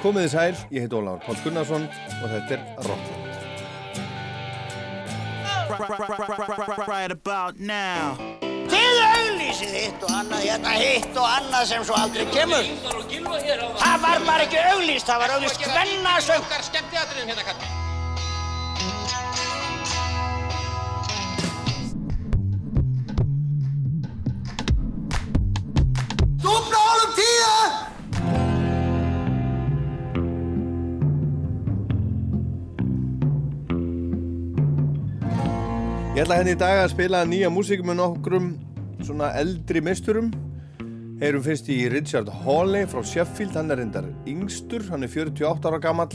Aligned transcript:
Komið 0.00 0.24
þið 0.24 0.30
sæl, 0.32 0.56
ég 0.72 0.80
heit 0.86 0.94
Ólafur 0.96 1.20
Pál 1.26 1.36
Gunnarsson 1.44 1.82
og 2.22 2.28
þetta 2.32 2.52
er 2.56 2.60
Rockland. 2.88 3.28
Right 6.90 7.12
about 7.12 7.60
now 7.60 8.16
Þið 8.70 8.98
auglýsið 9.04 9.72
hitt 9.76 10.04
og 10.06 10.12
annað, 10.14 10.44
hérna 10.46 10.72
hitt 10.78 11.16
og 11.18 11.26
annað 11.26 11.64
sem 11.72 11.82
svo 11.86 11.94
aldrei 11.98 12.26
kemur. 12.30 12.64
Það 13.82 13.96
var 14.06 14.18
bara 14.28 14.42
ekki 14.46 14.58
auglýst, 14.70 15.06
það 15.10 15.20
var 15.24 15.30
auglýst 15.36 15.60
hvennasöng. 15.68 16.44
Ég 36.20 36.26
ætla 36.26 36.36
henni 36.36 36.52
í 36.52 36.56
dag 36.60 36.82
að 36.82 36.90
spila 36.92 37.20
nýja 37.24 37.48
músík 37.48 37.80
með 37.80 37.96
nokkrum 37.96 38.48
svona 39.08 39.30
eldri 39.40 39.80
misturum. 39.80 40.26
Heyrum 41.16 41.40
fyrst 41.46 41.70
í 41.72 41.78
Richard 41.88 42.28
Hawley 42.42 42.84
frá 42.92 43.00
Sheffield, 43.08 43.54
hann 43.56 43.72
er 43.72 43.78
reyndar 43.80 44.10
yngstur, 44.28 44.82
hann 44.90 45.06
er 45.06 45.08
48 45.08 45.70
ára 45.70 45.78
gammal, 45.80 46.10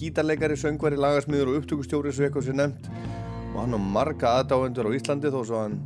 gítarleikari, 0.00 0.56
söngvari, 0.58 0.98
lagasmiður 0.98 1.52
og 1.52 1.60
upptökustjóri 1.60 2.10
svo 2.10 2.26
eitthvað 2.26 2.48
sem 2.48 2.58
nefnt 2.58 2.88
og 3.52 3.60
hann 3.60 3.78
á 3.78 3.80
marga 3.94 4.32
aðdáendur 4.40 4.88
á 4.90 4.96
Íslandi 4.98 5.30
þó 5.30 5.44
svo 5.44 5.60
hann 5.62 5.76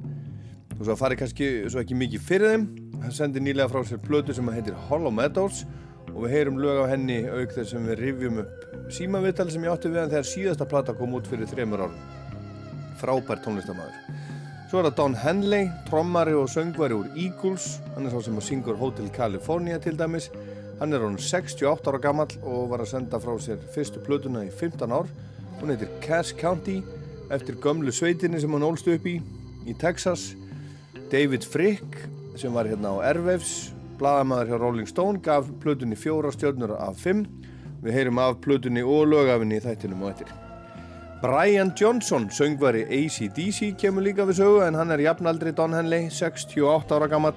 þó 0.79 0.81
svo 0.87 0.97
fari 1.03 1.19
kannski 1.21 1.49
svo 1.69 1.83
ekki 1.83 1.99
mikið 2.07 2.25
fyrir 2.31 2.55
þeim. 2.55 2.65
Hann 3.03 3.17
sendi 3.19 3.43
nýlega 3.45 3.69
frá 3.75 3.85
sér 3.85 4.01
plötu 4.01 4.33
sem 4.33 4.49
heitir 4.49 4.79
Hollow 4.89 5.13
Meadows 5.13 5.67
og 6.15 6.23
við 6.23 6.39
heyrum 6.39 6.63
lög 6.65 6.87
af 6.87 6.95
henni 6.95 7.27
auk 7.29 7.53
þess 7.53 7.77
sem 7.77 7.85
við 7.93 8.01
rifjum 8.01 8.41
upp 8.47 8.89
símavital 8.97 9.53
sem 9.53 9.69
ég 9.69 9.77
átti 9.77 9.93
við 9.93 10.07
hann 10.07 10.17
þegar 10.17 10.33
síðasta 10.33 10.71
plata 10.73 10.97
kom 10.97 11.21
út 11.21 11.29
fyrir 11.29 11.53
þremur 11.53 11.85
árum 11.85 12.18
frábær 13.01 13.41
tónlistamæður. 13.45 13.97
Svo 14.69 14.83
er 14.83 14.91
það 14.91 14.97
Don 14.99 15.15
Henley, 15.17 15.71
trommari 15.89 16.35
og 16.37 16.51
söngvari 16.53 16.93
úr 16.93 17.07
Eagles, 17.17 17.79
hann 17.95 18.05
er 18.05 18.13
sá 18.13 18.21
sem 18.27 18.41
syngur 18.45 18.77
Hotel 18.77 19.09
California 19.15 19.79
til 19.81 19.97
dæmis. 19.97 20.29
Hann 20.79 20.93
er 20.93 21.01
hann 21.01 21.17
68 21.17 21.89
ára 21.89 22.01
gammal 22.03 22.35
og 22.43 22.69
var 22.71 22.85
að 22.85 22.91
senda 22.93 23.19
frá 23.23 23.33
sér 23.41 23.63
fyrstu 23.75 24.03
plötuna 24.05 24.45
í 24.45 24.51
15 24.53 24.93
ár. 24.93 25.09
Hún 25.59 25.73
heitir 25.73 25.89
Cass 26.05 26.35
County 26.37 26.83
eftir 27.33 27.57
gömlu 27.65 27.91
sveitinni 27.97 28.41
sem 28.41 28.53
hann 28.53 28.67
ólst 28.69 28.91
upp 28.93 29.09
í 29.09 29.17
í 29.65 29.77
Texas. 29.81 30.35
David 31.11 31.47
Frick 31.49 32.03
sem 32.37 32.53
var 32.55 32.69
hérna 32.69 32.93
á 32.95 33.09
Airwaves, 33.11 33.73
bladamæður 33.99 34.53
hjá 34.53 34.61
Rolling 34.61 34.91
Stone, 34.91 35.23
gaf 35.25 35.49
plötunni 35.63 35.97
fjóra 35.97 36.31
stjórnur 36.35 36.77
af 36.77 37.01
5. 37.03 37.25
Við 37.83 37.97
heyrum 37.97 38.21
af 38.23 38.37
plötunni 38.45 38.85
og 38.85 39.09
lögafinni 39.11 39.59
í 39.59 39.65
þættinum 39.65 40.05
og 40.05 40.13
eftir. 40.13 40.48
Brian 41.21 41.73
Johnson, 41.75 42.29
söngvari 42.31 42.85
ACDC, 42.87 43.73
kemur 43.75 44.05
líka 44.07 44.23
við 44.23 44.37
sögu 44.39 44.61
en 44.63 44.77
hann 44.79 44.93
er 44.95 45.01
jafnaldri 45.03 45.51
Don 45.51 45.73
Henley, 45.75 46.05
68 46.15 46.95
ára 46.95 47.09
gammal 47.11 47.33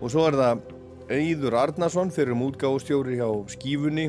og 0.00 0.10
svo 0.10 0.24
er 0.26 0.34
það 0.34 0.64
Eidur 1.14 1.54
Arnason 1.54 2.10
fyrir 2.10 2.34
um 2.34 2.42
útgáðustjóri 2.48 3.20
hjá 3.20 3.28
Skífunni 3.52 4.08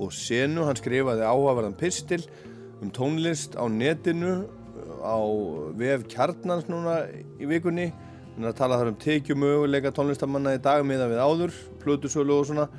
og 0.00 0.08
Senu, 0.08 0.64
hann 0.64 0.80
skrifaði 0.80 1.28
áhaverðan 1.28 1.76
pistil 1.76 2.22
um 2.80 2.88
tónlist 2.96 3.60
á 3.60 3.68
netinu 3.68 4.46
á 5.04 5.20
vef 5.76 6.08
kjarnans 6.08 6.72
núna 6.72 7.02
í 7.12 7.44
vikunni. 7.44 7.90
Hann 8.36 8.48
er 8.48 8.54
að 8.54 8.60
tala 8.62 8.80
þar 8.80 8.94
um 8.94 9.00
tekjumöguleika 9.04 9.92
tónlistamanna 9.92 10.56
í 10.56 10.64
dag 10.64 10.80
miða 10.80 11.12
við 11.12 11.20
áður, 11.20 11.52
plötusölu 11.84 12.40
og 12.40 12.48
svona 12.48 12.70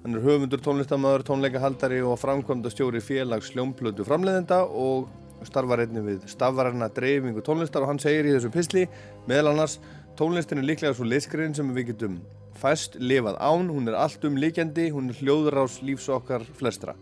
Hann 0.00 0.16
er 0.16 0.22
höfundur 0.24 0.62
tónlistamöður, 0.64 1.26
tónleikahaldari 1.28 1.98
og 2.08 2.14
framkvæmda 2.22 2.70
stjóri 2.72 3.02
félags 3.04 3.50
sljómplötu 3.50 4.06
framleiðenda 4.08 4.62
og 4.64 5.10
starfar 5.44 5.82
einnig 5.84 6.06
við 6.06 6.22
stafvaranna 6.32 6.88
dreifingu 6.96 7.42
tónlistar 7.44 7.84
og 7.84 7.90
hann 7.90 8.00
segir 8.00 8.30
í 8.30 8.32
þessu 8.32 8.48
pisli 8.54 8.86
meðal 9.28 9.50
annars 9.52 9.74
tónlistin 10.16 10.62
er 10.62 10.68
líklega 10.70 10.96
svo 10.96 11.04
liskriðin 11.04 11.58
sem 11.58 11.74
við 11.76 11.90
getum 11.90 12.16
fæst 12.56 12.96
lifað 12.96 13.36
án, 13.44 13.68
hún 13.68 13.92
er 13.92 13.98
allt 14.00 14.24
um 14.24 14.40
líkjandi, 14.40 14.88
hún 14.96 15.12
er 15.12 15.20
hljóðurás 15.20 15.78
lífs 15.84 16.08
okkar 16.16 16.48
flestra. 16.56 16.96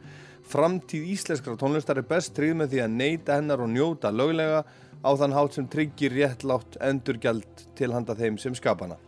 Framtíð 0.51 1.07
íslenskra 1.15 1.55
tónlistar 1.61 2.03
er 2.03 2.11
best 2.11 2.35
tryggð 2.35 2.61
með 2.65 2.75
því 2.75 2.85
að 2.85 2.95
neyta 2.99 3.39
hennar 3.39 3.63
og 3.63 3.71
njóta 3.79 4.11
löglega 4.11 4.65
á 5.07 5.11
þann 5.15 5.39
hátt 5.39 5.55
sem 5.55 5.71
tryggir 5.71 6.19
réttlátt 6.19 6.83
endurgjald 6.83 7.67
til 7.79 7.95
handa 7.95 8.19
þeim 8.19 8.43
sem 8.43 8.59
skapana. 8.59 8.99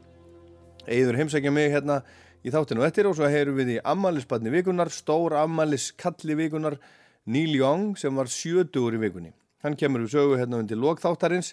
Eður 0.87 1.25
heimsækja 1.25 1.51
mig 1.55 1.73
hérna 1.75 2.05
í 2.45 2.53
þáttinu 2.53 2.85
eftir 2.87 3.09
og 3.09 3.19
svo 3.19 3.29
heyrum 3.29 3.59
við 3.59 3.75
í 3.77 3.83
ammælisbarni 3.85 4.53
vikunar, 4.55 4.89
stór 4.93 5.37
ammæliskalli 5.43 6.37
vikunar 6.39 6.79
Neil 7.27 7.53
Young 7.55 7.99
sem 8.01 8.17
var 8.17 8.31
sjötugur 8.33 8.97
í 8.97 9.03
vikunni. 9.03 9.35
Hann 9.61 9.77
kemur 9.77 10.07
við 10.07 10.15
sögu 10.15 10.39
hérna 10.41 10.63
undir 10.63 10.81
lokþáttarins 10.81 11.53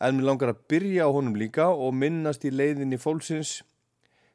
en 0.00 0.16
mér 0.16 0.28
langar 0.30 0.52
að 0.52 0.62
byrja 0.70 1.08
á 1.10 1.10
honum 1.10 1.34
líka 1.36 1.66
og 1.74 1.96
minnast 1.98 2.46
í 2.46 2.52
leiðinni 2.54 2.98
fólksins 3.00 3.60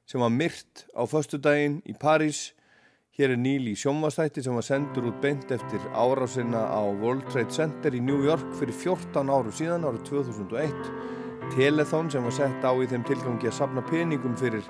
sem 0.05 0.21
var 0.21 0.33
myrt 0.33 0.85
á 0.93 1.07
föstudaginn 1.09 1.79
í 1.87 1.95
París. 1.97 2.51
Hér 3.15 3.33
er 3.33 3.39
Neil 3.39 3.71
í 3.71 3.77
sjónvastætti 3.79 4.43
sem 4.43 4.53
var 4.53 4.67
sendur 4.67 5.07
út 5.09 5.21
beint 5.23 5.47
eftir 5.55 5.79
árásina 5.95 6.67
á 6.67 6.83
World 6.83 7.23
Trade 7.31 7.55
Center 7.55 7.95
í 7.95 8.03
New 8.03 8.27
York 8.27 8.51
fyrir 8.59 8.75
14 8.75 9.31
áru 9.31 9.55
síðan 9.55 9.87
árið 9.87 10.03
2001. 10.11 11.24
Telethon 11.53 12.09
sem 12.11 12.23
var 12.23 12.33
sett 12.33 12.63
á 12.65 12.71
í 12.73 12.87
þeim 12.89 13.03
tilgangi 13.07 13.47
að 13.47 13.57
sapna 13.59 13.83
peningum 13.85 14.33
fyrir 14.39 14.65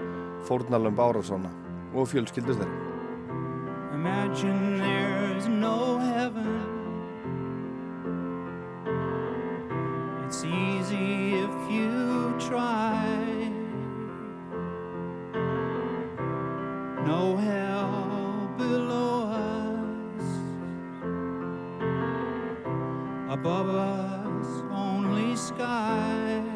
fórnalömb 0.46 1.00
árásana 1.00 1.50
og 1.96 2.09
fjölskyldur 2.12 2.59
þeirra. 2.59 2.81
Imagine 3.96 4.78
there's 4.78 5.47
no 5.47 5.97
heaven. 5.97 6.62
It's 10.25 10.44
easy 10.44 11.41
if 11.41 11.72
you 11.72 12.36
try. 12.38 13.50
No 17.07 17.38
hell 17.38 18.50
below 18.57 19.31
us. 19.31 20.28
Above 23.30 23.69
us 23.69 24.63
only 24.72 25.36
sky 25.36 26.55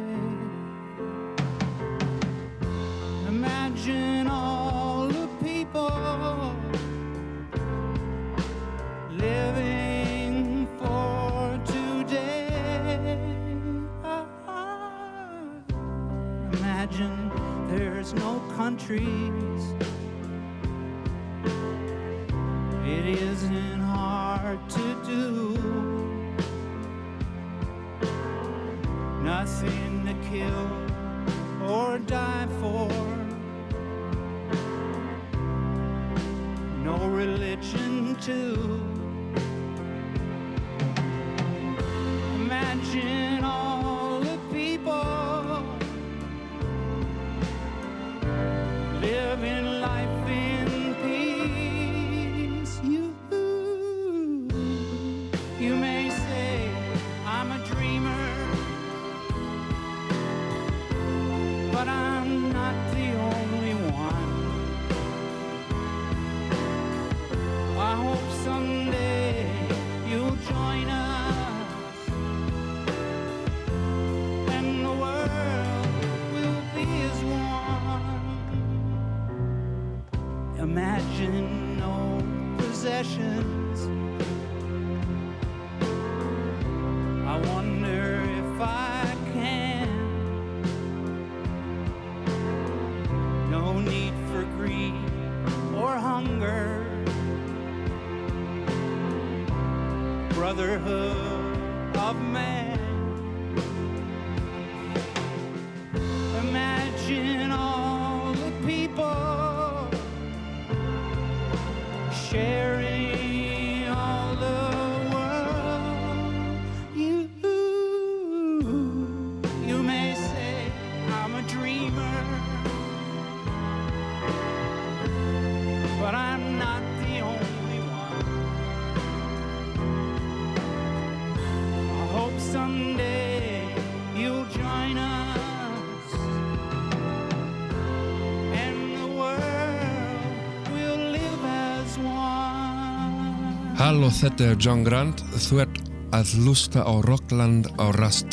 Halló, 143.99 144.13
þetta 144.15 144.45
er 144.47 144.59
John 144.63 144.83
Grant. 144.87 145.21
Þú 145.43 145.57
ert 145.59 145.79
að 146.15 146.31
hlusta 146.39 146.87
á 146.87 147.03
Rockland 147.03 147.67
á 147.75 147.91
Rast 147.99 148.31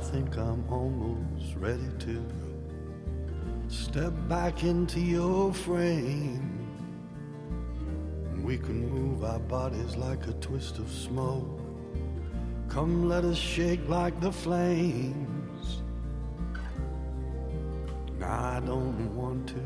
think 0.00 0.36
I'm 0.38 0.64
almost 0.70 1.54
ready 1.56 1.90
to 2.00 2.24
step 3.68 4.14
back 4.28 4.64
into 4.64 4.98
your 4.98 5.52
frame. 5.52 6.66
We 8.42 8.56
can 8.56 8.88
move 8.88 9.24
our 9.24 9.38
bodies 9.38 9.96
like 9.96 10.26
a 10.26 10.32
twist 10.34 10.78
of 10.78 10.90
smoke. 10.90 11.60
Come, 12.68 13.08
let 13.08 13.24
us 13.24 13.36
shake 13.36 13.86
like 13.88 14.18
the 14.20 14.32
flames. 14.32 15.82
Now 18.18 18.56
I 18.56 18.60
don't 18.60 19.14
want 19.14 19.48
to 19.48 19.64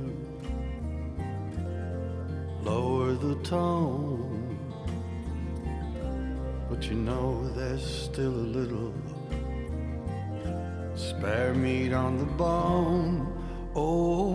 lower 2.68 3.12
the 3.12 3.36
tone, 3.44 4.58
but 6.68 6.84
you 6.88 6.96
know 6.96 7.48
there's 7.50 7.86
still 7.86 8.34
a 8.34 8.48
little 8.58 8.92
spare 10.96 11.54
meat 11.54 11.92
on 11.92 12.18
the 12.18 12.24
bone. 12.24 13.26
Oh, 13.74 14.33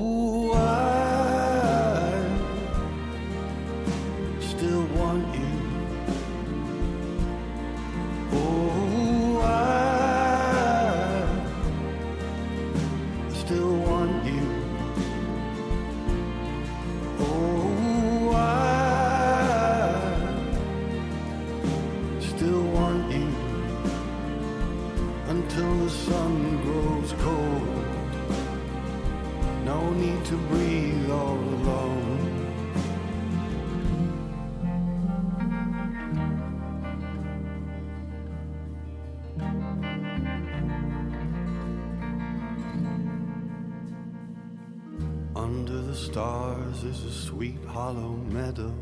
is 46.84 47.04
a 47.04 47.12
sweet 47.12 47.64
hollow 47.66 48.16
meadow 48.32 48.74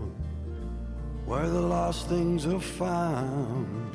where 1.26 1.50
the 1.50 1.62
lost 1.62 2.08
things 2.08 2.46
are 2.46 2.60
found. 2.60 3.92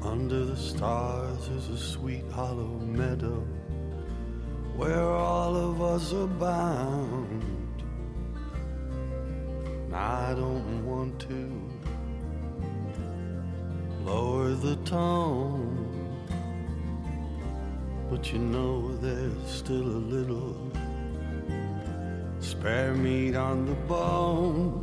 Under 0.00 0.44
the 0.44 0.56
stars 0.56 1.48
is 1.48 1.68
a 1.68 1.78
sweet 1.78 2.24
hollow 2.30 2.78
meadow 2.78 3.40
where 4.76 5.02
all 5.02 5.54
of 5.54 5.82
us 5.82 6.12
are 6.14 6.26
bound. 6.26 7.82
I 9.92 10.32
don't 10.34 10.86
want 10.86 11.18
to 11.28 11.62
lower 14.04 14.50
the 14.50 14.76
tone, 14.84 16.16
but 18.08 18.32
you 18.32 18.38
know 18.38 18.96
there's 18.96 19.50
still 19.50 19.86
a 19.86 20.04
little 20.14 20.70
spare 22.66 22.94
meat 22.94 23.36
on 23.36 23.64
the 23.64 23.74
bone. 23.86 24.75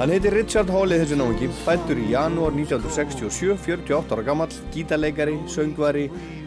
Hann 0.00 0.08
heitir 0.08 0.32
Richard 0.32 0.70
Hawley 0.72 0.96
þessi 0.96 1.16
náungi, 1.20 1.46
fættur 1.60 1.98
í 2.00 2.06
janúar 2.14 2.54
1967, 2.56 3.50
48 3.66 4.14
ára 4.16 4.22
gammal, 4.24 4.54
gítarleikari, 4.72 5.34
söngvari, 5.52 6.06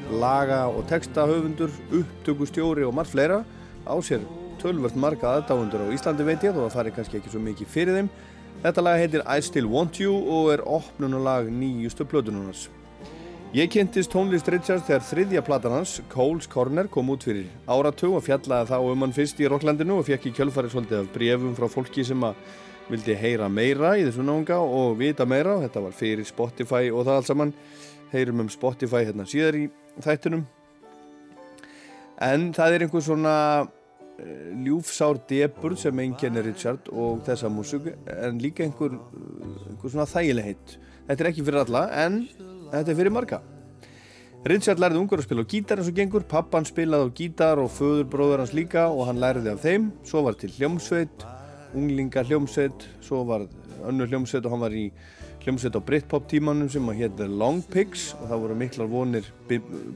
laga 0.10 0.64
og 0.72 0.88
textahöfundur, 0.90 1.70
upptökustjóri 2.00 2.82
og 2.88 2.96
margt 2.98 3.14
fleira 3.14 3.44
á 3.86 3.94
sér 4.02 4.26
tölvört 4.58 4.98
marga 4.98 5.36
aðdáfundur 5.36 5.86
á 5.86 5.94
Íslandi 5.94 6.26
veit 6.26 6.42
ég 6.42 6.58
þó 6.58 6.64
að 6.64 6.74
það 6.74 6.90
er 6.90 6.98
kannski 6.98 7.22
ekki 7.22 7.36
svo 7.36 7.44
mikið 7.46 7.72
fyrir 7.76 8.00
þeim. 8.00 8.10
Þetta 8.66 8.88
lag 8.88 9.00
heitir 9.04 9.28
I 9.30 9.46
Still 9.46 9.70
Want 9.70 10.02
You 10.02 10.18
og 10.18 10.52
er 10.56 10.66
opnunulag 10.66 11.54
nýjustu 11.54 12.10
plötununars. 12.10 12.72
Ég 13.54 13.70
kynntist 13.70 14.10
tónlist 14.10 14.50
Richards 14.50 14.88
þegar 14.90 15.06
þriðja 15.12 15.46
platan 15.46 15.78
hans, 15.78 16.00
Cole's 16.10 16.50
Corner, 16.50 16.90
kom 16.90 17.14
út 17.14 17.30
fyrir 17.30 17.54
áratug 17.70 18.18
og 18.18 18.26
fjallaði 18.26 18.74
þá 18.74 18.78
um 18.82 19.06
hann 19.06 19.14
fyrst 19.14 19.46
í 19.46 19.46
Rocklandinu 19.46 20.02
og 20.02 20.08
fekk 20.10 20.32
í 20.32 20.38
kjölfarið 20.40 20.74
svolítið 20.74 21.04
af 21.04 21.12
brefum 21.14 21.54
frá 21.60 21.70
fólki 21.70 22.02
sem 22.08 22.26
að 22.26 22.40
vildi 22.90 23.16
heyra 23.18 23.48
meira 23.52 23.94
í 24.00 24.04
þessu 24.08 24.26
náunga 24.26 24.60
og 24.64 24.98
vita 25.00 25.28
meira. 25.30 25.60
Þetta 25.64 25.86
var 25.86 25.96
fyrir 25.98 26.28
Spotify 26.28 26.90
og 26.92 27.06
það 27.08 27.20
allt 27.20 27.30
saman. 27.32 27.54
Heyrum 28.14 28.44
um 28.44 28.52
Spotify 28.52 29.06
hérna 29.08 29.26
síðar 29.30 29.58
í 29.58 29.64
þættunum. 30.04 30.44
En 32.24 32.52
það 32.56 32.76
er 32.76 32.86
einhver 32.86 33.04
svona 33.04 33.38
eh, 33.64 34.52
ljúfsár 34.66 35.18
debur 35.30 35.76
sem 35.80 36.04
einkennir 36.06 36.46
Richard 36.46 36.92
og 36.94 37.24
þessa 37.28 37.50
músík 37.52 37.90
en 38.14 38.38
líka 38.42 38.66
einhver, 38.68 39.00
einhver 39.70 39.96
svona 39.96 40.10
þægilegheit. 40.10 40.78
Þetta 41.08 41.26
er 41.26 41.32
ekki 41.32 41.48
fyrir 41.48 41.64
alla 41.66 41.88
en 42.06 42.22
þetta 42.72 42.86
er 42.94 43.02
fyrir 43.02 43.16
marga. 43.16 43.42
Richard 44.44 44.82
lærði 44.84 45.00
ungur 45.00 45.22
að 45.22 45.30
spila 45.30 45.44
á 45.48 45.52
gítar 45.54 45.80
eins 45.80 45.88
og 45.88 45.96
gengur, 45.96 46.24
pappan 46.28 46.66
spilaði 46.68 47.08
á 47.08 47.16
gítar 47.16 47.60
og 47.64 47.70
föðurbróður 47.72 48.42
hans 48.44 48.52
líka 48.52 48.90
og 48.92 49.08
hann 49.08 49.22
lærði 49.24 49.54
af 49.54 49.62
þeim. 49.64 49.86
Svo 50.04 50.26
var 50.26 50.36
til 50.36 50.52
hljómsveit, 50.58 51.24
unglinga 51.74 52.24
hljómsveit, 52.28 52.88
svo 53.04 53.24
var 53.28 53.48
önnur 53.88 54.10
hljómsveit 54.12 54.46
og 54.46 54.54
hann 54.54 54.64
var 54.64 54.76
í 54.78 54.86
hljómsveit 55.44 55.76
á 55.76 55.82
Britpop 55.84 56.28
tímanum 56.32 56.70
sem 56.72 56.86
að 56.88 57.02
hétt 57.02 57.18
The 57.20 57.28
Long 57.28 57.64
Pigs 57.74 58.14
og 58.20 58.30
það 58.30 58.44
voru 58.46 58.58
miklar 58.60 58.92
vonir 58.92 59.28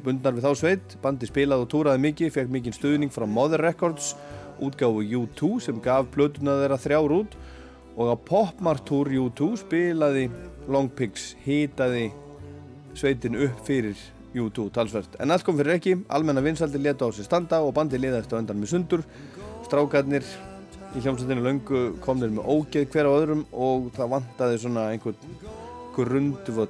bundnar 0.04 0.36
við 0.36 0.48
þá 0.48 0.52
sveit. 0.60 0.98
Bandi 1.04 1.30
spilaði 1.30 1.64
og 1.64 1.72
túraði 1.72 2.04
mikið, 2.04 2.34
fekk 2.36 2.52
mikinn 2.52 2.76
stuðning 2.76 3.14
frá 3.14 3.28
Mother 3.30 3.64
Records, 3.64 4.16
útgáfu 4.60 5.06
U2 5.06 5.54
sem 5.64 5.80
gaf 5.84 6.10
plötuna 6.12 6.58
þeirra 6.64 6.82
þrjár 6.82 7.16
út 7.22 7.38
og 7.98 8.12
á 8.12 8.16
Popmart-túr 8.28 9.14
U2 9.14 9.54
spilaði 9.64 10.28
Long 10.68 10.92
Pigs, 10.92 11.32
hitaði 11.46 12.10
sveitin 12.98 13.38
upp 13.48 13.64
fyrir 13.66 13.98
U2 14.36 14.68
talsvert. 14.74 15.16
En 15.22 15.32
allt 15.32 15.46
kom 15.46 15.58
fyrir 15.58 15.78
ekki, 15.78 15.96
almenna 16.14 16.44
vinsaldi 16.44 16.82
leta 16.82 17.08
á 17.08 17.10
sig 17.16 17.26
standa 17.26 17.62
og 17.64 17.74
bandi 17.78 18.00
liðast 18.02 18.34
á 18.34 18.40
endan 18.42 18.60
með 18.60 18.74
sundur. 18.76 19.06
Strákarnir 19.66 20.28
í 20.96 21.02
hljómsveitinu 21.04 21.44
löngu 21.44 21.82
komnir 22.04 22.32
með 22.34 22.48
ógeð 22.48 22.88
hver 22.94 23.10
á 23.10 23.12
öðrum 23.12 23.44
og 23.52 23.90
það 23.98 24.14
vantaði 24.16 24.62
svona 24.62 24.88
einhvern 24.94 25.36
grundvöll 25.98 26.70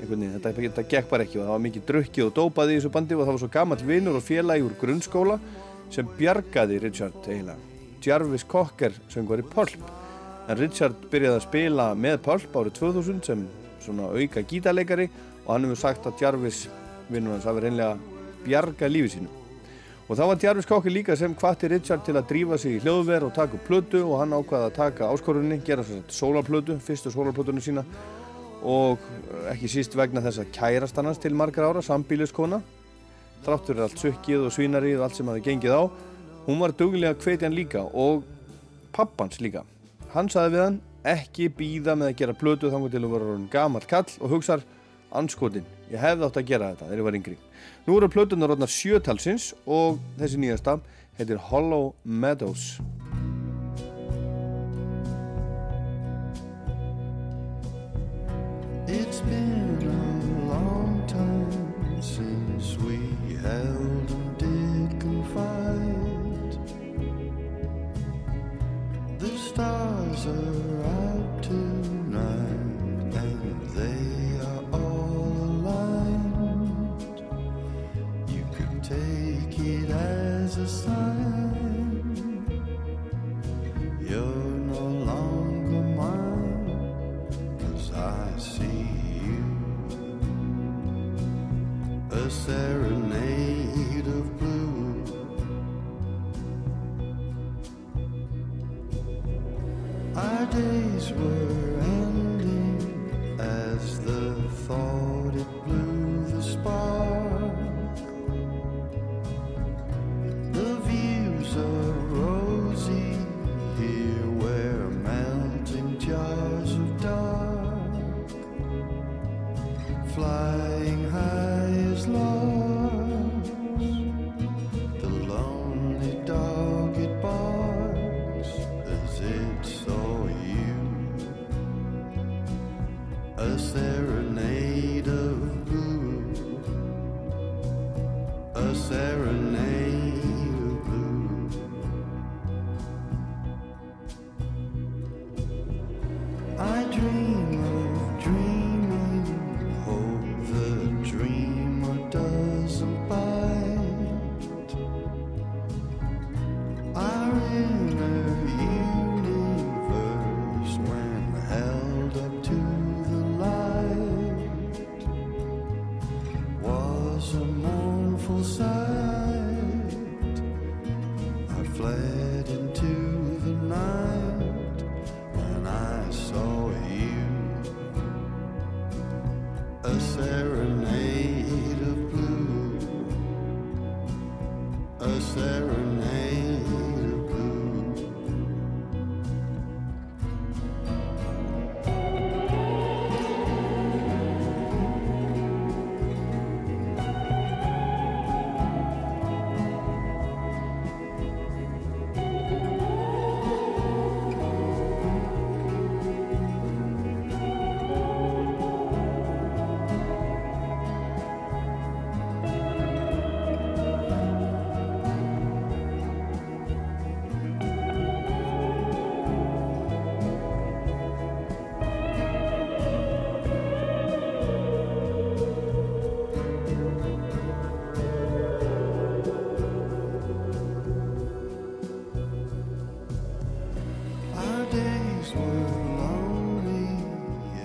einhvern 0.00 0.22
veginn, 0.22 0.34
þetta, 0.36 0.52
þetta 0.56 0.84
gekk 0.88 1.10
bara 1.10 1.24
ekki 1.26 1.40
og 1.40 1.46
það 1.46 1.54
var 1.54 1.64
mikið 1.64 1.86
drukkið 1.88 2.26
og 2.26 2.34
dópað 2.36 2.72
í 2.72 2.76
þessu 2.78 2.92
bandi 2.94 3.16
og 3.16 3.24
það 3.24 3.32
var 3.32 3.42
svo 3.42 3.50
gammal 3.56 3.80
vinnur 3.90 4.18
og 4.20 4.24
félagi 4.24 4.64
úr 4.66 4.76
grunnskóla 4.80 5.38
sem 5.90 6.12
bjargaði 6.18 6.78
Richard 6.84 7.18
eiginlega. 7.26 7.58
Jarvis 8.00 8.46
Cocker 8.48 8.94
söngur 9.12 9.42
í 9.42 9.48
Pulp 9.50 9.90
en 10.48 10.60
Richard 10.60 11.08
byrjaði 11.10 11.40
að 11.40 11.48
spila 11.48 11.90
með 11.98 12.22
Pulp 12.28 12.56
árið 12.62 12.78
2000 12.78 13.26
sem 13.26 13.44
svona 13.84 14.12
auka 14.14 14.44
gítarleikari 14.46 15.10
og 15.44 15.52
hann 15.52 15.68
hefur 15.68 15.82
sagt 15.82 16.08
að 16.08 16.24
Jarvis 16.24 16.64
vinnur 17.10 17.36
hans 17.36 17.48
hafi 17.48 17.66
reynlega 17.66 17.98
bjargað 18.46 18.94
lífi 18.94 19.14
sínu. 19.16 19.39
Og 20.10 20.18
þá 20.18 20.24
var 20.26 20.40
Jarvis 20.42 20.66
Cocker 20.66 20.90
líka 20.90 21.14
sem 21.14 21.36
hvatti 21.38 21.68
Richard 21.70 22.02
til 22.02 22.16
að 22.18 22.26
drífa 22.32 22.56
sig 22.58 22.72
í 22.76 22.80
hljóðver 22.82 23.28
og 23.28 23.34
taka 23.36 23.54
upp 23.54 23.68
plötu 23.68 24.00
og 24.02 24.16
hann 24.18 24.34
ákvaði 24.34 24.66
að 24.66 24.74
taka 24.74 25.10
áskorunni, 25.14 25.60
gera 25.62 25.84
svo 25.86 26.00
sólarplötu, 26.10 26.80
fyrstu 26.82 27.12
sólarplötunni 27.14 27.62
sína. 27.62 27.84
Og 28.66 28.98
ekki 29.52 29.70
síst 29.70 29.94
vegna 29.94 30.24
þess 30.24 30.42
að 30.42 30.50
kærast 30.56 30.98
annars 30.98 31.22
til 31.22 31.32
margar 31.38 31.70
ára, 31.70 31.84
sambíliskona 31.84 32.58
þráttur 33.44 33.78
er 33.78 33.86
allt 33.86 34.00
sökkið 34.00 34.46
og 34.46 34.54
svínarið 34.54 34.98
og 34.98 35.06
allt 35.06 35.18
sem 35.18 35.30
hafi 35.30 35.44
gengið 35.46 35.76
á 35.76 35.82
hún 36.46 36.60
var 36.60 36.74
duglega 36.76 37.16
hvetjan 37.20 37.54
líka 37.56 37.84
og 37.86 38.24
pappans 38.92 39.40
líka. 39.40 39.62
Hann 40.12 40.28
saði 40.32 40.56
við 40.56 40.64
hann 40.64 40.78
ekki 41.06 41.48
býða 41.56 41.96
með 41.96 42.10
að 42.10 42.18
gera 42.20 42.36
plötu 42.36 42.70
þannig 42.72 42.92
til 42.92 43.04
að 43.04 43.14
vera 43.14 43.38
gamall 43.52 43.86
kall 43.88 44.08
og 44.20 44.34
hugsar 44.34 44.64
anskotin, 45.16 45.66
ég 45.90 45.98
hefði 46.00 46.26
átt 46.26 46.38
að 46.38 46.48
gera 46.50 46.70
þetta 46.72 46.86
þegar 46.86 47.00
ég 47.00 47.08
var 47.08 47.18
yngri. 47.18 47.36
Nú 47.86 47.96
eru 47.98 48.08
plötunar 48.12 48.54
orðnar 48.54 48.70
sjötalsins 48.70 49.50
og 49.66 49.98
þessi 50.20 50.40
nýjasta 50.40 50.78
heitir 51.18 51.40
Hollow 51.50 51.94
Meadows. 52.04 52.78
It's 58.86 59.20
been 59.20 59.78
a 59.86 60.52
long 60.52 61.04
time 61.06 62.02
since 62.02 62.76
we 62.78 62.98
held 63.42 64.10
and 64.10 64.38
did 64.38 65.00
confide. 65.00 66.58
The 69.18 69.36
stars 69.38 70.26
are 70.26 70.89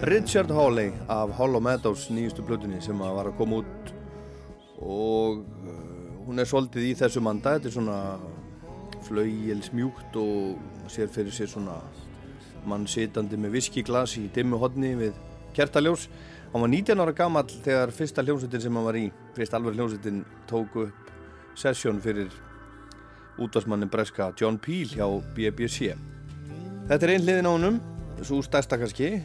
Richard 0.06 0.52
Hawley 0.52 0.92
af 1.10 1.32
Hollow 1.34 1.60
Meadows 1.60 2.10
nýjustu 2.14 2.44
blötunni 2.46 2.78
sem 2.78 3.00
að 3.02 3.14
var 3.18 3.28
að 3.32 3.38
koma 3.40 3.62
út. 3.64 3.88
Og 4.86 5.40
uh, 5.42 6.10
hún 6.28 6.38
er 6.38 6.46
svolítið 6.46 6.84
í 6.86 6.92
þessu 7.00 7.24
manda. 7.26 7.56
Þetta 7.56 7.72
er 7.72 7.74
svona 7.74 7.96
flaugjelsmjúkt 9.08 10.20
og 10.22 10.92
sér 10.94 11.10
fyrir 11.10 11.34
sér 11.34 11.50
svona 11.50 11.80
mann 12.70 12.86
sitandi 12.86 13.40
með 13.42 13.58
viskiglas 13.58 14.14
í 14.22 14.28
dimmu 14.36 14.60
hodni 14.62 14.92
við 15.00 15.18
kertaljós. 15.58 16.06
Hann 16.52 16.62
var 16.68 16.70
19 16.70 17.02
ára 17.02 17.16
gamall 17.18 17.50
þegar 17.66 17.94
fyrsta 17.98 18.26
hljómsveitin 18.26 18.62
sem 18.62 18.78
hann 18.78 18.86
var 18.86 19.00
í 19.00 19.08
fyrst 19.34 19.58
alveg 19.58 19.80
hljómsveitin 19.80 20.20
tók 20.52 20.78
upp 20.84 21.10
sessjón 21.58 21.98
fyrir 22.04 22.30
útvarsmannin 23.42 23.90
breska 23.90 24.30
John 24.38 24.62
Peel 24.62 24.94
hjá 24.94 25.08
BBC 25.34 25.96
Þetta 26.86 27.02
er 27.02 27.16
ein 27.16 27.26
hliðin 27.26 27.50
á 27.50 27.52
honum, 27.52 27.82
svo 28.22 28.38
stærsta 28.46 28.78
kannski, 28.78 29.16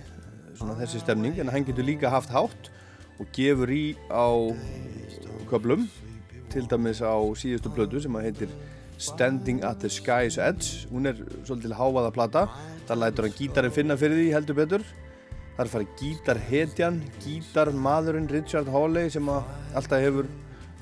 svona 0.59 0.77
þessi 0.79 1.03
stemning, 1.03 1.39
en 1.41 1.51
hann 1.53 1.67
getur 1.67 1.87
líka 1.87 2.11
haft 2.13 2.33
hátt 2.35 2.71
og 3.21 3.29
gefur 3.37 3.71
í 3.73 3.95
á 4.09 4.29
köplum, 5.51 5.87
til 6.51 6.67
dæmis 6.71 7.03
á 7.05 7.15
síðustu 7.39 7.73
blödu 7.75 8.03
sem 8.03 8.17
að 8.19 8.29
heitir 8.29 8.55
Standing 9.01 9.63
at 9.65 9.81
the 9.81 9.89
Sky's 9.89 10.37
Edge. 10.37 10.87
Hún 10.91 11.09
er 11.09 11.17
svolítið 11.49 11.73
hávaða 11.79 12.11
plata, 12.13 12.43
þar 12.89 13.01
lætur 13.01 13.27
hann 13.29 13.37
gítarinn 13.39 13.73
finna 13.73 13.97
fyrir 13.97 14.19
því 14.19 14.27
heldur 14.35 14.59
betur. 14.59 14.85
Það 15.57 15.63
er 15.65 15.71
farið 15.73 15.95
gítarhetjan, 16.01 16.99
gítarmaðurinn 17.25 18.29
Richard 18.33 18.69
Hawley 18.73 19.09
sem 19.13 19.29
að 19.33 19.49
alltaf 19.77 20.05
hefur 20.05 20.29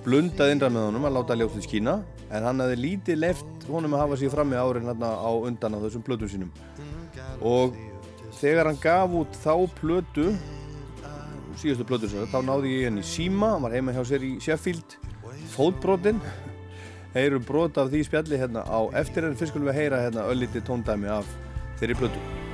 blundað 0.05 0.53
innra 0.55 0.71
með 0.73 0.89
honum 0.89 1.07
að 1.09 1.17
láta 1.19 1.37
ljótið 1.39 1.67
skína 1.67 1.95
en 2.29 2.45
hann 2.47 2.63
hefði 2.63 2.77
lítið 2.83 3.21
left 3.23 3.69
honum 3.69 3.97
að 3.97 4.03
hafa 4.05 4.19
sér 4.21 4.33
fram 4.35 4.53
í 4.55 4.59
árin 4.61 4.87
hérna 4.89 5.11
á 5.19 5.31
undan 5.35 5.75
á 5.75 5.83
þessum 5.83 6.05
plötum 6.07 6.31
sínum 6.31 6.53
og 7.43 7.75
þegar 8.39 8.71
hann 8.71 8.81
gaf 8.83 9.19
út 9.21 9.39
þá 9.43 9.53
plötu 9.81 10.31
síðustu 11.59 11.87
plötu 11.89 12.11
sér, 12.11 12.29
þá 12.31 12.39
náði 12.47 12.75
ég 12.77 12.89
henni 12.89 13.03
síma 13.07 13.55
hann 13.55 13.65
var 13.67 13.75
heima 13.75 13.95
hjá 13.97 14.05
sér 14.07 14.23
í 14.23 14.37
Sheffield. 14.43 14.99
Fótbrotinn 15.51 16.21
heyrum 17.17 17.47
brot 17.47 17.79
af 17.81 17.91
því 17.91 18.05
spjalli 18.07 18.39
hérna 18.39 18.63
á 18.63 18.81
eftir 19.01 19.27
en 19.27 19.39
fyrst 19.39 19.55
skulum 19.55 19.71
við 19.73 19.81
heyra 19.83 20.05
hérna 20.05 20.29
ölliti 20.31 20.63
tóndæmi 20.65 21.11
af 21.19 21.27
þeirri 21.81 21.99
plötu 21.99 22.48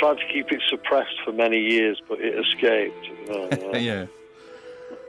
tried 0.00 0.18
to 0.18 0.26
keep 0.32 0.50
it 0.50 0.62
suppressed 0.68 1.16
for 1.24 1.32
many 1.32 1.60
years, 1.60 2.00
but 2.08 2.18
it 2.20 2.34
escaped. 2.44 3.06
Oh, 3.28 3.48
you 3.52 3.72
know, 3.72 3.78
yeah. 3.78 4.06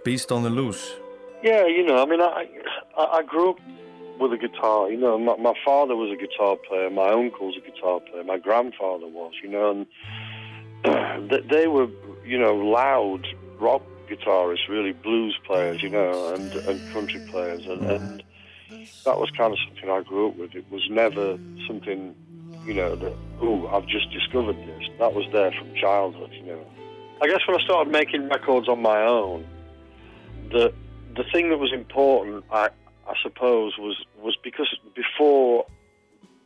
Beast 0.03 0.31
on 0.31 0.43
the 0.43 0.49
loose 0.49 0.95
Yeah, 1.43 1.65
you 1.65 1.83
know, 1.85 2.01
I 2.03 2.05
mean, 2.05 2.21
I, 2.21 2.47
I 2.97 3.03
I 3.17 3.23
grew 3.23 3.51
up 3.51 3.59
with 4.19 4.33
a 4.33 4.37
guitar. 4.37 4.89
You 4.91 4.97
know, 4.97 5.17
my, 5.17 5.35
my 5.37 5.53
father 5.65 5.95
was 5.95 6.11
a 6.11 6.15
guitar 6.15 6.55
player. 6.55 6.89
My 6.89 7.09
uncle's 7.09 7.55
a 7.57 7.71
guitar 7.71 7.99
player. 7.99 8.23
My 8.23 8.37
grandfather 8.37 9.07
was. 9.07 9.33
You 9.43 9.49
know, 9.49 9.85
and 10.83 11.29
they, 11.31 11.41
they 11.41 11.67
were, 11.67 11.87
you 12.25 12.37
know, 12.37 12.55
loud 12.55 13.27
rock 13.59 13.83
guitarists, 14.09 14.67
really 14.69 14.93
blues 14.93 15.37
players. 15.45 15.81
You 15.81 15.89
know, 15.89 16.33
and 16.33 16.51
and 16.53 16.93
country 16.93 17.21
players, 17.29 17.65
and, 17.65 17.81
and 17.83 18.23
that 19.05 19.17
was 19.17 19.29
kind 19.31 19.51
of 19.53 19.59
something 19.67 19.89
I 19.89 20.01
grew 20.01 20.29
up 20.29 20.37
with. 20.37 20.55
It 20.55 20.65
was 20.71 20.87
never 20.89 21.37
something, 21.67 22.15
you 22.65 22.73
know, 22.73 22.95
that 22.95 23.13
oh, 23.41 23.67
I've 23.67 23.87
just 23.87 24.11
discovered 24.11 24.57
this. 24.57 24.89
That 24.99 25.13
was 25.13 25.25
there 25.31 25.51
from 25.51 25.73
childhood. 25.75 26.31
You 26.33 26.45
know, 26.45 26.65
I 27.21 27.27
guess 27.27 27.39
when 27.47 27.59
I 27.59 27.63
started 27.63 27.91
making 27.91 28.29
records 28.29 28.67
on 28.67 28.81
my 28.81 29.01
own, 29.01 29.45
the 30.51 30.73
the 31.15 31.23
thing 31.31 31.49
that 31.49 31.57
was 31.57 31.73
important, 31.73 32.45
I 32.51 32.69
I 33.07 33.13
suppose, 33.21 33.77
was 33.77 34.05
was 34.21 34.37
because 34.43 34.75
before, 34.95 35.65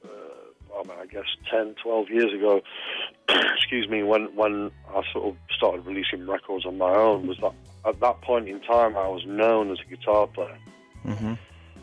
uh, 0.04 0.80
I, 0.80 0.88
mean, 0.88 0.98
I 1.00 1.06
guess 1.06 1.26
10, 1.52 1.76
12 1.84 2.10
years 2.10 2.34
ago, 2.34 2.62
excuse 3.30 3.88
me, 3.90 4.04
when 4.04 4.34
when 4.36 4.72
I 4.90 5.02
sort 5.12 5.26
of 5.26 5.36
started 5.56 5.86
releasing 5.86 6.26
records 6.26 6.66
on 6.66 6.78
my 6.78 6.94
own, 6.94 7.28
was 7.28 7.38
that 7.40 7.54
at 7.86 8.00
that 8.00 8.22
point 8.22 8.48
in 8.48 8.62
time 8.62 8.96
I 8.98 9.08
was 9.08 9.26
known 9.26 9.72
as 9.72 9.80
a 9.86 9.90
guitar 9.90 10.28
player, 10.28 10.58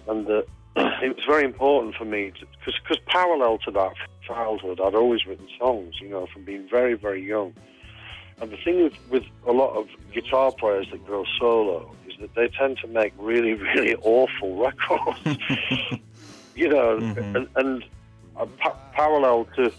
and 0.09 0.27
uh, 0.29 0.43
it 0.77 1.17
was 1.17 1.25
very 1.29 1.45
important 1.45 1.95
for 1.97 2.07
me 2.07 2.33
because 2.65 2.99
parallel 3.07 3.59
to 3.59 3.71
that 3.73 3.93
childhood, 4.27 4.81
I'd 4.83 4.95
always 4.95 5.27
written 5.27 5.49
songs, 5.59 5.95
you 6.01 6.09
know, 6.09 6.27
from 6.33 6.45
being 6.45 6.69
very 6.69 6.95
very 6.95 7.25
young. 7.25 7.55
And 8.41 8.51
the 8.51 8.57
thing 8.57 8.83
with, 8.83 8.95
with 9.09 9.23
a 9.47 9.53
lot 9.53 9.77
of 9.77 9.87
guitar 10.13 10.51
players 10.51 10.89
that 10.91 11.07
go 11.07 11.25
solo 11.39 11.95
is 12.09 12.15
that 12.21 12.35
they 12.35 12.49
tend 12.49 12.79
to 12.79 12.89
make 12.89 13.13
really, 13.17 13.53
really 13.77 13.95
awful 14.03 14.57
records. 14.57 15.39
you 16.57 16.69
know, 16.69 16.97
and, 16.99 17.49
and 17.55 17.85
uh, 18.37 18.47
pa- 18.59 18.77
parallel 18.93 19.47
to 19.57 19.71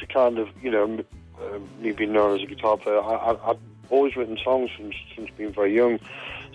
to 0.00 0.06
kind 0.06 0.38
of, 0.38 0.48
you 0.60 0.70
know, 0.70 0.84
m- 0.84 1.04
uh, 1.40 1.58
me 1.80 1.92
being 1.92 2.12
known 2.12 2.36
as 2.36 2.42
a 2.42 2.46
guitar 2.46 2.76
player, 2.76 3.00
I, 3.00 3.14
I, 3.14 3.50
I've 3.50 3.58
always 3.90 4.16
written 4.16 4.36
songs 4.44 4.70
since, 4.76 4.94
since 5.16 5.30
being 5.36 5.52
very 5.52 5.74
young. 5.74 5.98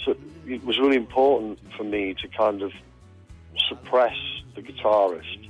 So 0.06 0.16
it 0.46 0.64
was 0.66 0.78
really 0.78 0.98
important 0.98 1.60
for 1.78 1.84
me 1.84 2.16
to 2.22 2.28
kind 2.28 2.62
of 2.62 2.72
suppress 3.68 4.16
the 4.56 4.62
guitarist 4.62 5.49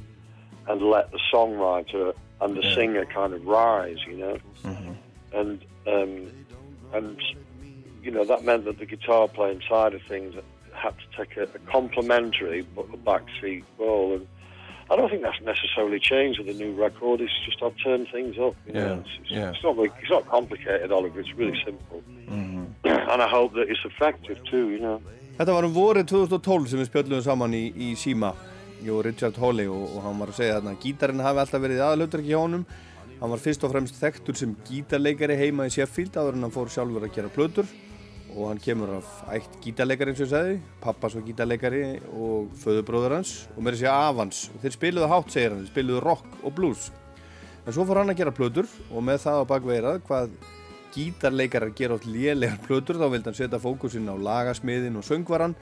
and 0.70 0.82
let 0.82 1.12
the 1.12 1.20
songwriter 1.34 2.14
and 2.42 2.56
the 2.56 2.64
singer 2.76 3.06
kind 3.06 3.34
of 3.34 3.46
rise, 3.46 3.98
you 4.08 4.18
know. 4.18 4.38
And 5.34 5.66
um, 5.88 6.32
and 6.94 7.18
you 8.04 8.12
know 8.12 8.24
that 8.26 8.44
meant 8.46 8.66
that 8.66 8.80
the 8.80 8.86
guitar 8.86 9.28
playing 9.28 9.62
side 9.70 9.94
of 9.94 10.02
things 10.08 10.36
had 10.74 10.94
to 10.98 11.08
take 11.18 11.36
a, 11.38 11.44
a 11.44 11.60
complementary 11.72 12.62
but 12.76 12.86
a 12.94 12.98
backseat 12.98 13.64
role. 13.78 14.16
And 14.16 14.28
I 14.90 14.96
don't 14.96 15.10
think 15.10 15.22
that's 15.22 15.42
necessarily 15.42 16.00
changed 16.00 16.40
with 16.40 16.48
the 16.48 16.54
new 16.64 16.74
record. 16.74 17.22
It's 17.22 17.34
just 17.46 17.62
I've 17.62 17.76
turned 17.84 18.08
things 18.12 18.38
up. 18.40 18.56
You 18.66 18.74
know? 18.74 18.80
Yeah, 18.80 19.00
It's, 19.02 19.10
it's, 19.22 19.32
yeah. 19.32 19.50
it's 19.52 19.64
not 19.64 19.78
like, 19.78 19.94
it's 20.02 20.10
not 20.10 20.28
complicated, 20.28 20.92
Oliver. 20.92 21.20
It's 21.20 21.34
really 21.36 21.60
simple. 21.64 22.02
and 22.30 23.22
I 23.22 23.28
hope 23.28 23.54
that 23.54 23.68
it's 23.70 23.84
effective 23.86 24.38
too. 24.50 24.70
You 24.70 24.80
know. 24.80 25.02
Þetta 25.38 25.54
var 25.56 25.64
um 25.68 25.74
vorið 25.76 26.08
2012 26.12 26.72
sem 26.72 26.80
við 26.82 26.90
spjöllum 26.90 27.22
saman 27.24 27.54
í, 27.56 27.66
í 27.76 27.92
síma 27.96 28.34
Jú, 28.80 29.02
Richard 29.04 29.36
Hawley 29.42 29.68
og, 29.68 29.90
og 29.98 30.04
hann 30.06 30.22
var 30.22 30.32
að 30.32 30.38
segja 30.40 30.56
þarna 30.56 30.72
að 30.76 30.84
gítarinn 30.86 31.24
hafi 31.26 31.42
alltaf 31.42 31.64
verið 31.64 31.82
aðalautur 31.84 32.22
ekki 32.24 32.38
honum. 32.38 32.66
Hann 33.20 33.34
var 33.34 33.42
fyrst 33.44 33.64
og 33.68 33.74
fremst 33.74 33.98
þekktur 34.00 34.38
sem 34.40 34.54
gítarleikari 34.70 35.36
heima 35.36 35.66
í 35.68 35.74
Sheffield 35.74 36.16
áður 36.16 36.38
en 36.38 36.46
hann 36.48 36.54
fór 36.56 36.72
sjálfur 36.72 37.04
að 37.04 37.16
gera 37.18 37.32
plötur. 37.34 37.68
Og 38.30 38.46
hann 38.48 38.62
kemur 38.64 38.94
af 39.00 39.10
ætt 39.36 39.58
gítarleikari 39.66 40.14
eins 40.14 40.22
og 40.22 40.30
ég 40.30 40.32
sagði. 40.32 40.54
Pappas 40.80 41.18
var 41.18 41.26
gítarleikari 41.28 41.82
og 42.14 42.54
föðubróður 42.62 43.18
hans 43.18 43.34
og 43.56 43.66
meira 43.66 43.82
segja 43.82 43.98
af 44.06 44.22
hans. 44.22 44.46
Og 44.54 44.64
þeir 44.64 44.78
spiluðu 44.78 45.10
hátt 45.12 45.36
segir 45.36 45.52
hann, 45.52 45.66
þeir 45.66 45.74
spiluðu 45.74 46.06
rock 46.06 46.40
og 46.40 46.56
blues. 46.56 46.88
En 47.66 47.76
svo 47.76 47.84
fór 47.90 48.00
hann 48.00 48.14
að 48.14 48.22
gera 48.22 48.36
plötur 48.38 48.70
og 48.88 49.04
með 49.04 49.26
það 49.26 49.42
á 49.44 49.50
bakveirað 49.52 50.00
hvað 50.08 50.32
gítarleikarar 50.96 51.76
gera 51.76 52.00
átt 52.00 52.08
lélegar 52.08 52.64
plötur 52.64 52.98
þá 53.02 53.10
vildi 53.12 53.28
hann 53.28 53.38
setja 53.38 53.60
fókusinn 53.62 54.08
á 54.08 54.16
lagasmiðin 54.16 54.98
og 55.02 55.06
söngvaran 55.06 55.58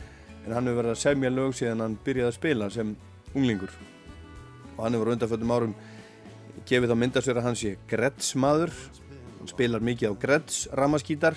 en 0.47 0.55
hann 0.55 0.69
hefur 0.69 0.79
verið 0.79 0.93
að 0.95 1.01
semja 1.03 1.31
lög 1.33 1.55
síðan 1.57 1.83
hann 1.83 1.99
byrjaði 2.05 2.31
að 2.31 2.38
spila 2.38 2.69
sem 2.71 2.95
unglingur. 3.33 3.73
Og 4.77 4.81
hann 4.86 4.95
hefur 4.95 5.12
undanföldum 5.12 5.51
árum 5.51 5.75
gefið 6.67 6.93
þá 6.93 6.97
myndasverð 7.01 7.41
að 7.41 7.47
hann 7.49 7.60
sé 7.60 7.75
Gretz 7.91 8.31
maður 8.39 8.71
hann 9.38 9.51
spilar 9.51 9.83
mikið 9.83 10.15
á 10.15 10.19
Gretz 10.23 10.62
ramaskítar 10.75 11.36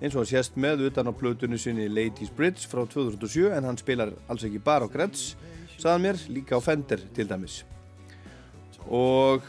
eins 0.00 0.14
og 0.14 0.22
hann 0.22 0.30
sést 0.30 0.56
með 0.60 0.86
utan 0.88 1.08
á 1.08 1.12
plötunni 1.16 1.60
sinni 1.60 1.90
Ladies 1.92 2.32
Bridge 2.32 2.64
frá 2.68 2.82
2007 2.88 3.52
en 3.52 3.68
hann 3.68 3.80
spilar 3.80 4.12
alls 4.28 4.44
ekki 4.48 4.62
bara 4.64 4.88
á 4.88 4.92
Gretz 4.92 5.34
saðan 5.76 6.06
mér, 6.06 6.20
líka 6.32 6.56
á 6.56 6.60
Fender 6.64 7.02
til 7.14 7.28
dæmis. 7.28 7.60
Og 8.88 9.44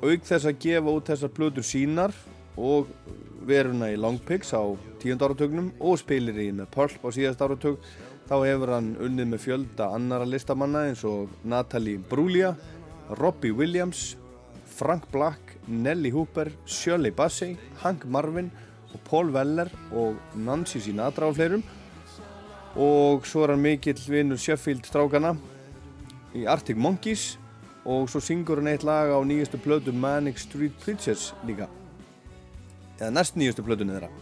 auk 0.00 0.24
þess 0.24 0.48
að 0.48 0.60
gefa 0.64 0.94
út 0.94 1.10
þessar 1.12 1.32
plötur 1.36 1.66
sínar 1.66 2.14
og 2.56 2.88
veruna 3.48 3.90
í 3.92 3.98
Long 3.98 4.18
Pigs 4.24 4.52
á 4.56 4.62
tíund 5.02 5.22
áratögnum 5.22 5.72
og 5.80 5.98
spilir 6.00 6.36
í 6.40 6.50
með 6.52 6.70
Pulp 6.74 7.04
á 7.04 7.08
síðast 7.14 7.42
áratög 7.44 7.78
þá 8.28 8.34
hefur 8.44 8.74
hann 8.74 8.88
unnið 9.00 9.30
með 9.30 9.40
fjölda 9.40 9.86
annara 9.96 10.26
listamanna 10.28 10.84
eins 10.90 11.00
og 11.08 11.32
Natalie 11.48 12.00
Bruglia, 12.10 12.52
Robbie 13.16 13.54
Williams, 13.56 14.16
Frank 14.68 15.06
Black, 15.12 15.56
Nelly 15.66 16.10
Hooper, 16.12 16.50
Shirley 16.66 17.10
Bassey, 17.10 17.56
Hank 17.80 18.04
Marvin 18.04 18.50
og 18.92 19.00
Paul 19.08 19.32
Weller 19.32 19.72
og 19.96 20.18
Nancy 20.36 20.82
Sinatra 20.84 21.30
og 21.30 21.38
fleirum. 21.38 21.64
Og 22.76 23.24
svo 23.26 23.46
er 23.46 23.54
hann 23.54 23.64
mikill 23.64 24.00
vinnur 24.12 24.38
Sheffield 24.38 24.84
strákana 24.86 25.32
í 26.36 26.44
Arctic 26.44 26.76
Monkeys 26.76 27.38
og 27.88 28.10
svo 28.12 28.20
syngur 28.20 28.60
hann 28.60 28.68
eitt 28.74 28.84
lag 28.84 29.08
á 29.08 29.18
nýjustu 29.24 29.56
plötu 29.64 29.94
Manic 29.96 30.38
Street 30.44 30.76
Preachers 30.84 31.32
líka. 31.48 31.70
Eða 33.00 33.14
næst 33.16 33.40
nýjustu 33.40 33.64
plötunni 33.64 33.96
þeirra. 33.96 34.12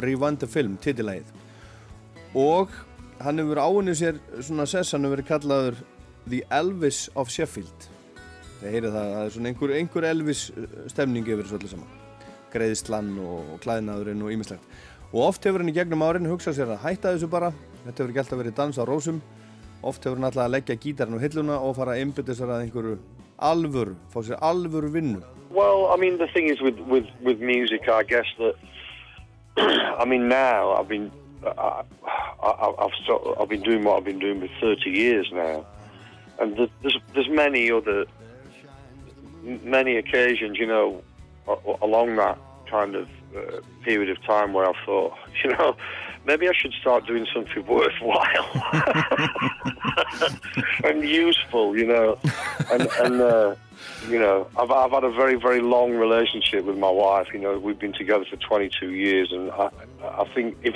Rewind 0.00 0.40
the 0.40 0.48
Film, 0.48 0.78
titilægið 0.80 1.36
og 2.36 2.72
hann 3.24 3.42
hefur 3.42 3.60
áinnið 3.62 3.96
sér 4.00 4.18
svona 4.40 4.66
sess, 4.68 4.94
hann 4.94 5.06
hefur 5.06 5.16
verið 5.18 5.30
kallaður 5.30 5.80
The 6.28 6.42
Elvis 6.58 7.06
of 7.18 7.32
Sheffield. 7.32 7.88
Það 8.58 8.74
heyrið 8.74 8.94
það, 8.96 9.08
það 9.14 9.24
er 9.24 9.34
svona 9.36 9.50
einhver, 9.52 9.74
einhver 9.78 10.06
Elvis 10.08 10.44
uh, 10.50 10.68
stemning 10.90 11.28
yfir 11.28 11.46
þessu 11.46 11.58
öllu 11.60 11.72
saman. 11.72 11.96
Greiðslan 12.52 13.10
og, 13.22 13.52
og 13.54 13.60
klæðnaðurinn 13.64 14.24
og 14.24 14.32
ýmislegt. 14.34 14.78
Og 15.12 15.22
oft 15.30 15.46
hefur 15.46 15.62
hann 15.62 15.72
í 15.72 15.76
gegnum 15.76 16.04
árin 16.04 16.28
hugsað 16.28 16.58
sér 16.58 16.74
að 16.74 16.82
hætta 16.84 17.14
þessu 17.14 17.30
bara. 17.32 17.52
Þetta 17.84 18.02
hefur 18.02 18.12
ekki 18.12 18.22
alltaf 18.24 18.42
verið 18.42 18.58
dans 18.58 18.80
á 18.80 18.84
rósum. 18.88 19.22
Oft 19.86 20.04
hefur 20.04 20.18
hann 20.18 20.28
alltaf 20.28 20.44
að 20.44 20.54
leggja 20.56 20.80
gítarinn 20.82 21.16
á 21.16 21.24
hilluna 21.24 21.60
og 21.62 21.76
fara 21.78 21.94
að 21.94 22.02
einbytta 22.02 22.36
sér 22.36 22.52
að 22.52 22.66
einhverju 22.66 22.98
alvöru, 23.38 23.94
fá 24.12 24.22
sér 24.26 24.42
alvöru 24.42 24.90
vinnu. 24.92 25.22
Well, 25.50 25.86
I 25.94 25.96
mean, 25.96 26.18
the 26.18 26.26
thing 26.34 26.50
is 26.50 26.60
with, 26.60 26.78
with, 26.80 27.06
with 27.22 27.40
music, 27.40 27.88
I 27.88 28.02
guess 28.02 28.26
that, 28.38 28.54
I 30.02 30.04
mean, 30.04 30.28
now 30.28 30.72
I've 30.72 30.88
been, 30.88 31.10
I, 31.46 31.84
of- 33.08 33.36
I've 33.40 33.48
been 33.48 33.62
doing 33.62 33.84
what 33.84 33.98
I've 33.98 34.04
been 34.04 34.18
doing 34.18 34.40
for 34.40 34.48
30 34.60 34.90
years 34.90 35.30
now. 35.32 35.66
And 36.38 36.56
there's, 36.82 36.98
there's 37.14 37.28
many 37.28 37.70
other, 37.70 38.06
many 39.42 39.96
occasions, 39.96 40.58
you 40.58 40.66
know, 40.66 41.02
along 41.82 42.16
that 42.16 42.38
kind 42.70 42.94
of 42.94 43.08
uh, 43.36 43.60
period 43.82 44.10
of 44.10 44.22
time 44.24 44.52
where 44.52 44.68
I 44.68 44.72
thought, 44.84 45.14
you 45.44 45.50
know, 45.50 45.76
maybe 46.26 46.48
I 46.48 46.52
should 46.52 46.72
start 46.74 47.06
doing 47.06 47.26
something 47.34 47.66
worthwhile 47.66 48.50
and 50.84 51.02
useful, 51.02 51.76
you 51.76 51.86
know. 51.86 52.18
And, 52.70 52.88
and 53.00 53.20
uh, 53.20 53.54
you 54.08 54.18
know, 54.18 54.46
I've, 54.56 54.70
I've 54.70 54.90
had 54.90 55.04
a 55.04 55.10
very, 55.10 55.36
very 55.36 55.60
long 55.60 55.92
relationship 55.92 56.64
with 56.64 56.78
my 56.78 56.90
wife. 56.90 57.28
You 57.32 57.40
know, 57.40 57.58
we've 57.58 57.78
been 57.78 57.92
together 57.92 58.24
for 58.28 58.36
22 58.36 58.92
years, 58.92 59.32
and 59.32 59.50
I, 59.50 59.70
I 60.02 60.24
think 60.34 60.56
if 60.62 60.74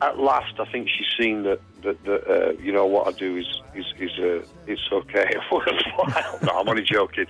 at 0.00 0.18
last, 0.18 0.54
I 0.60 0.64
think 0.70 0.88
she's 0.88 1.06
seen 1.18 1.42
that 1.44 1.60
that, 1.82 2.04
that 2.04 2.28
uh, 2.30 2.52
you 2.62 2.72
know 2.72 2.86
what 2.86 3.06
I 3.08 3.12
do 3.12 3.36
is 3.36 3.46
is 3.74 3.86
is 3.98 4.10
uh, 4.18 4.44
it's 4.66 4.80
okay, 4.92 5.24
no, 6.42 6.52
I'm 6.52 6.68
only 6.68 6.82
joking. 6.82 7.26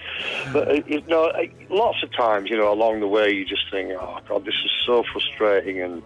But 0.52 0.68
uh, 0.68 0.72
you 0.86 1.00
know, 1.06 1.32
lots 1.70 2.02
of 2.02 2.12
times, 2.12 2.50
you 2.50 2.56
know, 2.56 2.72
along 2.72 3.00
the 3.00 3.08
way, 3.08 3.30
you 3.32 3.44
just 3.44 3.70
think, 3.70 3.92
oh 3.98 4.18
God, 4.28 4.44
this 4.44 4.54
is 4.64 4.70
so 4.86 5.02
frustrating, 5.12 5.80
and 5.80 6.02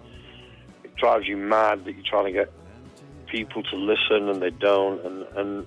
it 0.84 0.94
drives 0.96 1.26
you 1.26 1.36
mad 1.36 1.84
that 1.84 1.94
you're 1.94 2.04
trying 2.04 2.26
to 2.26 2.32
get 2.32 2.52
people 3.26 3.62
to 3.62 3.76
listen 3.76 4.28
and 4.28 4.40
they 4.42 4.50
don't, 4.50 5.04
and 5.04 5.22
and 5.36 5.66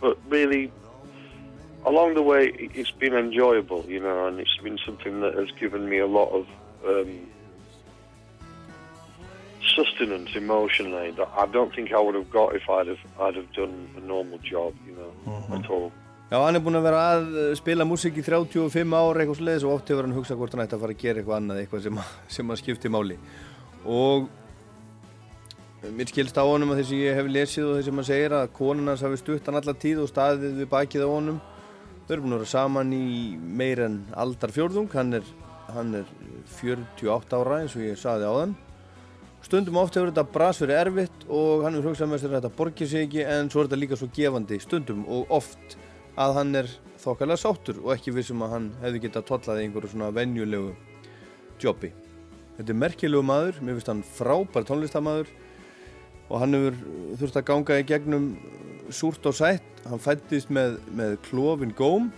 but 0.00 0.18
really. 0.28 0.70
Along 1.86 2.14
the 2.14 2.22
way, 2.22 2.46
it- 2.46 2.70
it's 2.74 2.90
been 2.92 3.12
enjoyable, 3.14 3.84
you 3.86 4.00
know, 4.00 4.26
and 4.26 4.40
it's 4.40 4.56
been 4.62 4.78
something 4.86 5.20
that 5.20 5.34
has 5.34 5.50
given 5.60 5.86
me 5.86 5.98
a 5.98 6.06
lot 6.06 6.30
of 6.30 6.46
um, 6.88 7.26
sustenance 9.74 10.34
emotionally 10.36 11.10
that 11.18 11.28
I 11.36 11.46
don't 11.46 11.72
think 11.74 11.92
I 11.92 12.00
would 12.00 12.14
have 12.14 12.30
got 12.30 12.54
if 12.54 12.68
I'd 12.68 12.88
have 12.92 13.02
I'd 13.18 13.36
have 13.40 13.50
done 13.56 13.88
a 13.96 14.00
normal 14.00 14.38
job, 14.44 14.74
you 14.86 14.94
know, 14.98 15.12
at 15.58 15.70
all. 15.70 15.90
Já, 16.32 16.38
hann 16.40 16.56
er 16.56 16.62
búinn 16.64 16.78
að 16.80 16.86
vera 16.88 17.00
að 17.14 17.26
uh, 17.36 17.42
spila 17.54 17.84
músík 17.86 18.16
í 18.18 18.22
35 18.24 18.94
ár 18.96 19.18
eitthvað 19.20 19.38
sliðis 19.42 19.64
og 19.68 19.74
oft 19.76 19.90
hefur 19.92 20.06
hann 20.08 20.14
hugsað 20.16 20.38
hvort 20.40 20.54
hann 20.56 20.64
ætti 20.64 20.74
að 20.78 20.82
fara 20.86 20.94
að 20.96 21.02
gera 21.04 21.20
eitthvað 21.20 21.36
annað, 21.40 21.60
eitthvað 21.62 21.82
sem, 21.84 21.98
að- 22.00 22.14
sem 22.38 22.50
að 22.54 22.60
skipti 22.62 22.90
máli. 22.94 23.18
Og 23.84 24.28
mér 25.94 26.08
skilst 26.08 26.38
á 26.40 26.44
honum 26.48 26.72
að 26.72 26.80
þessi 26.80 26.98
ég 27.04 27.18
hef 27.18 27.26
lesið 27.28 27.66
og 27.68 27.74
þessi 27.78 27.92
maður 27.94 28.08
segir 28.08 28.34
að 28.38 28.46
konan 28.56 28.88
hans 28.90 29.02
hafi 29.04 29.18
stutt 29.20 29.50
hann 29.50 29.58
alla 29.60 29.74
tíð 29.84 30.00
og 30.06 30.10
staðið 30.10 30.54
við 30.62 30.70
bakið 30.72 31.04
á 31.04 31.08
honum. 31.12 31.40
Þau 32.08 32.12
eru 32.16 32.24
búin 32.24 32.34
að 32.36 32.40
vera 32.42 32.52
saman 32.56 32.92
í 32.96 33.04
meir 33.60 33.80
en 33.84 33.98
aldarfjórðung, 34.24 34.88
hann 34.96 35.18
er, 35.20 35.28
hann 35.76 35.94
er 36.00 36.08
48 36.56 37.36
ára 37.38 37.60
eins 37.62 37.76
og 37.76 37.84
ég 37.84 38.00
saði 38.00 38.24
á 38.28 38.32
þann. 38.40 38.56
Stundum 39.54 39.76
oft 39.78 39.94
hefur 39.94 40.10
þetta 40.10 40.22
bras 40.34 40.58
verið 40.58 40.76
erfitt 40.80 41.20
og 41.30 41.60
hann 41.62 41.76
hefur 41.76 41.92
hugsað 41.92 42.08
með 42.10 42.20
sér 42.24 42.32
að 42.32 42.40
þetta 42.40 42.56
borgir 42.58 42.88
sig 42.90 43.04
ekki 43.04 43.20
en 43.22 43.50
svo 43.52 43.60
er 43.60 43.68
þetta 43.68 43.76
líka 43.78 43.98
svo 44.00 44.08
gefandi 44.16 44.56
stundum 44.58 45.04
og 45.14 45.30
oft 45.36 45.76
að 46.18 46.34
hann 46.40 46.58
er 46.58 46.72
þokkalega 47.04 47.38
sáttur 47.38 47.78
og 47.84 47.92
ekki 47.94 48.16
vissum 48.16 48.42
að 48.42 48.50
hann 48.56 48.66
hefði 48.80 49.02
getað 49.04 49.26
tollað 49.28 49.60
í 49.60 49.68
einhverju 49.68 49.92
svona 49.92 50.08
venjulegu 50.16 50.72
jobbi. 51.62 51.92
Þetta 52.56 52.74
er 52.74 52.80
merkilegu 52.82 53.28
maður, 53.30 53.62
mér 53.62 53.78
finnst 53.78 53.92
hann 53.92 54.02
frábær 54.16 54.66
tónlistamæður 54.72 55.30
og 56.24 56.36
hann 56.42 56.58
hefur 56.58 56.82
þurft 57.22 57.40
að 57.44 57.48
ganga 57.52 57.78
í 57.78 57.88
gegnum 57.94 58.28
súrt 58.90 59.30
og 59.30 59.38
sætt. 59.38 59.70
Hann 59.86 60.02
fættist 60.02 60.50
með, 60.50 60.80
með 60.90 61.20
klofin 61.30 61.78
góm 61.78 62.10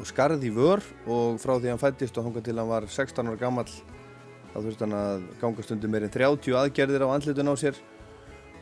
og 0.00 0.08
skarð 0.08 0.48
í 0.48 0.56
vör 0.56 0.80
og 1.04 1.36
frá 1.44 1.58
því 1.58 1.74
hann 1.74 1.84
fættist 1.84 2.16
og 2.16 2.30
hanga 2.30 2.48
til 2.48 2.56
hann 2.56 2.72
var 2.72 2.88
16 2.88 3.28
ára 3.28 3.44
gamall 3.44 3.80
þá 4.50 4.58
þurfti 4.58 4.84
hann 4.86 4.96
að 4.98 5.24
ganga 5.40 5.64
stundum 5.64 5.94
meirinn 5.94 6.12
30 6.14 6.56
aðgerðir 6.60 7.04
á 7.06 7.12
andlitun 7.14 7.52
á 7.52 7.54
sér. 7.60 7.78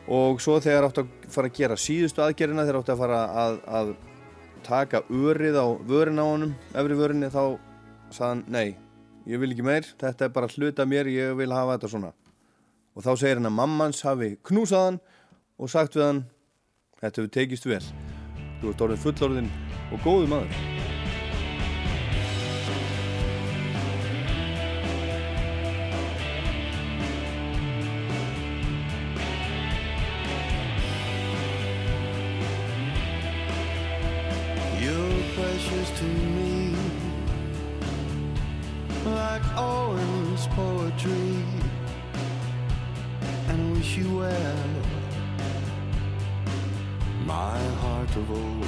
Og 0.09 0.41
svo 0.41 0.57
þegar 0.63 0.87
átti 0.87 1.03
að 1.03 1.27
fara 1.33 1.49
að 1.49 1.57
gera 1.59 1.77
síðustu 1.77 2.23
aðgerðina 2.25 2.65
þegar 2.65 2.79
átti 2.81 2.93
að 2.93 3.01
fara 3.03 3.19
að, 3.43 3.57
að 3.79 3.91
taka 4.65 5.03
örið 5.09 5.59
á 5.61 5.67
vörin 5.89 6.21
á 6.21 6.25
honum 6.25 6.55
efri 6.73 6.97
vörinni 6.97 7.29
þá 7.29 7.43
sagði 8.09 8.29
hann 8.29 8.43
nei, 8.49 8.75
ég 9.29 9.41
vil 9.41 9.51
ekki 9.53 9.65
meir. 9.65 9.87
Þetta 10.01 10.27
er 10.27 10.33
bara 10.33 10.51
hluta 10.55 10.87
mér, 10.89 11.11
ég 11.13 11.37
vil 11.39 11.51
hafa 11.53 11.77
þetta 11.77 11.93
svona. 11.93 12.11
Og 12.97 13.05
þá 13.05 13.11
segir 13.13 13.39
hann 13.39 13.51
að 13.51 13.57
mammans 13.61 14.03
hafi 14.05 14.33
knúsað 14.49 14.87
hann 14.87 14.99
og 15.59 15.71
sagt 15.71 15.97
við 15.97 16.07
hann 16.07 16.25
þetta 16.99 17.15
hefur 17.21 17.33
tekist 17.37 17.69
vel. 17.69 17.83
Þú 18.59 18.73
ert 18.73 18.85
orðin 18.87 19.03
fullorðin 19.05 19.55
og 19.93 20.05
góðu 20.05 20.29
maður 20.33 20.78
poetry, 40.99 41.43
and 43.47 43.73
wish 43.75 43.97
you 43.97 44.17
well, 44.17 44.65
my 47.25 47.59
heart 47.81 48.15
of 48.15 48.31
oak. 48.31 48.65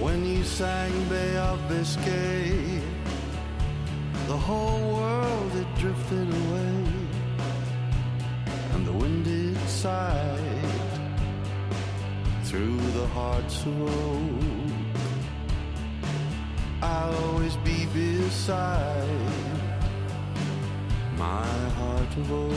When 0.00 0.24
you 0.24 0.44
sang 0.44 0.92
Bay 1.08 1.36
of 1.36 1.68
Biscay, 1.68 2.80
the 4.26 4.36
whole 4.36 4.96
world 4.96 5.52
it 5.56 5.78
drifted 5.78 6.28
away, 6.28 6.84
and 8.74 8.86
the 8.86 8.92
wind 8.92 9.26
it 9.26 9.68
sighed 9.68 10.70
through 12.44 12.76
the 12.92 13.06
hearts 13.08 13.64
of 13.66 13.82
oak. 13.82 14.83
I'll 16.84 17.16
always 17.28 17.56
be 17.68 17.86
beside 17.86 19.08
my 21.16 21.46
heart 21.78 22.16
of 22.18 22.30
oak. 22.30 22.52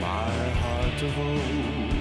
My 0.00 0.30
heart 0.62 1.02
of 1.02 1.18
oak. 1.28 1.94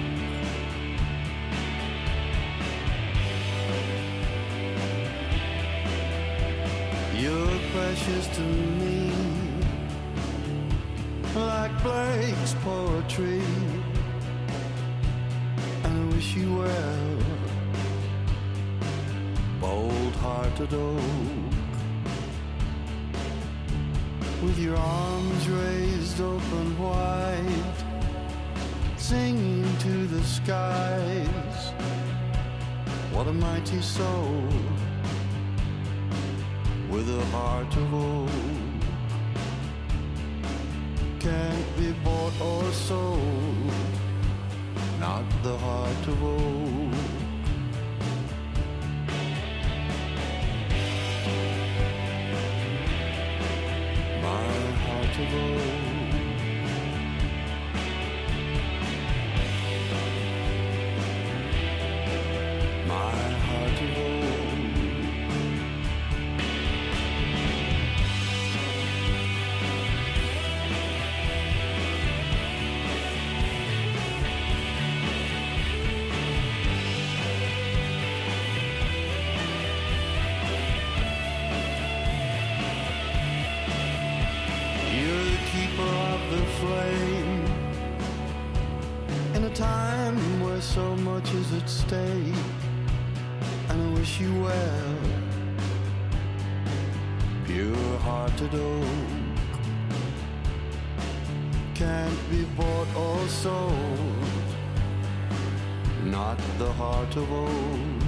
You're 7.21 7.59
precious 7.73 8.27
to 8.37 8.41
me, 8.41 9.11
like 11.35 11.73
Blake's 11.83 12.55
poetry. 12.63 13.41
Wish 16.23 16.35
you 16.37 16.55
well, 16.55 17.17
bold-hearted 19.59 20.73
oak, 20.73 21.53
with 24.41 24.57
your 24.57 24.77
arms 24.77 25.49
raised 25.49 26.21
open 26.21 26.79
wide, 26.79 27.75
singing 28.95 29.67
to 29.79 30.07
the 30.07 30.23
skies. 30.23 31.73
What 33.11 33.27
a 33.27 33.33
mighty 33.33 33.81
soul. 33.81 34.47
With 36.89 37.09
a 37.09 37.25
heart 37.35 37.75
of 37.75 37.93
oak. 37.93 38.29
Can't 41.19 41.77
be 41.77 41.91
bought 42.05 42.39
or 42.39 42.71
sold 42.71 44.02
not 45.03 45.25
the 45.43 45.57
heart 45.57 46.07
of 46.07 46.23
oak 46.23 46.92
at 91.63 91.69
stake 91.69 92.35
And 93.69 93.81
I 93.81 93.99
wish 93.99 94.19
you 94.19 94.31
well 94.41 94.95
Pure-hearted 97.45 98.53
oak 98.53 98.85
Can't 101.73 102.29
be 102.29 102.43
bought 102.57 102.89
or 102.95 103.27
sold 103.27 103.73
Not 106.03 106.37
the 106.57 106.71
heart 106.73 107.15
of 107.15 107.31
oak 107.31 108.03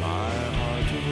My 0.00 0.30
heart 0.58 0.92
of. 0.96 1.06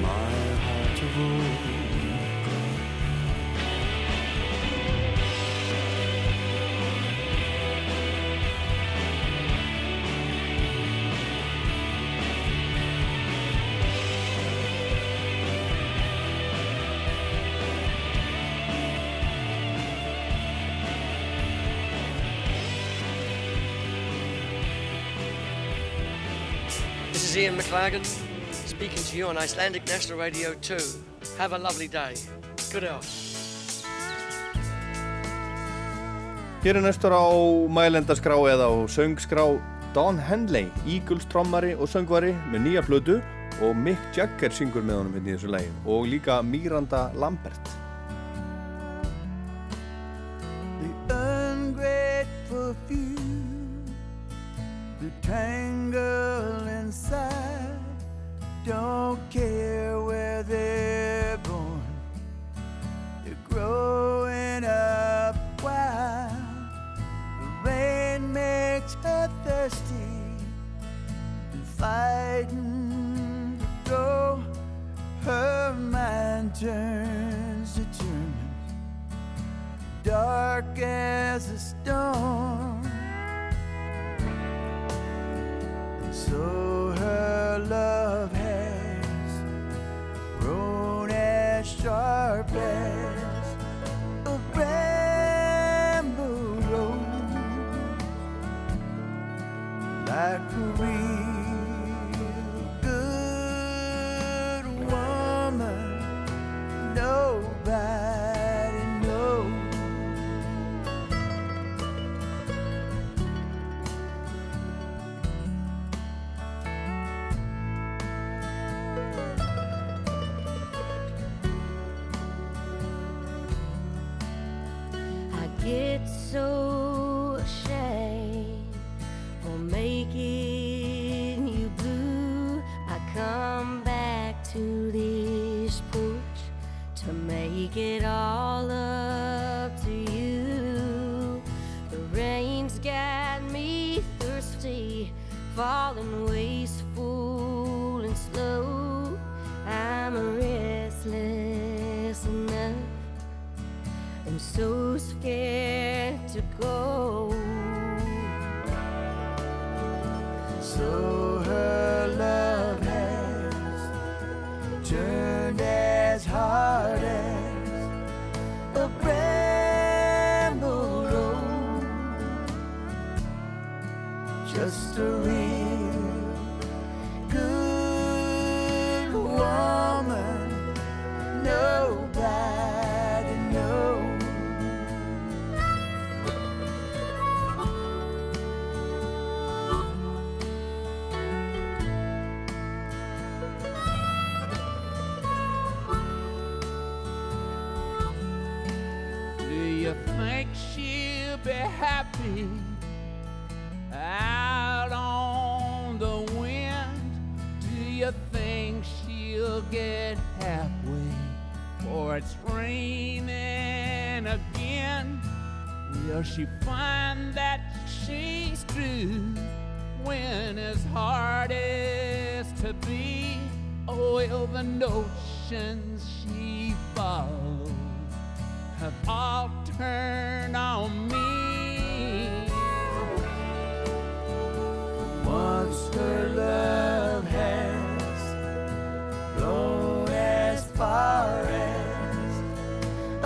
My 0.00 0.30
heart 0.64 1.02
of. 1.02 1.55
Is 27.36 27.42
Ian 27.42 27.56
McLagan 27.56 28.04
speaking 28.52 29.02
to 29.10 29.16
you 29.16 29.26
on 29.28 29.36
Icelandic 29.36 29.86
National 29.86 30.18
Radio 30.18 30.54
2. 30.54 30.76
Have 31.38 31.52
a 31.52 31.58
lovely 31.58 31.88
day. 31.88 32.14
Good 32.72 32.82
health. 32.82 33.10
Hér 36.62 36.76
er 36.76 36.80
næstur 36.80 37.12
á 37.12 37.24
mælendaskrá 37.68 38.36
eða 38.52 38.66
á 38.66 38.74
söngskrá 38.88 39.44
Don 39.94 40.18
Henley, 40.18 40.66
Eagles 40.86 41.24
trommari 41.24 41.74
og 41.74 41.88
söngvari 41.88 42.32
með 42.52 42.60
nýja 42.66 42.82
plötu 42.82 43.20
og 43.62 43.76
Mick 43.76 44.00
Jagger 44.16 44.50
syngur 44.50 44.82
með 44.82 44.98
honum 45.00 45.14
hérna 45.16 45.30
í 45.30 45.36
þessu 45.36 45.52
lægi 45.52 45.72
og 45.86 46.08
líka 46.12 46.42
Miranda 46.42 47.10
Lambert. 47.14 47.85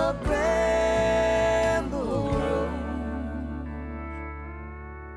A 0.00 0.12
bramble 0.24 2.04
road. 2.32 2.70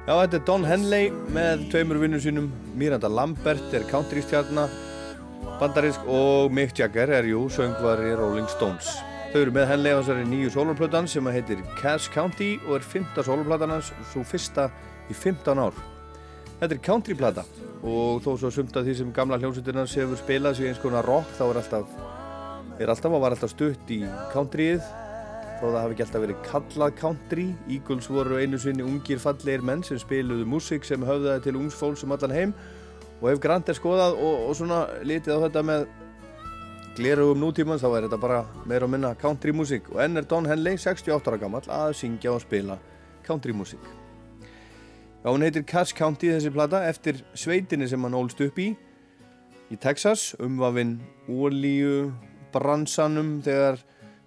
Já, 0.08 0.14
þetta 0.18 0.38
er 0.40 0.46
Don 0.50 0.68
Henley 0.68 1.10
með 1.36 1.64
tveimur 1.72 2.02
vinnum 2.04 2.22
sínum. 2.24 2.52
Miranda 2.76 3.10
Lambert 3.12 3.74
er 3.76 3.88
countrystjarna, 3.88 4.68
bandarísk 5.62 6.04
og 6.12 6.52
Mick 6.52 6.76
Jagger 6.80 7.10
er 7.22 7.26
jú 7.32 7.46
söngvari 7.54 8.12
Rolling 8.20 8.50
Stones. 8.52 8.92
Þau 9.34 9.40
eru 9.42 9.54
með 9.56 9.70
Henley 9.72 9.96
á 9.96 9.98
þessari 9.98 10.28
nýju 10.30 10.52
soloplötan 10.54 11.08
sem 11.10 11.26
heitir 11.34 11.64
Cass 11.80 12.06
County 12.14 12.52
og 12.68 12.78
er 12.78 12.84
fymta 12.86 13.24
soloplatan 13.26 13.72
hans, 13.74 13.90
svo 14.12 14.22
fyrsta 14.28 14.68
í 15.10 15.16
15 15.18 15.58
ár. 15.58 15.74
Þetta 16.60 16.76
er 16.76 16.84
countryplata 16.86 17.44
og 17.84 18.22
þó 18.24 18.36
svo 18.40 18.52
sumt 18.54 18.76
að 18.78 18.88
því 18.88 18.94
sem 19.00 19.16
gamla 19.16 19.40
hljómsveitirnas 19.42 19.96
hefur 20.00 20.20
spilað 20.22 20.60
sig 20.60 20.70
eins 20.70 20.82
konar 20.84 21.08
rock 21.08 21.32
þá 21.36 21.44
er 21.48 21.60
alltaf, 21.64 21.98
er 22.80 22.90
alltaf 22.90 23.14
og 23.14 23.22
var 23.22 23.36
alltaf 23.36 23.52
stutt 23.54 23.92
í 23.94 24.02
countryið 24.34 24.84
þó 25.60 25.66
það 25.70 25.80
hafi 25.80 25.96
ekki 25.96 26.06
alltaf 26.06 26.24
verið 26.24 26.40
kallað 26.48 26.96
country. 27.00 27.46
Eagles 27.72 28.10
voru 28.12 28.40
einu 28.42 28.60
sinni 28.60 28.84
ungir 28.84 29.22
fallegir 29.22 29.64
menn 29.64 29.84
sem 29.86 30.00
spiluðu 30.02 30.48
músík 30.50 30.88
sem 30.88 31.04
höfðaði 31.06 31.46
til 31.46 31.58
ungs 31.60 31.78
fólks 31.80 32.04
um 32.04 32.16
allan 32.16 32.36
heim 32.36 32.56
og 33.22 33.30
ef 33.32 33.42
Grant 33.44 33.70
er 33.72 33.78
skoðað 33.78 34.18
og, 34.18 34.48
og 34.50 34.58
svona 34.60 34.82
litið 35.06 35.40
á 35.40 35.44
þetta 35.46 35.64
með 35.70 35.86
glerugum 36.98 37.40
nútímans 37.42 37.82
þá 37.82 37.90
er 37.94 38.08
þetta 38.08 38.22
bara 38.22 38.42
meira 38.70 38.88
og 38.88 38.94
minna 38.94 39.14
country 39.18 39.54
músík 39.56 39.88
og 39.94 40.02
enn 40.04 40.20
er 40.20 40.28
Don 40.30 40.50
Henley 40.50 40.78
68 40.78 41.32
ára 41.32 41.40
gammal 41.42 41.64
að 41.72 41.96
syngja 42.02 42.34
og 42.36 42.44
spila 42.44 42.78
country 43.24 43.56
músík. 43.56 43.82
Já, 45.24 45.32
hún 45.32 45.46
heitir 45.46 45.64
Cass 45.64 45.96
County 45.96 46.34
þessi 46.34 46.52
plata 46.52 46.84
eftir 46.84 47.22
sveitinni 47.32 47.88
sem 47.88 48.04
hann 48.04 48.18
ólst 48.20 48.42
upp 48.44 48.60
í 48.60 48.74
í 49.72 49.80
Texas, 49.80 50.34
umvafinn 50.44 50.98
ólíu 51.32 52.12
bransanum 52.54 53.36
þegar 53.46 53.82